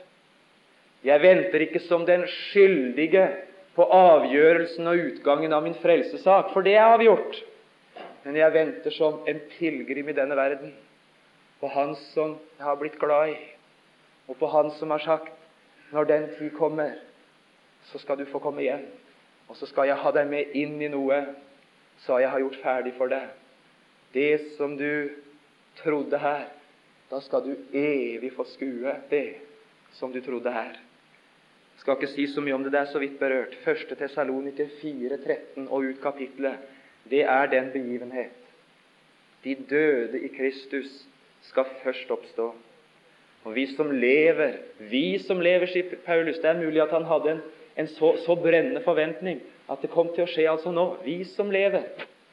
Jeg 1.05 1.21
venter 1.21 1.65
ikke 1.65 1.81
som 1.85 2.05
den 2.07 2.27
skyldige 2.29 3.25
på 3.75 3.85
avgjørelsen 3.93 4.87
og 4.87 5.01
utgangen 5.09 5.53
av 5.53 5.65
min 5.65 5.77
frelsesak, 5.81 6.53
for 6.53 6.65
det 6.65 6.77
er 6.77 6.95
avgjort. 6.95 7.41
Men 8.25 8.37
jeg 8.39 8.55
venter 8.55 8.95
som 8.95 9.25
en 9.29 9.41
pilegrim 9.57 10.09
i 10.09 10.17
denne 10.17 10.37
verden 10.37 10.73
på 11.61 11.69
Han 11.73 11.95
som 12.13 12.37
jeg 12.59 12.65
har 12.65 12.77
blitt 12.77 12.99
glad 13.01 13.33
i, 13.33 13.39
og 14.29 14.37
på 14.41 14.49
Han 14.53 14.71
som 14.79 14.93
har 14.93 15.01
sagt 15.05 15.33
når 15.93 16.09
den 16.09 16.29
tid 16.39 16.51
kommer, 16.57 16.93
så 17.93 18.01
skal 18.01 18.19
du 18.19 18.25
få 18.29 18.41
komme 18.41 18.65
igjen, 18.65 18.85
og 19.49 19.57
så 19.57 19.69
skal 19.69 19.89
jeg 19.89 20.01
ha 20.01 20.13
deg 20.13 20.29
med 20.29 20.57
inn 20.57 20.81
i 20.83 20.89
noe 20.93 21.21
så 22.05 22.19
jeg 22.19 22.31
har 22.33 22.43
gjort 22.43 22.61
ferdig 22.63 22.95
for 22.99 23.13
deg. 23.13 23.29
Det 24.15 24.55
som 24.57 24.77
du 24.79 25.11
trodde 25.83 26.19
her, 26.19 26.47
da 27.11 27.21
skal 27.21 27.45
du 27.45 27.55
evig 27.75 28.31
få 28.37 28.47
skue 28.49 28.95
det 29.11 29.27
som 29.99 30.13
du 30.13 30.21
trodde 30.23 30.53
her. 30.55 30.79
Jeg 31.75 31.83
skal 31.83 31.99
ikke 31.99 32.13
si 32.13 32.27
så 32.31 32.41
mye 32.41 32.55
om 32.55 32.63
det, 32.65 32.73
det 32.73 32.81
er 32.81 32.93
så 32.93 33.03
vidt 33.03 33.19
berørt. 33.19 33.57
1. 33.67 33.97
Tessaloniker 33.99 34.71
4, 34.81 35.19
13 35.19 35.67
og 35.69 35.89
ut 35.91 36.01
kapitlet. 36.03 36.63
Det 37.11 37.25
er 37.27 37.51
den 37.51 37.73
begivenhet. 37.73 38.39
De 39.45 39.55
døde 39.71 40.21
i 40.25 40.31
Kristus 40.37 40.93
skal 41.43 41.67
først 41.83 42.11
oppstå. 42.11 42.55
Og 43.45 43.55
vi 43.55 43.67
som 43.75 43.91
lever, 43.91 44.57
vi 44.79 45.19
som 45.19 45.41
lever, 45.41 45.69
sier 45.69 45.99
Paulus 46.07 46.39
Det 46.41 46.49
er 46.49 46.63
mulig 46.63 46.81
at 46.83 46.95
han 46.95 47.05
hadde 47.05 47.35
en, 47.35 47.43
en 47.77 47.91
så, 47.93 48.15
så, 48.25 48.37
brennende 48.41 48.81
forventning 48.81 49.43
at 49.71 49.83
det 49.83 49.91
kom 49.93 50.09
til 50.15 50.25
å 50.25 50.31
skje 50.31 50.47
altså 50.49 50.73
nå. 50.73 50.87
Vi 51.05 51.19
som 51.29 51.51
lever, 51.53 51.85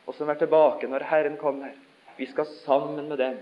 og 0.07 0.15
som 0.17 0.29
er 0.29 0.39
tilbake 0.41 0.89
når 0.89 1.07
Herren 1.09 1.37
kommer, 1.41 1.73
vi 2.17 2.27
skal 2.29 2.47
sammen 2.61 3.07
med 3.09 3.21
dem 3.21 3.37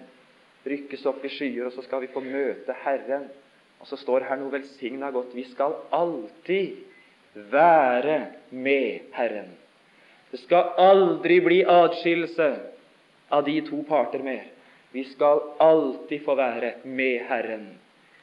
rykkes 0.69 1.05
opp 1.09 1.23
i 1.25 1.31
skyer, 1.31 1.69
og 1.69 1.73
så 1.73 1.83
skal 1.85 2.03
vi 2.03 2.11
få 2.13 2.21
møte 2.23 2.75
Herren 2.83 3.29
og 3.79 3.87
så 3.87 3.97
står 3.99 4.27
her 4.27 4.39
noe 4.39 4.51
velsigna 4.51 5.09
godt. 5.15 5.33
Vi 5.35 5.45
skal 5.47 5.77
alltid 5.95 6.79
være 7.51 8.19
med 8.51 9.13
Herren. 9.15 9.53
Det 10.29 10.41
skal 10.43 10.73
aldri 10.77 11.39
bli 11.41 11.61
atskillelse 11.63 12.49
av 13.33 13.45
de 13.47 13.55
to 13.65 13.81
parter 13.87 14.23
mer. 14.25 14.49
Vi 14.91 15.05
skal 15.13 15.41
alltid 15.63 16.25
få 16.25 16.35
være 16.37 16.73
med 16.83 17.23
Herren. 17.29 17.69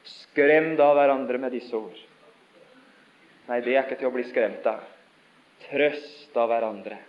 Skrem 0.07 0.75
da 0.79 0.91
hverandre 0.95 1.41
med 1.41 1.55
disse 1.55 1.75
ord. 1.75 1.97
Nei, 3.47 3.59
det 3.63 3.73
er 3.73 3.85
ikke 3.85 3.97
til 3.99 4.11
å 4.11 4.13
bli 4.13 4.27
skremt 4.27 4.67
av. 4.69 4.83
Trøst 5.67 6.35
av 6.37 6.51
hverandre 6.51 6.99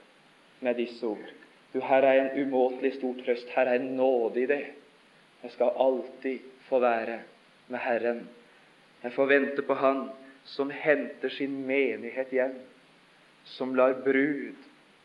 med 0.61 0.75
disse 0.77 1.07
ord. 1.07 1.33
Du, 1.73 1.81
her 1.81 2.03
er 2.03 2.21
en 2.21 2.47
umåtelig 2.47 2.95
stor 2.97 3.15
trøst. 3.25 3.49
Her 3.55 3.69
er 3.69 3.81
en 3.81 3.97
nåde 3.97 4.43
i 4.43 4.47
det. 4.47 4.65
Jeg 5.43 5.51
skal 5.51 5.77
alltid 5.77 6.39
få 6.69 6.79
være 6.79 7.21
med 7.69 7.79
Herren. 7.79 8.29
Jeg 9.03 9.13
får 9.13 9.27
vente 9.27 9.63
på 9.63 9.75
Han 9.75 10.09
som 10.45 10.71
henter 10.71 11.29
sin 11.29 11.67
menighet 11.67 12.33
hjem, 12.33 12.55
som 13.45 13.75
lar 13.77 14.01
brud 14.05 14.57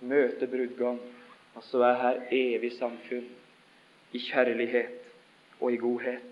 møte 0.04 0.48
brudgom, 0.48 1.00
og 1.56 1.64
så 1.64 1.84
er 1.88 2.00
her 2.02 2.22
evig 2.32 2.72
samfunn 2.78 3.28
i 4.14 4.22
kjærlighet 4.22 5.12
og 5.60 5.74
i 5.74 5.80
godhet. 5.82 6.30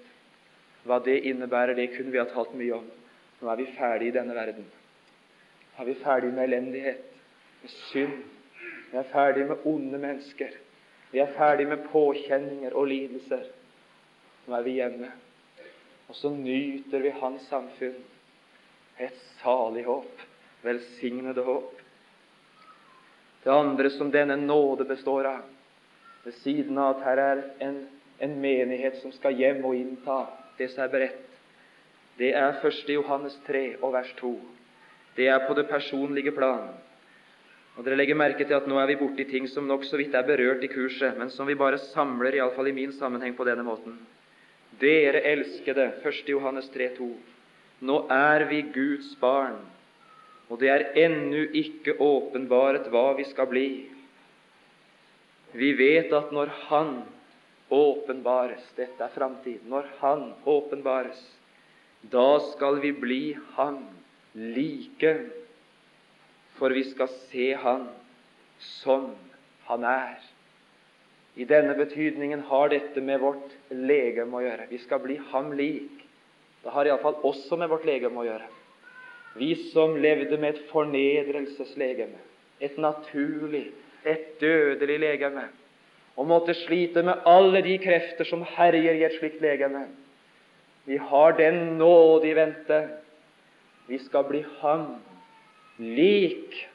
Hva 0.83 0.97
det 1.05 1.19
innebærer, 1.29 1.75
det 1.77 1.91
kunne 1.95 2.11
vi 2.11 2.19
ha 2.19 2.25
talt 2.29 2.55
mye 2.57 2.73
om. 2.79 2.87
Nå 3.41 3.49
er 3.49 3.59
vi 3.59 3.67
ferdig 3.77 4.09
i 4.09 4.15
denne 4.15 4.35
verden. 4.35 4.65
Nå 4.65 5.83
er 5.83 5.89
vi 5.91 5.97
ferdig 6.01 6.31
med 6.33 6.47
elendighet, 6.47 7.03
med 7.61 7.75
synd. 7.91 8.17
Vi 8.91 8.97
er 8.97 9.07
ferdig 9.11 9.45
med 9.47 9.65
onde 9.65 9.97
mennesker. 9.97 10.55
Vi 11.11 11.19
er 11.19 11.31
ferdig 11.37 11.67
med 11.67 11.85
påkjenninger 11.91 12.73
og 12.75 12.87
lidelser. 12.87 13.45
Nå 14.47 14.55
er 14.57 14.65
vi 14.65 14.77
hjemme. 14.79 15.11
Og 16.09 16.15
så 16.15 16.31
nyter 16.35 17.03
vi 17.03 17.13
Hans 17.21 17.47
samfunn. 17.47 18.01
Et 18.99 19.23
salig 19.41 19.85
håp. 19.87 20.25
Velsignede 20.63 21.43
håp. 21.43 21.79
Det 23.43 23.53
andre 23.53 23.89
som 23.89 24.11
denne 24.11 24.35
nåde 24.35 24.85
består 24.85 25.25
av, 25.25 25.41
ved 26.23 26.35
siden 26.43 26.77
av 26.77 26.95
at 26.95 27.05
her 27.07 27.21
er 27.23 27.39
en, 27.65 27.79
en 28.21 28.35
menighet 28.41 28.99
som 29.01 29.13
skal 29.15 29.33
hjem 29.33 29.63
og 29.65 29.75
innta 29.75 30.19
det 30.59 30.67
som 30.69 30.83
er 30.85 30.91
beredt, 30.93 31.39
det 32.19 32.35
er 32.37 32.59
1. 32.59 32.83
Johannes 32.93 33.39
3 33.47 33.63
og 33.81 33.95
vers 33.95 34.11
2. 34.19 34.35
Det 35.15 35.27
er 35.27 35.47
på 35.47 35.55
det 35.57 35.65
personlige 35.71 36.35
plan. 36.35 36.69
Og 37.77 37.85
Dere 37.85 37.95
legger 37.95 38.17
merke 38.19 38.45
til 38.45 38.57
at 38.57 38.67
nå 38.67 38.77
er 38.81 38.89
vi 38.91 38.97
borti 38.99 39.25
ting 39.29 39.47
som 39.49 39.67
nok 39.67 39.85
så 39.87 39.99
vidt 39.99 40.15
er 40.17 40.27
berørt 40.27 40.63
i 40.65 40.69
kurset, 40.71 41.15
men 41.17 41.31
som 41.31 41.47
vi 41.47 41.55
bare 41.55 41.79
samler, 41.91 42.35
iallfall 42.35 42.67
i 42.67 42.75
min 42.75 42.91
sammenheng, 42.93 43.35
på 43.37 43.47
denne 43.47 43.63
måten. 43.63 43.95
Dere 44.81 45.23
elskede, 45.31 45.87
1. 46.03 46.25
Johannes 46.33 46.67
3,2. 46.73 47.07
Nå 47.87 47.97
er 48.13 48.45
vi 48.49 48.61
Guds 48.75 49.15
barn, 49.21 49.57
og 50.51 50.59
det 50.61 50.69
er 50.69 50.87
ennå 51.05 51.47
ikke 51.57 51.95
åpenbart 52.03 52.91
hva 52.91 53.13
vi 53.17 53.25
skal 53.29 53.47
bli. 53.49 53.67
Vi 55.55 55.71
vet 55.79 56.13
at 56.13 56.31
når 56.35 56.51
Han 56.67 56.93
åpenbares 57.71 58.63
Dette 58.75 59.03
er 59.03 59.13
framtiden. 59.15 59.69
Når 59.71 59.87
Han 60.01 60.33
åpenbares, 60.45 61.19
da 62.11 62.39
skal 62.51 62.81
vi 62.83 62.91
bli 62.91 63.21
Han 63.55 63.79
like, 64.35 65.15
for 66.61 66.69
vi 66.77 66.83
skal 66.91 67.09
se 67.31 67.53
Han 67.57 67.87
som 68.61 69.15
Han 69.65 69.83
er. 69.83 70.19
I 71.35 71.45
denne 71.49 71.73
betydningen 71.73 72.43
har 72.51 72.69
dette 72.69 73.01
med 73.01 73.21
vårt 73.23 73.53
legeme 73.71 74.37
å 74.37 74.43
gjøre. 74.43 74.67
Vi 74.69 74.77
skal 74.83 74.99
bli 75.01 75.15
ham 75.31 75.53
lik. 75.57 76.03
Det 76.61 76.73
har 76.75 76.85
iallfall 76.85 77.21
også 77.25 77.57
med 77.57 77.71
vårt 77.71 77.87
legeme 77.87 78.19
å 78.19 78.25
gjøre. 78.27 78.49
Vi 79.39 79.53
som 79.71 79.95
levde 79.95 80.37
med 80.37 80.57
et 80.57 80.65
fornedrelseslegeme, 80.73 82.19
et 82.59 82.75
naturlig, 82.77 83.69
et 84.03 84.35
dødelig 84.41 84.99
legeme, 84.99 85.45
og 86.19 86.27
måtte 86.27 86.53
slite 86.65 87.01
med 87.07 87.23
alle 87.25 87.63
de 87.63 87.77
krefter 87.81 88.27
som 88.27 88.43
herjer 88.57 88.99
i 88.99 89.05
et 89.07 89.15
slikt 89.17 89.39
legeme. 89.41 89.85
Vi 90.85 90.99
har 90.99 91.37
den 91.39 91.77
nåde 91.79 92.27
i 92.27 92.35
vente. 92.35 92.81
Vi 93.87 94.01
skal 94.03 94.27
bli 94.27 94.43
ham 94.59 94.99
lik, 95.81 96.67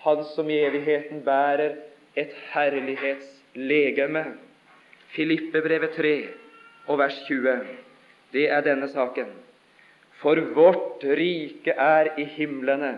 Han 0.00 0.22
som 0.24 0.48
i 0.48 0.56
evigheten 0.64 1.20
bærer 1.24 1.74
et 2.16 2.32
herlighetslegeme. 2.52 4.24
Filippebrevet 5.12 5.92
3 5.96 6.14
og 6.86 6.98
vers 6.98 7.18
20. 7.26 7.58
Det 8.32 8.46
er 8.48 8.64
denne 8.64 8.88
saken. 8.88 9.28
For 10.22 10.40
vårt 10.56 11.04
rike 11.04 11.74
er 11.76 12.12
i 12.20 12.24
himlene, 12.24 12.94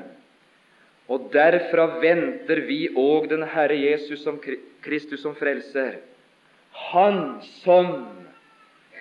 og 1.09 1.30
derfra 1.35 1.99
venter 2.03 2.62
vi 2.66 2.87
òg 2.99 3.28
den 3.30 3.43
Herre 3.51 3.76
Jesus 3.78 4.22
som 4.22 4.39
Kristus 4.83 5.22
som 5.22 5.35
frelser. 5.39 5.99
Han 6.93 7.41
som 7.62 7.93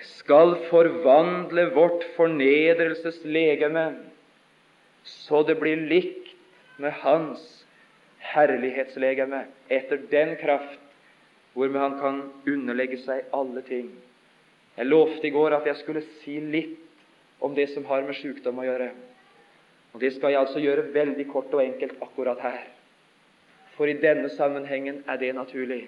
skal 0.02 0.56
forvandle 0.70 1.68
vårt 1.74 2.04
fornedrelseslegeme, 2.16 3.86
så 5.04 5.42
det 5.42 5.58
blir 5.60 5.76
likt 5.76 6.30
med 6.82 6.92
Hans 7.02 7.42
herlighetslegeme 8.32 9.44
etter 9.72 10.00
den 10.10 10.36
kraft 10.40 10.78
hvormed 11.52 11.80
han 11.82 11.98
kan 12.00 12.20
underlegge 12.48 13.00
seg 13.02 13.26
alle 13.34 13.62
ting. 13.66 13.90
Jeg 14.76 14.88
lovte 14.88 15.26
i 15.28 15.32
går 15.34 15.58
at 15.58 15.66
jeg 15.68 15.80
skulle 15.82 16.04
si 16.22 16.38
litt 16.40 16.78
om 17.44 17.54
det 17.54 17.68
som 17.74 17.84
har 17.90 18.06
med 18.06 18.16
sykdom 18.16 18.62
å 18.62 18.66
gjøre. 18.66 18.92
Og 19.92 20.00
Det 20.00 20.14
skal 20.14 20.32
jeg 20.32 20.40
altså 20.40 20.62
gjøre 20.62 20.92
veldig 20.94 21.26
kort 21.28 21.52
og 21.52 21.60
enkelt 21.60 21.98
akkurat 22.00 22.40
her. 22.40 22.62
For 23.76 23.88
i 23.88 23.98
denne 24.00 24.30
sammenhengen 24.32 25.02
er 25.08 25.18
det 25.20 25.34
naturlig. 25.36 25.82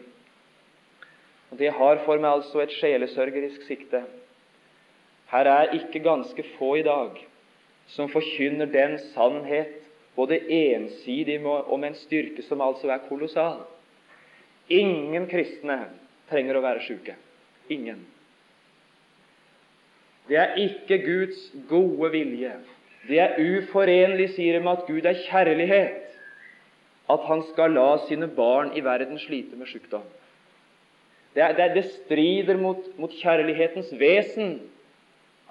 Og 1.50 1.58
Det 1.58 1.70
har 1.72 2.02
for 2.04 2.20
meg 2.20 2.42
altså 2.42 2.60
et 2.60 2.74
sjelesørgerisk 2.76 3.64
sikte. 3.64 4.02
Her 5.32 5.48
er 5.48 5.72
ikke 5.78 6.04
ganske 6.04 6.44
få 6.58 6.74
i 6.82 6.84
dag 6.84 7.16
som 7.93 8.09
forkynner 8.12 8.70
den 8.72 8.97
sannhet 9.12 9.80
både 10.16 10.39
ensidig 10.49 11.41
og 11.47 11.76
med 11.80 11.91
en 11.93 11.99
styrke 11.99 12.43
som 12.47 12.62
altså 12.64 12.91
er 12.95 13.03
kolossal. 13.09 13.64
Ingen 14.72 15.26
kristne 15.28 15.78
trenger 16.30 16.57
å 16.57 16.64
være 16.64 16.85
syke. 16.87 17.16
Ingen. 17.68 18.05
Det 20.28 20.39
er 20.41 20.57
ikke 20.61 21.03
Guds 21.05 21.41
gode 21.68 22.11
vilje. 22.14 22.55
Det 23.05 23.20
er 23.20 23.37
uforenlig, 23.37 24.30
sier 24.32 24.57
de, 24.57 24.62
med 24.64 24.78
at 24.78 24.87
Gud 24.89 25.05
er 25.05 25.20
kjærlighet, 25.26 26.01
at 27.12 27.26
Han 27.28 27.43
skal 27.51 27.74
la 27.76 27.99
sine 28.07 28.30
barn 28.32 28.70
i 28.72 28.80
verden 28.80 29.18
slite 29.20 29.59
med 29.61 29.68
sykdom. 29.68 30.07
Det, 31.35 31.43
er, 31.43 31.53
det, 31.53 31.66
det 31.74 31.85
strider 31.91 32.57
mot, 32.57 32.80
mot, 32.97 33.12
kjærlighetens 33.12 33.91
vesen 33.99 34.55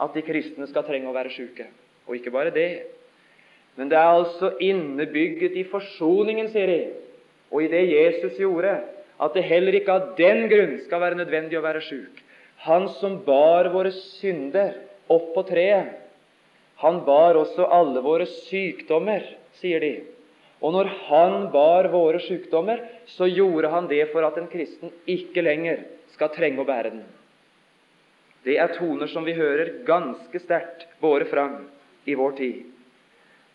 at 0.02 0.16
de 0.16 0.24
kristne 0.26 0.66
skal 0.72 0.86
trenge 0.88 1.12
å 1.12 1.14
være 1.14 1.34
syke. 1.36 1.68
Og 2.08 2.18
ikke 2.18 2.34
bare 2.34 2.52
det, 2.54 2.72
men 3.76 3.90
det 3.90 3.98
er 3.98 4.12
altså 4.20 4.52
innebygget 4.62 5.56
i 5.58 5.66
forsoningen, 5.66 6.50
sier 6.54 6.70
de, 6.70 6.82
og 7.54 7.64
i 7.64 7.72
det 7.72 7.84
Jesus 7.90 8.38
gjorde, 8.38 8.76
at 9.24 9.36
det 9.38 9.46
heller 9.48 9.78
ikke 9.78 9.94
av 9.94 10.14
den 10.18 10.48
grunn 10.52 10.76
skal 10.86 11.02
være 11.02 11.18
nødvendig 11.18 11.58
å 11.58 11.66
være 11.66 11.82
sjuk. 11.86 12.22
Han 12.68 12.88
som 13.00 13.20
bar 13.26 13.70
våre 13.74 13.92
synder 13.96 14.76
opp 15.12 15.32
på 15.36 15.46
treet, 15.50 16.00
han 16.84 17.02
bar 17.06 17.38
også 17.40 17.66
alle 17.72 18.02
våre 18.04 18.26
sykdommer, 18.28 19.24
sier 19.62 19.84
de. 19.84 19.94
Og 20.64 20.74
når 20.76 20.90
han 21.08 21.36
bar 21.54 21.88
våre 21.92 22.20
sykdommer, 22.24 22.82
så 23.16 23.28
gjorde 23.30 23.72
han 23.72 23.88
det 23.92 24.06
for 24.12 24.26
at 24.28 24.38
en 24.40 24.50
kristen 24.52 24.92
ikke 25.10 25.44
lenger 25.44 25.84
skal 26.16 26.32
trenge 26.34 26.64
å 26.64 26.68
bære 26.68 26.94
den. 26.96 27.04
Det 28.44 28.58
er 28.60 28.74
toner 28.76 29.08
som 29.12 29.24
vi 29.28 29.36
hører 29.38 29.84
ganske 29.88 30.40
sterkt 30.44 30.88
båre 31.04 31.28
fram 31.32 31.62
i 32.06 32.16
vår 32.20 32.38
tid. 32.38 32.64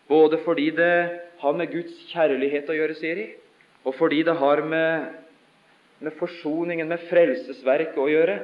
Både 0.09 0.39
fordi 0.45 0.69
det 0.75 0.93
har 1.39 1.57
med 1.57 1.71
Guds 1.71 1.95
kjærlighet 2.11 2.69
å 2.69 2.77
gjøre, 2.77 2.97
sier 2.97 3.19
de, 3.19 3.27
og 3.85 3.95
fordi 3.95 4.23
det 4.27 4.35
har 4.39 4.61
med, 4.65 5.11
med 6.03 6.15
forsoningen, 6.19 6.89
med 6.89 7.05
frelsesverket 7.09 7.99
å 8.01 8.09
gjøre, 8.09 8.39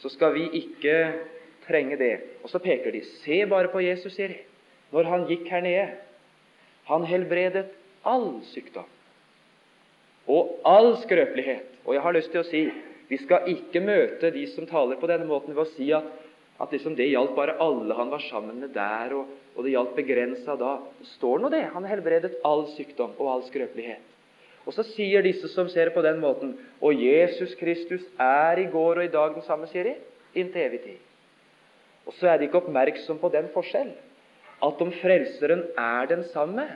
så 0.00 0.10
skal 0.12 0.34
vi 0.34 0.46
ikke 0.62 0.96
trenge 1.66 1.98
det. 2.00 2.14
Og 2.42 2.50
så 2.50 2.60
peker 2.62 2.94
de. 2.94 3.04
Se 3.20 3.42
bare 3.50 3.70
på 3.72 3.82
Jesus, 3.84 4.14
sier 4.16 4.32
de, 4.32 4.40
når 4.94 5.10
han 5.12 5.28
gikk 5.28 5.44
her 5.52 5.62
nede. 5.64 5.90
Han 6.90 7.04
helbredet 7.06 7.68
all 8.08 8.40
sykdom 8.50 8.88
og 10.30 10.60
all 10.68 10.94
skrøpelighet. 11.02 11.66
Og 11.86 11.94
jeg 11.96 12.02
har 12.04 12.14
lyst 12.14 12.30
til 12.32 12.42
å 12.42 12.48
si 12.48 12.62
vi 13.10 13.18
skal 13.18 13.48
ikke 13.50 13.82
møte 13.82 14.30
de 14.30 14.44
som 14.52 14.68
taler 14.70 14.98
på 15.00 15.08
denne 15.10 15.26
måten, 15.26 15.54
ved 15.56 15.64
å 15.64 15.72
si 15.72 15.88
at, 15.94 16.06
at 16.60 16.72
liksom 16.74 16.94
det 16.96 17.08
gjaldt 17.08 17.36
bare 17.36 17.56
alle 17.62 17.96
han 17.96 18.10
var 18.12 18.22
sammen 18.26 18.60
med 18.60 18.74
der, 18.76 19.14
og, 19.16 19.28
og 19.56 19.64
det 19.64 19.72
gjaldt 19.72 19.96
begrensa 19.96 20.56
da. 20.60 20.76
Det 21.00 21.08
står 21.14 21.40
nå 21.40 21.50
det. 21.52 21.62
Han 21.72 21.88
helbredet 21.88 22.36
all 22.44 22.66
sykdom 22.74 23.14
og 23.16 23.30
all 23.32 23.44
skrøpelighet. 23.48 24.04
Og 24.68 24.76
så 24.76 24.84
sier 24.84 25.24
disse 25.24 25.48
som 25.54 25.70
ser 25.72 25.88
på 25.94 26.02
den 26.04 26.18
måten 26.20 26.52
Og 26.84 26.92
Jesus 26.92 27.54
Kristus 27.56 28.04
er 28.20 28.60
i 28.60 28.66
går 28.68 29.00
og 29.00 29.06
i 29.06 29.12
dag 29.12 29.32
den 29.34 29.46
samme, 29.46 29.68
sier 29.70 29.88
de, 29.88 29.94
inntil 30.36 30.66
evig 30.66 30.82
tid. 30.84 31.00
Og 32.04 32.14
så 32.18 32.28
er 32.28 32.38
de 32.38 32.48
ikke 32.48 32.60
oppmerksom 32.60 33.18
på 33.22 33.32
den 33.32 33.48
forskjell 33.54 33.94
at 34.60 34.82
om 34.84 34.90
Frelseren 35.00 35.62
er 35.78 36.08
den 36.10 36.26
samme, 36.34 36.66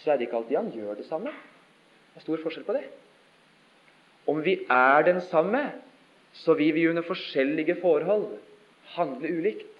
så 0.00 0.10
er 0.10 0.18
det 0.18 0.26
ikke 0.26 0.40
alltid 0.40 0.56
han 0.58 0.72
gjør 0.74 0.98
det 0.98 1.06
samme. 1.06 1.30
Det 1.30 2.18
er 2.18 2.24
stor 2.26 2.42
forskjell 2.42 2.66
på 2.66 2.74
det. 2.74 2.84
Om 4.28 4.42
vi 4.42 4.56
er 4.66 5.06
den 5.06 5.20
samme, 5.30 5.62
så 6.42 6.56
vil 6.58 6.74
vi 6.74 6.88
under 6.90 7.06
forskjellige 7.06 7.78
forhold 7.80 8.26
handle 8.94 9.28
ulikt. 9.28 9.74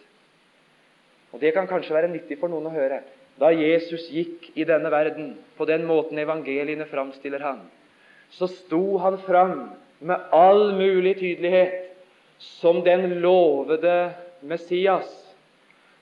Og 1.32 1.40
Det 1.40 1.52
kan 1.54 1.68
kanskje 1.68 1.94
være 1.94 2.12
nyttig 2.12 2.38
for 2.40 2.48
noen 2.48 2.70
å 2.70 2.74
høre. 2.74 3.02
Da 3.38 3.52
Jesus 3.54 4.08
gikk 4.10 4.50
i 4.58 4.64
denne 4.66 4.90
verden 4.90 5.36
på 5.58 5.66
den 5.68 5.84
måten 5.86 6.18
evangeliene 6.18 6.88
framstiller 6.90 7.44
han, 7.44 7.60
så 8.34 8.48
sto 8.50 8.98
han 8.98 9.18
fram 9.24 9.70
med 10.00 10.32
all 10.34 10.72
mulig 10.78 11.14
tydelighet 11.20 11.86
som 12.38 12.82
den 12.84 13.20
lovede 13.22 14.12
Messias, 14.42 15.08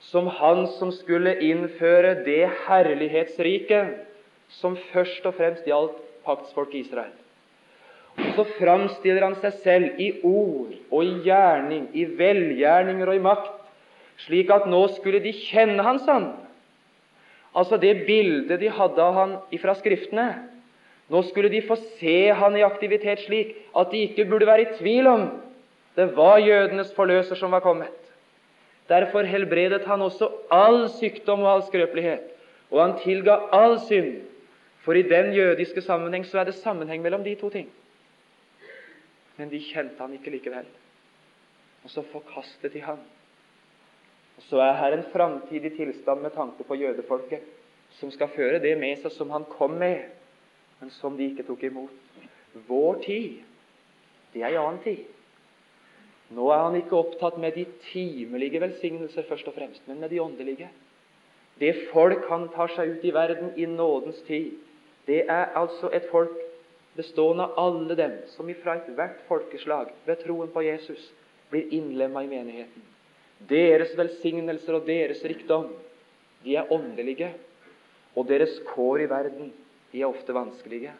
som 0.00 0.26
han 0.26 0.66
som 0.78 0.92
skulle 0.92 1.36
innføre 1.42 2.22
det 2.24 2.44
herlighetsriket 2.66 3.94
som 4.60 4.76
først 4.92 5.24
og 5.26 5.36
fremst 5.36 5.66
gjaldt 5.66 5.98
paktsfolket 6.26 6.86
Israel. 6.86 7.14
Så 8.16 8.44
framstiller 8.56 9.24
han 9.24 9.36
seg 9.42 9.60
selv 9.64 10.00
i 10.00 10.10
ord 10.24 10.72
og 10.90 11.04
i 11.04 11.14
gjerning, 11.26 11.86
i 11.92 12.06
velgjerninger 12.18 13.08
og 13.08 13.18
i 13.18 13.24
makt, 13.24 13.54
slik 14.24 14.50
at 14.52 14.68
nå 14.68 14.82
skulle 14.94 15.20
de 15.24 15.32
kjenne 15.36 15.84
hans 15.84 16.04
sann. 16.08 16.30
Altså 17.56 17.78
det 17.80 18.06
bildet 18.08 18.60
de 18.60 18.72
hadde 18.72 19.02
av 19.02 19.16
han 19.16 19.34
fra 19.60 19.74
Skriftene. 19.76 20.28
Nå 21.12 21.22
skulle 21.28 21.52
de 21.52 21.62
få 21.64 21.76
se 22.00 22.32
han 22.34 22.56
i 22.58 22.64
aktivitet 22.66 23.22
slik 23.24 23.54
at 23.76 23.92
de 23.92 24.02
ikke 24.08 24.26
burde 24.28 24.48
være 24.48 24.66
i 24.66 24.72
tvil 24.78 25.06
om 25.06 25.28
det 25.96 26.10
var 26.16 26.42
jødenes 26.42 26.90
forløser 26.96 27.38
som 27.40 27.54
var 27.56 27.62
kommet. 27.64 27.92
Derfor 28.88 29.24
helbredet 29.26 29.86
han 29.88 30.02
også 30.02 30.28
all 30.52 30.88
sykdom 30.92 31.40
og 31.42 31.52
all 31.52 31.62
skrøpelighet, 31.66 32.26
og 32.70 32.82
han 32.82 32.98
tilga 33.00 33.38
all 33.52 33.78
synd. 33.80 34.20
For 34.84 34.94
i 34.94 35.02
den 35.02 35.32
jødiske 35.34 35.80
sammenheng 35.80 36.26
så 36.26 36.38
er 36.38 36.50
det 36.50 36.54
sammenheng 36.54 37.02
mellom 37.02 37.24
de 37.24 37.34
to 37.34 37.50
ting. 37.50 37.70
Men 39.36 39.52
de 39.52 39.60
kjente 39.60 40.00
han 40.00 40.14
ikke 40.16 40.32
likevel. 40.32 40.68
Og 41.84 41.92
så 41.92 42.02
forkastet 42.12 42.72
de 42.72 42.82
han. 42.82 43.02
Og 44.36 44.42
Så 44.42 44.60
er 44.60 44.72
her 44.72 44.92
en 44.96 45.10
framtidig 45.12 45.76
tilstand 45.76 46.20
med 46.22 46.30
tanke 46.30 46.64
på 46.64 46.76
jødefolket, 46.76 47.42
som 47.90 48.10
skal 48.10 48.28
føre 48.28 48.60
det 48.60 48.74
med 48.78 48.98
seg 49.00 49.12
som 49.12 49.30
han 49.30 49.46
kom 49.48 49.78
med, 49.80 50.02
men 50.80 50.90
som 50.90 51.16
de 51.16 51.30
ikke 51.30 51.46
tok 51.46 51.62
imot. 51.62 51.92
Vår 52.68 52.98
tid, 53.04 53.38
det 54.34 54.42
er 54.42 54.52
en 54.52 54.64
annen 54.64 54.82
tid. 54.84 55.04
Nå 56.36 56.50
er 56.50 56.64
han 56.64 56.76
ikke 56.76 56.98
opptatt 56.98 57.38
med 57.38 57.54
de 57.56 57.64
timelige 57.86 58.60
velsignelser 58.60 59.24
først 59.28 59.48
og 59.48 59.54
fremst, 59.54 59.82
men 59.86 60.00
med 60.00 60.10
de 60.10 60.20
åndelige. 60.20 60.68
Det 61.60 61.72
folk 61.92 62.26
han 62.28 62.48
tar 62.52 62.72
seg 62.74 62.96
ut 62.96 63.04
i 63.06 63.14
verden 63.14 63.54
i 63.56 63.68
nådens 63.70 64.18
tid, 64.26 64.56
det 65.06 65.22
er 65.30 65.54
altså 65.56 65.88
et 65.94 66.08
folk 66.10 66.34
bestående 66.96 67.44
av 67.44 67.58
alle 67.60 67.94
dem 67.94 68.18
som 68.32 68.48
ifra 68.50 68.78
ethvert 68.80 69.22
folkeslag 69.28 69.92
ved 70.06 70.22
troen 70.24 70.50
på 70.52 70.64
Jesus 70.64 71.10
blir 71.50 71.72
innlemma 71.74 72.24
i 72.24 72.30
menigheten. 72.30 72.84
Deres 73.38 73.92
velsignelser 73.98 74.78
og 74.78 74.86
deres 74.88 75.20
rikdom, 75.24 75.68
de 76.44 76.56
er 76.56 76.72
åndelige. 76.72 77.32
Og 78.16 78.28
deres 78.28 78.54
kår 78.64 79.04
i 79.04 79.10
verden, 79.10 79.50
de 79.92 80.00
er 80.00 80.08
ofte 80.08 80.32
vanskelige. 80.32 80.94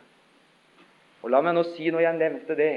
Og 1.24 1.32
La 1.32 1.40
meg 1.42 1.56
nå 1.56 1.64
si, 1.72 1.88
når 1.90 2.04
jeg 2.04 2.20
nevnte 2.20 2.56
det 2.58 2.74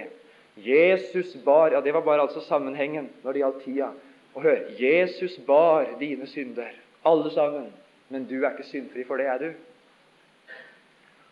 Jesus 0.60 1.36
bar 1.46 1.72
Ja, 1.72 1.82
det 1.82 1.94
var 1.94 2.02
bare 2.02 2.24
altså 2.26 2.42
sammenhengen 2.44 3.10
når 3.24 3.34
det 3.34 3.44
gjaldt 3.44 3.64
tida. 3.66 3.90
Og 4.34 4.44
hør 4.44 4.64
Jesus 4.80 5.38
bar 5.48 5.88
dine 6.00 6.28
synder, 6.28 6.72
alle 7.06 7.32
sammen. 7.36 7.68
Men 8.10 8.26
du 8.26 8.40
er 8.40 8.54
ikke 8.54 8.68
syndfri, 8.70 9.04
for 9.04 9.20
det 9.20 9.28
er 9.28 9.44
du. 9.44 9.50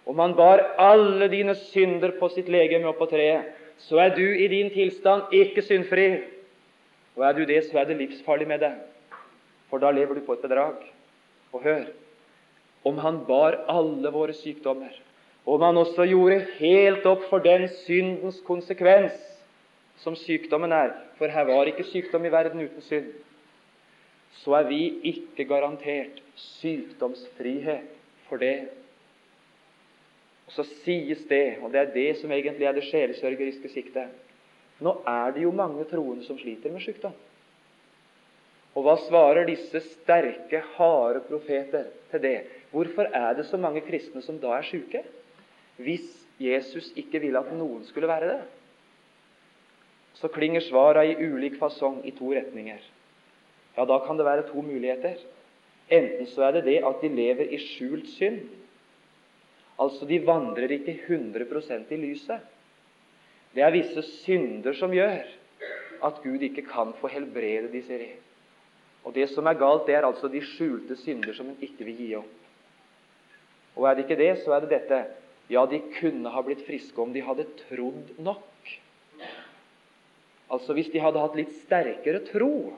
Om 0.08 0.20
han 0.24 0.36
bar 0.38 0.64
alle 0.80 1.28
dine 1.32 1.55
synder 1.68 2.14
på 2.20 2.30
sitt 2.32 2.47
legeme 2.51 2.88
og 2.88 2.97
på 2.99 3.10
treet, 3.12 3.53
så 3.78 3.99
er 4.01 4.16
du 4.16 4.24
i 4.24 4.47
din 4.49 4.72
tilstand 4.74 5.34
ikke 5.36 5.62
syndfri. 5.62 6.08
Og 7.18 7.26
er 7.28 7.36
du 7.36 7.43
det, 7.49 7.64
så 7.68 7.82
er 7.82 7.89
det 7.89 7.97
livsfarlig 7.99 8.47
med 8.47 8.62
deg, 8.64 8.78
for 9.70 9.84
da 9.84 9.91
lever 9.91 10.18
du 10.18 10.24
på 10.26 10.38
et 10.38 10.45
bedrag. 10.45 10.80
Og 11.51 11.64
hør 11.66 11.88
om 12.88 12.99
han 13.03 13.24
bar 13.28 13.58
alle 13.68 14.12
våre 14.14 14.36
sykdommer, 14.38 14.93
om 15.47 15.64
han 15.64 15.80
også 15.80 16.05
gjorde 16.08 16.45
helt 16.60 17.05
opp 17.10 17.26
for 17.28 17.43
den 17.43 17.66
syndens 17.84 18.39
konsekvens 18.47 19.16
som 20.03 20.16
sykdommen 20.16 20.72
er, 20.72 20.93
for 21.18 21.32
her 21.34 21.47
var 21.49 21.68
ikke 21.68 21.88
sykdom 21.89 22.28
i 22.28 22.32
verden 22.32 22.62
uten 22.64 22.86
synd, 22.86 23.10
så 24.43 24.60
er 24.60 24.68
vi 24.70 24.82
ikke 25.12 25.47
garantert 25.49 26.22
sykdomsfrihet 26.38 27.89
for 28.30 28.39
det. 28.39 28.70
Og 30.48 30.54
Så 30.56 30.64
sies 30.84 31.26
det, 31.30 31.58
og 31.62 31.72
det 31.72 31.82
er 31.82 31.93
det 31.93 32.10
som 32.22 32.32
egentlig 32.32 32.68
er 32.68 32.76
det 32.78 32.88
sjelesørgeriske 32.88 33.70
siktet 33.74 34.16
Nå 34.80 34.93
er 35.10 35.32
det 35.34 35.41
jo 35.41 35.52
mange 35.52 35.84
troende 35.89 36.24
som 36.24 36.38
sliter 36.38 36.70
med 36.70 36.84
sykdom. 36.86 37.16
Og 38.78 38.84
hva 38.86 38.93
svarer 39.08 39.48
disse 39.50 39.82
sterke, 39.82 40.60
harde 40.76 41.24
profeter 41.26 41.88
til 42.12 42.22
det? 42.22 42.36
Hvorfor 42.70 43.10
er 43.10 43.34
det 43.34 43.48
så 43.50 43.58
mange 43.58 43.82
kristne 43.82 44.22
som 44.22 44.38
da 44.38 44.52
er 44.54 44.68
syke? 44.68 45.02
Hvis 45.82 46.06
Jesus 46.38 46.91
ikke 46.93 47.24
ville 47.24 47.41
at 47.41 47.50
noen 47.58 47.82
skulle 47.88 48.10
være 48.10 48.30
det? 48.30 48.43
Så 50.22 50.30
klinger 50.34 50.62
svara 50.66 51.06
i 51.06 51.18
ulik 51.18 51.58
fasong 51.58 52.04
i 52.06 52.14
to 52.14 52.30
retninger. 52.34 52.86
Ja, 53.78 53.86
da 53.86 53.98
kan 54.06 54.18
det 54.18 54.26
være 54.26 54.45
to 54.52 54.62
muligheter. 54.62 55.18
Enten 55.89 56.30
så 56.30 56.45
er 56.45 56.58
det 56.58 56.66
det 56.66 56.80
at 56.86 57.02
de 57.02 57.10
lever 57.10 57.54
i 57.54 57.60
skjult 57.62 58.10
synd, 58.14 58.41
Altså, 59.78 60.05
de 60.09 60.19
vandrer 60.25 60.73
ikke 60.73 60.95
100% 61.07 61.91
i 61.93 61.99
lyset. 62.01 62.53
Det 63.53 63.63
er 63.63 63.73
visse 63.73 64.01
synder 64.23 64.73
som 64.78 64.93
gjør 64.93 65.25
at 66.05 66.21
Gud 66.23 66.43
ikke 66.45 66.65
kan 66.67 66.93
få 66.97 67.09
helbrede 67.09 67.71
de, 67.73 67.82
sier 67.86 68.01
de. 68.03 68.09
Og 69.07 69.13
det 69.15 69.30
som 69.32 69.47
er 69.47 69.57
galt, 69.57 69.86
det 69.88 69.95
er 69.95 70.05
altså 70.05 70.30
de 70.30 70.41
skjulte 70.43 70.97
synder 70.99 71.34
som 71.34 71.47
en 71.49 71.63
ikke 71.63 71.86
vil 71.88 72.01
gi 72.01 72.09
opp. 72.19 72.34
Og 73.78 73.86
er 73.88 73.95
det 73.95 74.05
ikke 74.05 74.19
det, 74.19 74.34
så 74.43 74.57
er 74.57 74.65
det 74.65 74.73
dette 74.75 75.05
Ja, 75.47 75.61
de 75.63 75.78
kunne 75.95 76.28
ha 76.28 76.41
blitt 76.43 76.65
friske 76.67 76.99
om 76.99 77.13
de 77.15 77.21
hadde 77.23 77.45
trodd 77.61 78.09
nok. 78.19 78.71
Altså 80.51 80.75
hvis 80.75 80.89
de 80.91 80.99
hadde 80.99 81.21
hatt 81.23 81.38
litt 81.39 81.53
sterkere 81.61 82.19
tro, 82.28 82.73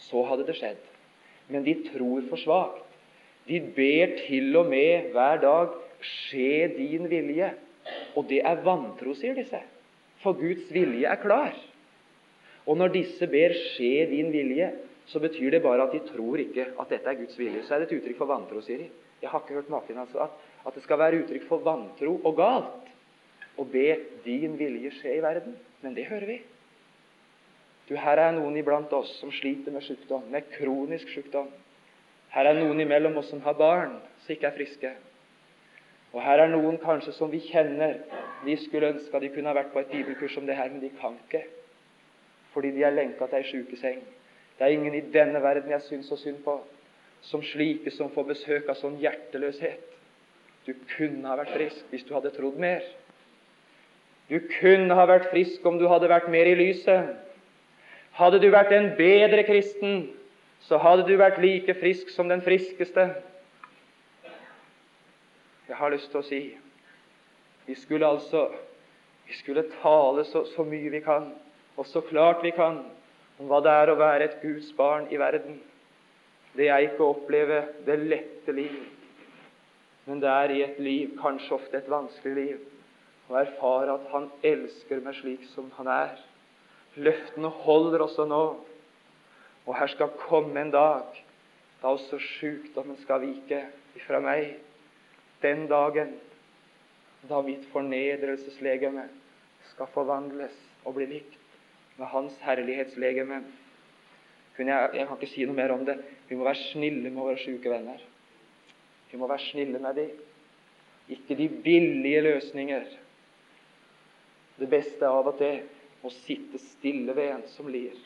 så 0.00 0.22
hadde 0.24 0.46
det 0.48 0.56
skjedd. 0.56 0.80
Men 1.52 1.66
de 1.66 1.74
tror 1.90 2.24
for 2.30 2.40
svakt. 2.40 2.80
De 3.44 3.60
ber 3.60 4.16
til 4.22 4.56
og 4.56 4.70
med 4.72 5.12
hver 5.12 5.42
dag 5.44 5.76
'Skje 6.06 6.68
din 6.76 7.08
vilje'. 7.10 7.54
Og 8.16 8.26
det 8.28 8.40
er 8.44 8.62
vantro, 8.64 9.14
sier 9.14 9.34
disse. 9.34 9.60
For 10.22 10.32
Guds 10.38 10.70
vilje 10.72 11.06
er 11.06 11.20
klar. 11.22 11.54
Og 12.66 12.76
når 12.76 12.94
disse 12.94 13.26
ber 13.26 13.54
'skje 13.54 14.06
din 14.10 14.32
vilje', 14.32 14.72
så 15.06 15.20
betyr 15.20 15.50
det 15.50 15.62
bare 15.62 15.82
at 15.86 15.92
de 15.92 16.00
tror 16.08 16.38
ikke 16.42 16.66
at 16.80 16.88
dette 16.90 17.10
er 17.10 17.14
Guds 17.14 17.38
vilje. 17.38 17.62
Så 17.62 17.74
er 17.74 17.78
det 17.78 17.92
et 17.92 18.00
uttrykk 18.00 18.18
for 18.18 18.26
vantro, 18.26 18.60
sier 18.60 18.78
de. 18.78 18.88
Jeg 19.22 19.30
har 19.30 19.40
ikke 19.40 19.54
hørt 19.54 19.70
maken. 19.70 19.98
altså, 19.98 20.18
at, 20.18 20.30
at 20.66 20.74
det 20.74 20.82
skal 20.82 20.98
være 20.98 21.22
uttrykk 21.22 21.46
for 21.48 21.58
vantro 21.58 22.20
og 22.24 22.36
galt 22.36 22.90
å 23.56 23.64
be 23.64 23.96
'din 24.24 24.58
vilje 24.58 24.90
skje 24.90 25.16
i 25.16 25.22
verden'. 25.22 25.56
Men 25.82 25.94
det 25.94 26.06
hører 26.06 26.26
vi. 26.26 26.40
Du, 27.88 27.94
Her 27.94 28.18
er 28.18 28.32
noen 28.32 28.56
iblant 28.56 28.92
oss 28.92 29.12
som 29.20 29.30
sliter 29.30 29.70
med 29.70 29.84
sykdom, 29.86 30.24
med 30.30 30.48
kronisk 30.50 31.08
sykdom. 31.08 31.46
Her 32.34 32.50
er 32.50 32.58
noen 32.58 32.80
imellom 32.80 33.16
oss 33.16 33.30
som 33.30 33.40
har 33.40 33.54
barn 33.54 34.00
som 34.24 34.34
ikke 34.34 34.48
er 34.48 34.56
friske. 34.56 34.90
Og 36.16 36.22
her 36.24 36.40
er 36.40 36.48
noen 36.48 36.78
kanskje 36.80 37.12
som 37.12 37.28
vi 37.28 37.42
kjenner. 37.44 37.98
De 38.46 38.54
skulle 38.56 38.94
ønske 38.94 39.20
de 39.20 39.28
kunne 39.34 39.50
ha 39.50 39.58
vært 39.58 39.74
på 39.74 39.82
et 39.82 39.90
bibelkurs 39.92 40.32
som 40.32 40.46
det 40.48 40.56
her, 40.56 40.70
men 40.72 40.80
de 40.80 40.88
kan 40.96 41.18
ikke. 41.26 41.42
Fordi 42.54 42.70
de 42.72 42.86
er 42.88 42.94
lenka 42.96 43.28
til 43.28 43.42
ei 43.42 43.48
sjukeseng. 43.50 43.98
Det 44.56 44.64
er 44.64 44.72
ingen 44.72 44.96
i 44.96 45.04
denne 45.12 45.42
verden 45.44 45.74
jeg 45.74 45.84
syns 45.84 46.08
så 46.08 46.16
synd 46.16 46.40
på, 46.44 46.54
som 47.20 47.42
slike 47.44 47.92
som 47.92 48.08
får 48.14 48.30
besøk 48.30 48.70
av 48.72 48.78
sånn 48.80 48.96
hjerteløshet. 49.02 49.92
Du 50.64 50.72
kunne 50.96 51.28
ha 51.28 51.36
vært 51.36 51.52
frisk 51.52 51.92
hvis 51.92 52.08
du 52.08 52.14
hadde 52.16 52.32
trodd 52.32 52.56
mer. 52.64 52.80
Du 54.30 54.40
kunne 54.56 54.96
ha 54.96 55.04
vært 55.06 55.28
frisk 55.30 55.68
om 55.68 55.76
du 55.78 55.84
hadde 55.90 56.08
vært 56.10 56.32
mer 56.32 56.48
i 56.48 56.56
lyset. 56.56 57.12
Hadde 58.16 58.40
du 58.40 58.48
vært 58.50 58.72
en 58.72 58.94
bedre 58.96 59.44
kristen, 59.44 60.06
så 60.64 60.80
hadde 60.80 61.04
du 61.06 61.18
vært 61.20 61.42
like 61.44 61.76
frisk 61.76 62.08
som 62.14 62.32
den 62.32 62.40
friskeste. 62.42 63.10
Jeg 65.66 65.76
har 65.76 65.90
lyst 65.90 66.10
til 66.12 66.20
å 66.20 66.26
si 66.26 66.40
vi 67.66 67.74
skulle 67.74 68.06
altså 68.06 68.46
vi 69.26 69.34
skulle 69.34 69.64
tale 69.82 70.22
så, 70.24 70.44
så 70.54 70.62
mye 70.62 70.90
vi 70.92 71.00
kan, 71.02 71.32
og 71.76 71.86
så 71.90 72.00
klart 72.06 72.44
vi 72.44 72.52
kan, 72.54 72.84
om 73.40 73.48
hva 73.50 73.58
det 73.64 73.72
er 73.74 73.90
å 73.90 73.98
være 73.98 74.28
et 74.28 74.36
Guds 74.38 74.68
barn 74.78 75.08
i 75.10 75.18
verden. 75.18 75.58
Det 76.56 76.68
er 76.70 76.86
ikke 76.86 77.02
å 77.02 77.16
oppleve 77.16 77.58
det 77.88 77.96
lette 78.04 78.54
liv, 78.54 78.76
men 80.06 80.22
det 80.22 80.30
er 80.30 80.54
i 80.54 80.62
et 80.62 80.78
liv, 80.78 81.16
kanskje 81.18 81.56
ofte 81.58 81.80
et 81.80 81.90
vanskelig 81.90 82.36
liv, 82.36 82.62
å 83.26 83.40
erfare 83.40 83.96
at 83.98 84.06
Han 84.12 84.28
elsker 84.46 85.02
meg 85.02 85.18
slik 85.18 85.42
som 85.50 85.72
Han 85.80 85.90
er. 85.90 86.14
Løftene 86.94 87.50
holder 87.66 88.06
også 88.06 88.28
nå, 88.30 88.44
og 89.66 89.74
her 89.74 89.90
skal 89.90 90.14
komme 90.22 90.62
en 90.62 90.70
dag 90.70 91.18
da 91.82 91.90
også 91.90 92.22
sykdommen 92.38 92.96
skal 93.02 93.20
vike 93.26 93.64
ifra 93.98 94.22
meg 94.22 94.54
den 95.42 95.66
dagen 95.70 96.14
da 97.26 97.40
mitt 97.42 97.64
fornedrelseslegeme 97.72 99.06
skal 99.72 99.90
forvandles 99.94 100.54
og 100.86 100.96
bli 100.96 101.08
likt 101.10 101.38
med 101.96 102.10
Hans 102.12 102.36
herlighetslegeme. 102.44 103.40
Jeg, 104.56 104.68
jeg 104.96 105.06
kan 105.06 105.16
ikke 105.18 105.32
si 105.32 105.44
noe 105.48 105.56
mer 105.56 105.74
om 105.74 105.84
det. 105.84 105.96
Vi 106.28 106.36
må 106.38 106.46
være 106.46 106.68
snille 106.70 107.10
med 107.10 107.20
våre 107.20 107.40
syke 107.40 107.72
venner. 107.72 108.00
Vi 109.10 109.18
må 109.20 109.28
være 109.28 109.48
snille 109.50 109.80
med 109.82 109.98
dem. 109.98 110.14
Ikke 111.12 111.36
de 111.38 111.48
billige 111.62 112.22
løsninger. 112.24 112.86
Det 114.56 114.68
beste 114.70 115.04
er 115.04 115.12
av 115.12 115.28
og 115.28 115.38
til 115.38 115.60
å 116.06 116.12
sitte 116.22 116.58
stille 116.62 117.14
ved 117.16 117.32
en 117.32 117.44
som 117.52 117.68
lir, 117.70 117.96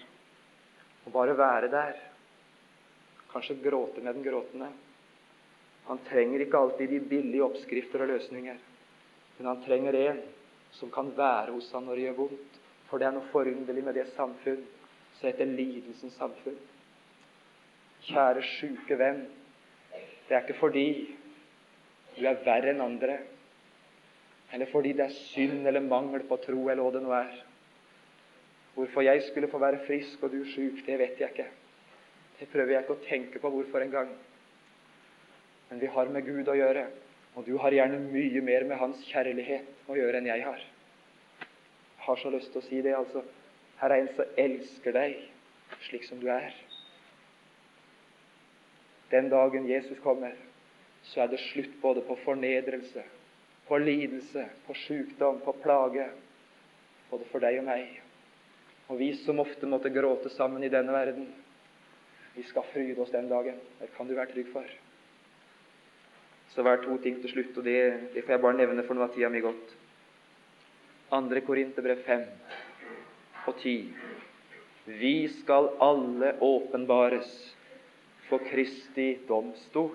og 1.05 1.13
bare 1.15 1.37
være 1.39 1.71
der. 1.73 1.99
Kanskje 3.31 3.61
gråte 3.63 4.03
med 4.03 4.17
den 4.17 4.27
gråtende. 4.27 4.71
Han 5.91 5.99
trenger 6.07 6.45
ikke 6.45 6.59
alltid 6.59 6.93
de 6.95 7.01
billige 7.11 7.43
oppskrifter 7.43 8.05
og 8.05 8.13
løsninger, 8.13 8.59
men 9.39 9.49
han 9.51 9.63
trenger 9.65 9.97
en 9.99 10.21
som 10.79 10.91
kan 10.95 11.11
være 11.17 11.51
hos 11.51 11.73
ham 11.75 11.89
når 11.89 11.99
det 11.99 12.05
gjør 12.05 12.19
vondt. 12.21 12.61
For 12.87 12.99
det 12.99 13.09
er 13.09 13.17
noe 13.17 13.31
forunderlig 13.33 13.83
med 13.87 13.99
det 13.99 14.07
samfunn 14.15 14.63
som 15.19 15.27
heter 15.27 15.51
lidelsens 15.51 16.15
samfunn. 16.19 16.57
Kjære 18.07 18.47
sjuke 18.47 18.99
venn, 18.99 19.25
det 20.29 20.37
er 20.37 20.47
ikke 20.47 20.61
fordi 20.61 20.87
du 22.15 22.23
er 22.27 22.39
verre 22.47 22.71
enn 22.71 22.87
andre, 22.87 23.19
eller 24.55 24.71
fordi 24.71 24.95
det 24.95 25.09
er 25.09 25.21
synd 25.35 25.67
eller 25.67 25.83
mangel 25.83 26.23
på 26.27 26.39
tro, 26.47 26.63
eller 26.71 26.83
hva 26.87 26.95
det 26.95 27.03
nå 27.05 27.13
er. 27.19 27.37
Hvorfor 28.79 29.07
jeg 29.07 29.27
skulle 29.27 29.51
få 29.51 29.59
være 29.59 29.83
frisk 29.91 30.23
og 30.23 30.33
du 30.33 30.45
sjuk, 30.55 30.85
det 30.87 31.03
vet 31.03 31.19
jeg 31.19 31.35
ikke. 31.35 31.51
Det 32.39 32.49
prøver 32.55 32.77
jeg 32.77 32.87
ikke 32.87 32.97
å 32.99 33.07
tenke 33.07 33.43
på 33.43 33.51
hvorfor 33.53 33.83
engang. 33.83 34.15
Men 35.71 35.79
vi 35.79 35.87
har 35.87 36.11
med 36.11 36.27
Gud 36.27 36.49
å 36.51 36.57
gjøre, 36.59 36.87
og 37.39 37.47
du 37.47 37.55
har 37.63 37.75
gjerne 37.75 38.01
mye 38.11 38.43
mer 38.43 38.67
med 38.67 38.81
Hans 38.81 39.03
kjærlighet 39.07 39.91
å 39.91 39.97
gjøre 39.99 40.19
enn 40.19 40.31
jeg 40.31 40.43
har. 40.43 40.65
Jeg 41.41 42.07
har 42.07 42.19
så 42.19 42.33
lyst 42.35 42.51
til 42.51 42.63
å 42.63 42.67
si 42.67 42.81
det, 42.83 42.97
altså. 42.99 43.23
Her 43.79 43.95
er 43.95 44.03
en 44.03 44.11
som 44.17 44.35
elsker 44.41 44.97
deg 44.97 45.21
slik 45.87 46.05
som 46.09 46.19
du 46.21 46.27
er. 46.33 46.51
Den 49.11 49.31
dagen 49.31 49.69
Jesus 49.69 49.99
kommer, 50.03 50.35
så 51.03 51.23
er 51.25 51.31
det 51.33 51.41
slutt 51.43 51.79
både 51.83 52.03
på 52.07 52.19
fornedrelse, 52.25 53.03
på 53.67 53.79
lidelse, 53.79 54.45
på 54.67 54.77
sykdom, 54.85 55.41
på 55.45 55.55
plage, 55.63 56.11
både 57.11 57.27
for 57.31 57.43
deg 57.43 57.63
og 57.63 57.67
meg. 57.71 57.97
Og 58.91 58.99
vi 58.99 59.13
som 59.23 59.39
ofte 59.43 59.71
måtte 59.71 59.93
gråte 59.95 60.31
sammen 60.35 60.67
i 60.67 60.73
denne 60.73 60.95
verden, 60.95 61.31
vi 62.35 62.43
skal 62.47 62.67
fryde 62.75 63.03
oss 63.03 63.15
den 63.15 63.31
dagen. 63.31 63.59
Det 63.79 63.91
kan 63.97 64.07
du 64.07 64.15
være 64.19 64.35
trygg 64.35 64.51
for. 64.53 64.67
Så 66.51 66.65
hver 66.67 66.83
to 66.83 66.97
ting 67.03 67.21
til 67.23 67.31
slutt, 67.31 67.57
og 67.59 67.65
det, 67.67 67.79
det 68.15 68.25
får 68.25 68.35
jeg 68.35 68.43
bare 68.43 68.59
nevne, 68.59 68.85
for 68.87 68.99
nå 68.99 69.05
har 69.05 69.13
tida 69.15 69.31
mi 69.31 69.43
gått. 69.45 69.77
Andre 71.15 71.43
Korinterbrev 71.47 72.03
5 72.07 72.25
og 73.47 73.55
10. 73.63 73.75
Vi 75.01 75.15
skal 75.41 75.71
alle 75.83 76.35
åpenbares 76.43 77.31
for 78.29 78.43
Kristi 78.47 79.13
domstol, 79.29 79.95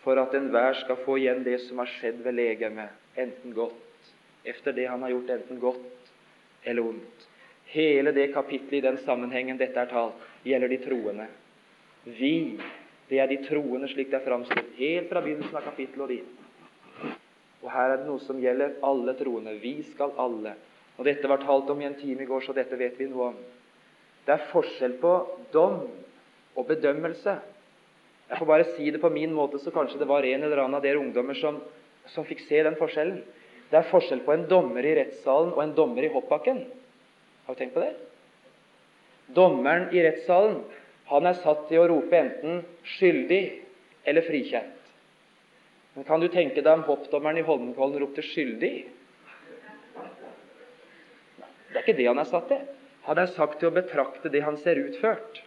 for 0.00 0.20
at 0.20 0.34
enhver 0.36 0.78
skal 0.80 1.00
få 1.04 1.18
igjen 1.20 1.44
det 1.44 1.58
som 1.66 1.80
har 1.82 1.90
skjedd 1.98 2.22
ved 2.24 2.38
legemet, 2.38 2.92
enten 3.20 3.52
godt, 3.56 4.12
efter 4.44 4.72
det 4.72 4.88
han 4.88 5.02
har 5.04 5.12
gjort, 5.12 5.34
enten 5.36 5.60
godt 5.60 6.12
eller 6.64 6.92
ondt. 6.92 7.26
Hele 7.70 8.12
det 8.16 8.32
kapitlet 8.34 8.80
i 8.80 8.84
den 8.88 8.98
sammenhengen 9.04 9.60
dette 9.60 9.78
er 9.80 9.90
talt, 9.92 10.28
gjelder 10.44 10.72
de 10.72 10.78
troende. 10.82 11.26
Vi 12.04 12.34
det 13.10 13.18
er 13.18 13.30
de 13.30 13.40
troende 13.42 13.88
slik 13.90 14.10
det 14.12 14.20
er 14.20 14.26
framstilt, 14.26 14.74
helt 14.78 15.08
fra 15.10 15.22
begynnelsen 15.24 15.58
av 15.58 15.66
kapittelet 15.66 16.04
og 16.04 16.12
dit. 16.14 17.16
Og 17.60 17.70
her 17.74 17.92
er 17.92 18.00
det 18.00 18.08
noe 18.08 18.22
som 18.22 18.38
gjelder 18.40 18.76
alle 18.86 19.14
troende. 19.18 19.56
Vi 19.60 19.80
skal 19.90 20.14
alle. 20.20 20.54
Og 20.96 21.06
Dette 21.08 21.28
var 21.28 21.42
talt 21.42 21.70
om 21.72 21.80
i 21.80 21.88
en 21.88 21.98
time 21.98 22.22
i 22.22 22.28
går, 22.28 22.44
så 22.44 22.54
dette 22.56 22.78
vet 22.78 22.98
vi 23.00 23.08
noe 23.10 23.32
om. 23.32 23.40
Det 24.26 24.34
er 24.36 24.46
forskjell 24.52 24.94
på 25.00 25.12
dom 25.52 25.82
og 26.54 26.66
bedømmelse. 26.68 27.34
Jeg 28.30 28.38
får 28.38 28.46
bare 28.46 28.68
si 28.76 28.90
det 28.94 29.00
på 29.02 29.10
min 29.10 29.32
måte, 29.34 29.58
så 29.58 29.72
kanskje 29.74 29.98
det 29.98 30.08
var 30.08 30.26
en 30.28 30.44
eller 30.46 30.62
annen 30.62 30.78
av 30.78 30.84
dere 30.84 31.00
ungdommer 31.00 31.34
som, 31.40 31.58
som 32.14 32.26
fikk 32.28 32.44
se 32.46 32.62
den 32.62 32.78
forskjellen. 32.78 33.24
Det 33.70 33.78
er 33.78 33.90
forskjell 33.90 34.22
på 34.26 34.34
en 34.34 34.46
dommer 34.50 34.86
i 34.86 34.94
rettssalen 34.98 35.50
og 35.54 35.64
en 35.64 35.74
dommer 35.74 36.06
i 36.06 36.12
hoppbakken. 36.14 36.62
Har 37.46 37.56
du 37.56 37.58
tenkt 37.58 37.74
på 37.74 37.82
det? 37.82 37.92
Dommeren 39.34 39.88
i 39.94 40.02
rettssalen 40.04 40.60
han 41.10 41.26
er 41.26 41.40
satt 41.42 41.66
til 41.68 41.82
å 41.82 41.88
rope 41.90 42.16
enten 42.16 42.62
'skyldig' 42.86 43.58
eller 44.06 44.22
'frikjent'. 44.22 44.76
Men 45.94 46.04
kan 46.06 46.20
du 46.20 46.28
tenke 46.28 46.62
deg 46.62 46.72
om 46.72 46.86
hoppdommeren 46.86 47.38
i 47.38 47.46
Holmenkollen 47.46 48.00
ropte 48.00 48.22
'skyldig'? 48.22 48.84
Det 51.70 51.76
er 51.76 51.82
ikke 51.82 51.98
det 51.98 52.06
han 52.06 52.18
er 52.18 52.30
satt 52.30 52.48
til. 52.48 52.62
Han 53.06 53.18
er 53.18 53.26
sagt 53.34 53.58
til 53.58 53.70
å 53.70 53.74
betrakte 53.74 54.30
det 54.30 54.42
han 54.44 54.56
ser 54.56 54.78
utført 54.78 55.42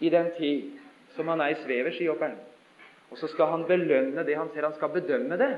i 0.00 0.10
den 0.10 0.30
tid 0.38 0.74
som 1.16 1.28
han 1.28 1.40
er 1.40 1.54
i 1.54 1.60
svever, 1.62 1.94
skihopperen. 1.94 2.36
Og 3.10 3.18
så 3.18 3.30
skal 3.30 3.50
han 3.52 3.66
belønne 3.66 4.24
det 4.26 4.36
han 4.38 4.50
ser. 4.50 4.66
Han 4.66 4.74
skal 4.74 4.92
bedømme 4.94 5.38
det. 5.38 5.50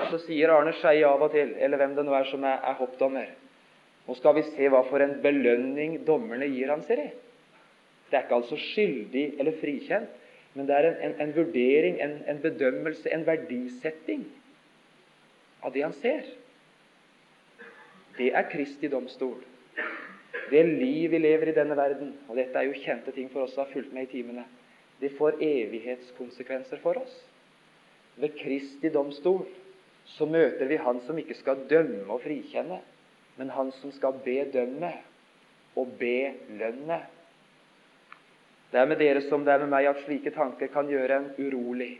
Og 0.00 0.12
så 0.12 0.20
sier 0.24 0.50
Arne 0.50 0.72
Skeie 0.78 1.06
av 1.06 1.22
og 1.22 1.32
til, 1.34 1.54
eller 1.58 1.80
hvem 1.80 1.94
det 1.96 2.04
nå 2.06 2.14
er 2.16 2.28
som 2.30 2.44
er, 2.44 2.62
er 2.62 2.78
hoppdommer 2.78 3.34
Nå 4.06 4.14
skal 4.16 4.34
vi 4.34 4.42
se 4.42 4.68
hva 4.72 4.80
for 4.88 5.02
en 5.04 5.18
belønning 5.22 6.00
dommerne 6.06 6.48
gir 6.50 6.70
han, 6.72 6.80
ser 6.82 7.02
i. 7.02 7.10
Det 8.10 8.18
er 8.18 8.26
ikke 8.26 8.40
altså 8.40 8.58
skyldig 8.58 9.24
eller 9.38 9.58
frikjent, 9.60 10.18
men 10.54 10.66
det 10.66 10.76
er 10.76 10.88
en, 10.88 10.96
en, 11.06 11.16
en 11.22 11.34
vurdering, 11.36 12.00
en, 12.02 12.16
en, 12.28 12.40
bedømmelse, 12.42 13.10
en 13.14 13.26
verdisetting 13.26 14.24
av 15.62 15.72
det 15.74 15.84
han 15.84 15.94
ser. 16.00 16.26
Det 18.18 18.32
er 18.34 18.48
Kristi 18.50 18.90
domstol. 18.90 19.38
Det 20.50 20.64
liv 20.66 21.12
vi 21.12 21.20
lever 21.22 21.52
i 21.52 21.54
denne 21.54 21.76
verden, 21.78 22.16
og 22.28 22.38
dette 22.38 22.58
er 22.58 22.66
jo 22.66 22.80
kjente 22.82 23.14
ting 23.14 23.30
for 23.30 23.44
oss 23.44 23.54
som 23.54 23.62
har 23.64 23.70
fulgt 23.72 23.94
med 23.94 24.08
i 24.08 24.12
timene, 24.16 24.44
det 25.00 25.14
får 25.16 25.38
evighetskonsekvenser 25.40 26.82
for 26.82 26.98
oss. 27.00 27.20
ved 28.20 28.34
Kristi 28.36 28.88
domstol, 28.92 29.46
så 30.04 30.26
møter 30.26 30.66
vi 30.68 30.76
Han 30.76 31.00
som 31.06 31.18
ikke 31.18 31.34
skal 31.38 31.62
dømme 31.70 32.12
og 32.12 32.20
frikjenne, 32.20 32.80
men 33.36 33.50
Han 33.50 33.70
som 33.72 33.92
skal 33.92 34.18
bedømme 34.24 34.90
og 35.76 35.94
belønne. 35.98 36.98
Det 38.70 38.78
er 38.78 38.86
med 38.86 39.00
dere 39.02 39.22
som 39.26 39.44
det 39.44 39.52
er 39.52 39.64
med 39.64 39.72
meg, 39.72 39.88
at 39.90 40.04
slike 40.04 40.30
tanker 40.34 40.70
kan 40.70 40.88
gjøre 40.90 41.16
en 41.16 41.30
urolig. 41.42 41.96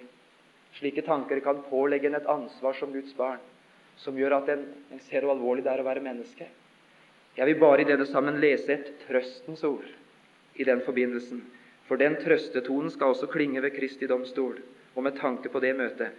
Slike 0.78 1.02
tanker 1.02 1.40
kan 1.42 1.64
pålegge 1.66 2.06
en 2.06 2.18
et 2.20 2.28
ansvar 2.30 2.76
som 2.78 2.92
Guds 2.94 3.14
barn, 3.18 3.40
som 3.98 4.18
gjør 4.18 4.38
at 4.38 4.52
en, 4.54 4.66
en 4.92 5.02
ser 5.08 5.26
hvor 5.26 5.34
alvorlig 5.34 5.66
det 5.66 5.72
er 5.72 5.82
å 5.82 5.88
være 5.88 6.04
menneske. 6.04 6.46
Jeg 7.36 7.46
vil 7.46 7.58
bare 7.58 7.82
i 7.82 7.88
denne 7.88 8.06
sammen 8.06 8.38
lese 8.42 8.74
et 8.74 8.92
trøstens 9.06 9.64
ord 9.66 9.86
i 10.54 10.66
den 10.66 10.82
forbindelsen. 10.86 11.42
For 11.90 11.98
den 11.98 12.16
trøstetonen 12.22 12.90
skal 12.94 13.14
også 13.14 13.26
klinge 13.30 13.62
ved 13.64 13.74
Kristi 13.74 14.06
domstol, 14.06 14.60
og 14.94 15.02
med 15.02 15.18
tanke 15.18 15.50
på 15.50 15.62
det 15.62 15.74
møtet. 15.78 16.14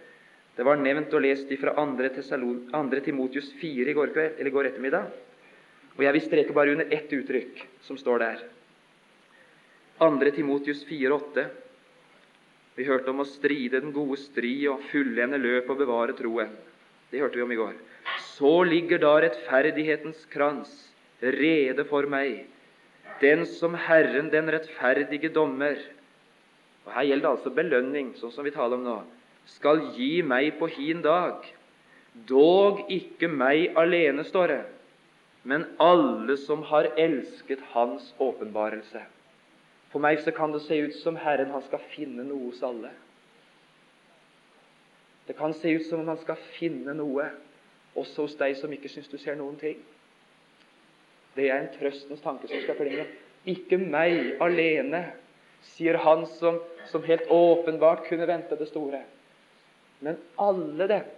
Det 0.52 0.64
var 0.68 0.76
nevnt 0.76 1.14
og 1.16 1.22
lest 1.24 1.48
fra 1.60 1.72
2. 1.72 3.00
Timotius 3.04 3.54
4 3.60 3.88
i 3.88 3.94
går, 3.96 4.12
kveld, 4.12 4.34
eller 4.38 4.52
går 4.52 4.68
ettermiddag. 4.68 5.06
Og 5.96 6.02
jeg 6.04 6.12
vil 6.12 6.24
streke 6.26 6.52
bare 6.52 6.74
under 6.76 6.92
ett 6.92 7.12
uttrykk 7.12 7.62
som 7.86 7.96
står 7.96 8.18
der. 8.20 8.42
2. 10.02 10.32
Timotius 10.34 10.82
4,8. 10.88 11.46
Vi 12.74 12.86
hørte 12.88 13.12
om 13.12 13.20
å 13.22 13.28
stride 13.28 13.78
den 13.84 13.92
gode 13.94 14.16
strid 14.18 14.64
og 14.72 14.82
fullende 14.90 15.38
løp 15.38 15.68
og 15.70 15.78
bevare 15.78 16.16
troen. 16.18 16.50
Det 17.12 17.20
hørte 17.22 17.38
vi 17.38 17.44
om 17.44 17.52
i 17.54 17.58
går. 17.60 17.76
Så 18.34 18.54
ligger 18.66 18.98
da 18.98 19.12
rettferdighetens 19.22 20.24
krans 20.32 20.72
rede 21.22 21.84
for 21.86 22.08
meg, 22.10 22.48
den 23.22 23.44
som 23.46 23.76
Herren, 23.78 24.32
den 24.32 24.50
rettferdige 24.50 25.30
dommer 25.30 25.78
og 26.82 26.92
Her 26.96 27.06
gjelder 27.06 27.28
det 27.28 27.32
altså 27.36 27.50
belønning, 27.54 28.08
sånn 28.18 28.32
som 28.34 28.42
vi 28.42 28.50
taler 28.50 28.80
om 28.80 28.82
nå. 28.82 28.98
Skal 29.46 29.84
gi 29.94 30.16
meg 30.26 30.56
på 30.58 30.66
hin 30.66 31.02
dag. 31.04 31.44
Dog 32.26 32.82
ikke 32.90 33.30
meg 33.30 33.78
alene, 33.78 34.24
står 34.26 34.50
det, 34.50 34.62
men 35.46 35.68
alle 35.78 36.34
som 36.42 36.66
har 36.68 36.90
elsket 36.98 37.62
Hans 37.70 38.10
åpenbarelse. 38.18 39.06
For 39.92 40.00
meg 40.00 40.22
så 40.24 40.32
kan 40.32 40.54
det 40.54 40.62
se 40.64 40.78
ut 40.80 40.94
som 41.02 41.18
Herren 41.20 41.52
han 41.52 41.64
skal 41.66 41.82
finne 41.92 42.24
noe 42.24 42.48
hos 42.48 42.62
alle. 42.64 42.90
Det 45.28 45.36
kan 45.38 45.52
se 45.54 45.70
ut 45.76 45.86
som 45.86 46.00
om 46.00 46.08
han 46.08 46.20
skal 46.22 46.40
finne 46.56 46.94
noe 46.96 47.28
også 47.98 48.24
hos 48.24 48.36
deg 48.40 48.56
som 48.58 48.72
ikke 48.72 48.90
syns 48.90 49.10
du 49.12 49.18
ser 49.20 49.36
noen 49.38 49.58
ting. 49.60 49.76
Det 51.36 51.48
er 51.48 51.60
en 51.60 51.72
trøstens 51.76 52.24
tanke 52.24 52.48
som 52.48 52.64
skal 52.64 52.78
klinge. 52.80 53.04
Ikke 53.48 53.78
meg 53.80 54.40
alene, 54.42 55.04
sier 55.74 55.98
han 56.02 56.24
som, 56.38 56.58
som 56.90 57.04
helt 57.06 57.28
åpenbart 57.30 58.06
kunne 58.08 58.26
vente 58.26 58.56
det 58.58 58.68
store. 58.70 59.04
Men 60.02 60.18
alle 60.40 60.88
dem 60.90 61.12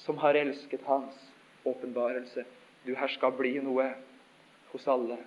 som 0.00 0.16
har 0.22 0.38
elsket 0.38 0.86
Hans 0.86 1.18
åpenbarelse. 1.68 2.46
Du, 2.86 2.94
her 2.96 3.10
skal 3.12 3.34
bli 3.36 3.58
noe 3.62 3.90
hos 4.72 4.86
alle. 4.90 5.18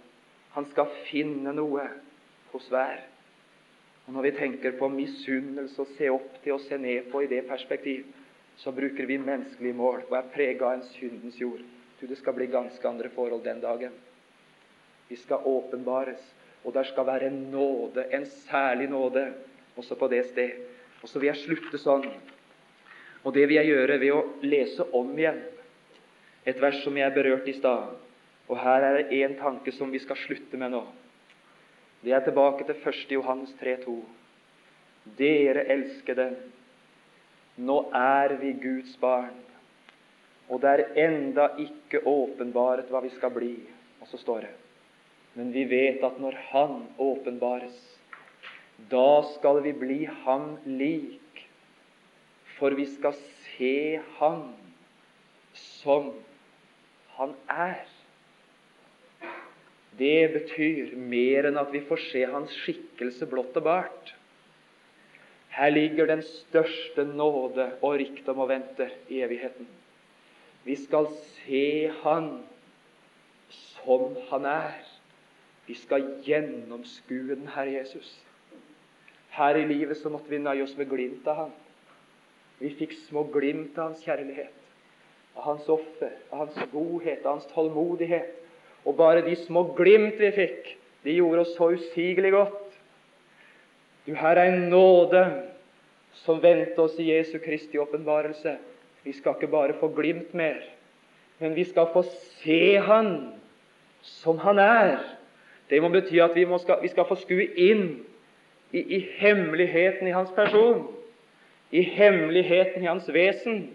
Han 0.56 0.66
skal 0.72 0.90
finne 1.06 1.54
noe 1.56 1.86
hos 2.56 2.68
hver. 2.74 3.04
Og 4.06 4.14
Når 4.14 4.28
vi 4.28 4.36
tenker 4.38 4.78
på 4.80 4.90
misunnelse 4.92 5.82
å 5.82 5.94
se 5.98 6.10
opp 6.14 6.38
til 6.44 6.56
og 6.58 6.64
se 6.66 6.78
ned 6.78 7.10
på 7.12 7.24
i 7.24 7.30
det 7.32 7.46
perspektiv, 7.50 8.06
så 8.58 8.72
bruker 8.72 9.08
vi 9.10 9.18
menneskelige 9.20 9.76
mål 9.76 10.06
og 10.08 10.18
er 10.18 10.30
prega 10.34 10.70
av 10.70 10.78
en 10.78 10.86
syndens 10.94 11.40
jord. 11.42 11.64
Du, 12.00 12.06
det 12.08 12.18
skal 12.20 12.36
bli 12.38 12.48
ganske 12.52 12.88
andre 12.88 13.10
forhold 13.16 13.44
den 13.44 13.60
dagen. 13.64 13.96
Vi 15.10 15.18
skal 15.20 15.44
åpenbares, 15.46 16.22
og 16.64 16.74
der 16.74 16.88
skal 16.88 17.08
være 17.08 17.28
en 17.30 17.42
nåde, 17.52 18.06
en 18.14 18.26
særlig 18.26 18.88
nåde, 18.90 19.28
også 19.76 19.98
på 20.00 20.08
det 20.08 20.24
sted. 20.30 20.56
Og 21.02 21.10
så 21.10 21.20
vil 21.20 21.32
jeg 21.34 21.44
slutte 21.44 21.82
sånn. 21.82 22.08
Og 23.26 23.34
det 23.34 23.48
vil 23.50 23.60
jeg 23.60 23.74
gjøre 23.74 24.00
ved 24.00 24.14
å 24.14 24.24
lese 24.46 24.86
om 24.96 25.12
igjen 25.18 25.42
et 26.46 26.62
vers 26.62 26.78
som 26.84 26.98
jeg 26.98 27.14
berørte 27.14 27.50
i 27.50 27.58
stad. 27.58 27.96
Og 28.46 28.60
her 28.62 28.86
er 28.86 29.00
det 29.00 29.18
én 29.18 29.34
tanke 29.40 29.74
som 29.74 29.92
vi 29.92 30.00
skal 30.02 30.20
slutte 30.22 30.58
med 30.62 30.76
nå. 30.76 30.84
Det 32.06 32.14
er 32.14 32.22
tilbake 32.22 32.62
til 32.68 32.76
1. 32.78 32.98
Johans 33.16 33.54
3,2. 33.58 33.96
Dere 35.18 35.64
elskede, 35.74 36.28
nå 37.58 37.80
er 37.98 38.36
vi 38.38 38.52
Guds 38.62 38.92
barn, 39.02 39.40
og 40.46 40.62
det 40.62 40.74
er 40.74 40.84
enda 41.08 41.48
ikke 41.58 42.04
åpenbaret 42.06 42.92
hva 42.94 43.02
vi 43.02 43.10
skal 43.16 43.34
bli. 43.34 43.56
Og 44.04 44.12
så 44.12 44.22
står 44.22 44.46
det 44.46 44.54
Men 45.34 45.50
vi 45.56 45.66
vet 45.66 46.06
at 46.06 46.22
når 46.22 46.38
Han 46.52 46.78
åpenbares, 47.02 47.82
da 48.92 49.24
skal 49.34 49.64
vi 49.66 49.74
bli 49.74 50.00
Ham 50.06 50.60
lik, 50.66 51.42
for 52.60 52.78
vi 52.78 52.86
skal 52.86 53.18
se 53.18 54.00
Han 54.20 54.52
som 55.58 56.14
Han 57.18 57.34
er. 57.50 57.95
Det 59.98 60.28
betyr 60.34 60.96
mer 61.00 61.48
enn 61.48 61.60
at 61.60 61.72
vi 61.72 61.82
får 61.88 62.02
se 62.10 62.26
hans 62.28 62.52
skikkelse 62.66 63.28
blått 63.32 63.56
og 63.56 63.68
bart. 63.68 64.12
Her 65.56 65.72
ligger 65.72 66.10
den 66.10 66.24
største 66.26 67.06
nåde 67.08 67.70
og 67.80 67.96
rikdom 68.02 68.42
og 68.44 68.50
venter 68.52 68.92
i 69.08 69.22
evigheten. 69.24 69.70
Vi 70.66 70.76
skal 70.76 71.08
se 71.14 71.92
Han 72.02 72.44
som 73.54 74.18
Han 74.32 74.46
er. 74.50 74.82
Vi 75.68 75.78
skal 75.80 76.10
gjennomskue 76.26 77.36
den 77.36 77.48
Herre 77.56 77.78
Jesus. 77.80 78.10
Her 79.30 79.56
i 79.56 79.68
livet 79.68 79.98
så 79.98 80.12
måtte 80.12 80.30
vi 80.30 80.42
nøye 80.44 80.64
oss 80.66 80.76
med 80.78 80.90
glimt 80.92 81.28
av 81.28 81.40
Han. 81.46 81.54
Vi 82.60 82.74
fikk 82.76 82.98
små 83.06 83.24
glimt 83.32 83.78
av 83.78 83.94
Hans 83.94 84.04
kjærlighet, 84.04 84.60
av 85.36 85.48
Hans 85.54 85.70
offer, 85.70 86.20
av 86.32 86.46
Hans 86.46 86.72
godhet, 86.72 87.24
av 87.26 87.38
Hans 87.38 87.48
tålmodighet 87.54 88.45
og 88.86 88.98
bare 88.98 89.26
de 89.26 89.36
små 89.36 89.66
glimt 89.78 90.20
vi 90.22 90.32
fikk, 90.36 90.76
de 91.06 91.18
gjorde 91.18 91.42
oss 91.42 91.56
så 91.58 91.72
usigelig 91.74 92.32
godt. 92.36 92.62
Du, 94.06 94.14
her 94.14 94.38
er 94.38 94.52
en 94.52 94.68
nåde 94.70 95.24
som 96.22 96.42
venter 96.42 96.84
oss 96.84 96.98
i 97.02 97.10
Jesu 97.10 97.40
Kristi 97.42 97.80
åpenbarelse. 97.82 98.56
Vi 99.04 99.14
skal 99.14 99.36
ikke 99.36 99.52
bare 99.52 99.78
få 99.80 99.90
glimt 99.94 100.34
mer, 100.34 100.62
men 101.40 101.56
vi 101.58 101.66
skal 101.66 101.90
få 101.94 102.06
se 102.42 102.78
Han 102.86 103.34
som 104.02 104.38
Han 104.38 104.60
er. 104.60 104.98
Det 105.70 105.82
må 105.82 105.90
bety 105.90 106.22
at 106.22 106.36
vi, 106.36 106.46
skal, 106.62 106.78
vi 106.82 106.88
skal 106.88 107.08
få 107.10 107.18
skue 107.18 107.48
inn 107.58 108.06
i, 108.72 108.82
i 108.82 109.00
hemmeligheten 109.18 110.08
i 110.08 110.14
Hans 110.14 110.30
person, 110.36 110.86
i 111.72 111.82
hemmeligheten 111.82 112.84
i 112.84 112.88
Hans 112.88 113.10
vesen. 113.14 113.70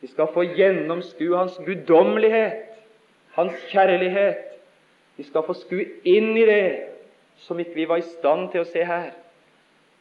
Vi 0.00 0.10
skal 0.10 0.30
få 0.34 0.42
gjennomskue 0.42 1.38
Hans 1.38 1.60
guddommelighet 1.62 2.71
hans 3.36 3.52
kjærlighet. 3.72 4.48
Vi 5.16 5.26
skal 5.28 5.44
få 5.46 5.56
skue 5.56 5.86
inn 6.08 6.32
i 6.36 6.46
det 6.48 6.64
som 7.44 7.58
ikke 7.60 7.76
vi 7.76 7.88
var 7.88 8.00
i 8.00 8.10
stand 8.14 8.50
til 8.52 8.62
å 8.62 8.68
se 8.68 8.84
her. 8.86 9.12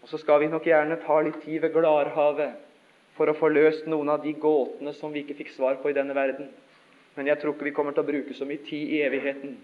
Og 0.02 0.10
så 0.10 0.18
skal 0.22 0.42
vi 0.42 0.50
nok 0.50 0.66
gjerne 0.66 1.00
ta 1.04 1.20
litt 1.22 1.42
tid 1.44 1.62
ved 1.62 1.74
Gladhavet 1.76 2.58
for 3.18 3.30
å 3.30 3.38
få 3.38 3.52
løst 3.52 3.88
noen 3.92 4.10
av 4.10 4.24
de 4.24 4.34
gåtene 4.34 4.94
som 4.98 5.14
vi 5.14 5.22
ikke 5.22 5.38
fikk 5.42 5.52
svar 5.56 5.78
på 5.82 5.92
i 5.92 5.98
denne 5.98 6.16
verden. 6.18 6.50
Men 7.16 7.28
jeg 7.28 7.42
tror 7.42 7.54
ikke 7.54 7.68
vi 7.68 7.76
kommer 7.76 7.96
til 7.96 8.06
å 8.06 8.08
bruke 8.08 8.34
så 8.34 8.48
mye 8.48 8.64
tid 8.66 8.96
i 8.96 9.02
evigheten. 9.06 9.58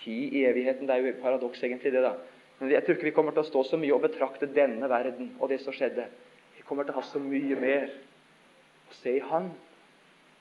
Tid 0.00 0.34
i 0.36 0.46
evigheten, 0.48 0.88
det 0.88 0.96
er 0.96 1.04
jo 1.04 1.12
et 1.12 1.20
paradoks 1.22 1.62
egentlig, 1.62 1.92
det, 1.92 2.02
da. 2.04 2.16
Men 2.58 2.72
jeg 2.72 2.84
tror 2.84 2.96
ikke 2.96 3.10
vi 3.10 3.14
kommer 3.16 3.36
til 3.36 3.44
å 3.44 3.50
stå 3.50 3.62
så 3.68 3.78
mye 3.80 3.94
og 3.94 4.02
betrakte 4.06 4.48
denne 4.48 4.88
verden 4.88 5.34
og 5.38 5.52
det 5.52 5.60
som 5.62 5.76
skjedde. 5.76 6.08
Vi 6.56 6.64
kommer 6.68 6.88
til 6.88 6.96
å 6.96 7.02
ha 7.02 7.04
så 7.04 7.20
mye 7.20 7.58
mer 7.60 7.92
å 8.88 8.96
se 8.96 9.18
i 9.18 9.24
Han. 9.28 9.50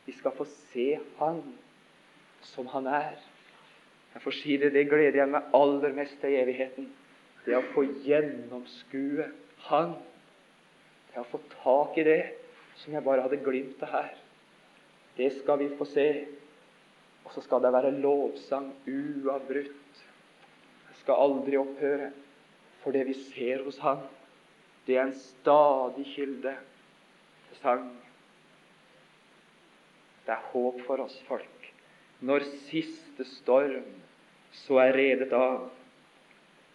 Vi 0.07 0.15
skal 0.15 0.35
få 0.37 0.47
se 0.47 0.93
Han 1.19 1.43
som 2.53 2.67
Han 2.73 2.87
er. 2.87 3.15
Jeg 4.15 4.23
får 4.23 4.35
si 4.37 4.57
det, 4.57 4.71
det 4.71 4.87
gleder 4.87 5.19
jeg 5.19 5.31
meg 5.31 5.55
aller 5.57 5.95
mest 5.95 6.15
til 6.21 6.31
i 6.31 6.39
evigheten. 6.39 6.87
Det 7.45 7.57
å 7.57 7.65
få 7.73 7.83
gjennomskue 8.05 9.27
Han. 9.67 9.95
Det 11.11 11.19
å 11.21 11.27
få 11.31 11.41
tak 11.57 11.97
i 11.99 12.05
det 12.07 12.21
som 12.79 12.95
jeg 12.95 13.03
bare 13.05 13.25
hadde 13.25 13.41
glimt 13.43 13.83
av 13.83 13.91
her. 13.91 14.13
Det 15.17 15.31
skal 15.39 15.59
vi 15.61 15.71
få 15.75 15.87
se. 15.89 16.09
Og 17.25 17.33
så 17.33 17.43
skal 17.43 17.63
det 17.63 17.73
være 17.73 17.95
lovsang 17.97 18.69
uavbrutt. 18.87 20.01
Det 20.89 20.97
skal 21.01 21.23
aldri 21.27 21.59
opphøre. 21.59 22.11
For 22.83 22.93
det 22.93 23.07
vi 23.07 23.15
ser 23.17 23.63
hos 23.65 23.79
Han, 23.81 24.03
det 24.85 24.99
er 24.99 25.07
en 25.07 25.15
stadig 25.17 26.05
kilde 26.11 26.53
til 27.47 27.59
sang. 27.63 27.87
Det 30.25 30.35
er 30.35 30.47
håp 30.51 30.83
for 30.85 31.01
oss 31.01 31.17
folk 31.25 31.54
når 32.23 32.45
siste 32.69 33.25
storm 33.27 33.83
så 34.55 34.79
er 34.85 34.95
redet 34.95 35.33
av, 35.35 35.67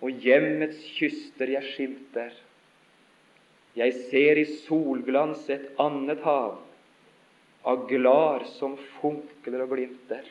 og 0.01 0.24
hjemmets 0.24 0.80
kyster 0.97 1.53
jeg 1.55 1.72
skimter. 1.74 2.34
Jeg 3.76 3.95
ser 4.11 4.41
i 4.41 4.47
solglans 4.66 5.47
et 5.53 5.70
annet 5.80 6.20
hav, 6.26 6.59
av 7.62 7.86
glar 7.88 8.45
som 8.57 8.76
funkler 8.99 9.64
og 9.64 9.74
glimter. 9.76 10.24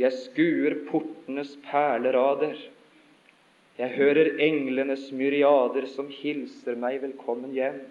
Jeg 0.00 0.14
skuer 0.16 0.78
portenes 0.88 1.52
perlerader. 1.66 2.56
Jeg 3.76 3.96
hører 3.98 4.38
englenes 4.40 5.10
myriader 5.12 5.88
som 5.92 6.08
hilser 6.12 6.78
meg 6.80 7.02
velkommen 7.02 7.52
hjem. 7.56 7.82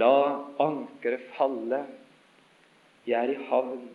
La 0.00 0.44
ankeret 0.62 1.28
falle. 1.36 1.82
Jeg 3.08 3.18
er 3.20 3.34
i 3.34 3.48
havn. 3.50 3.86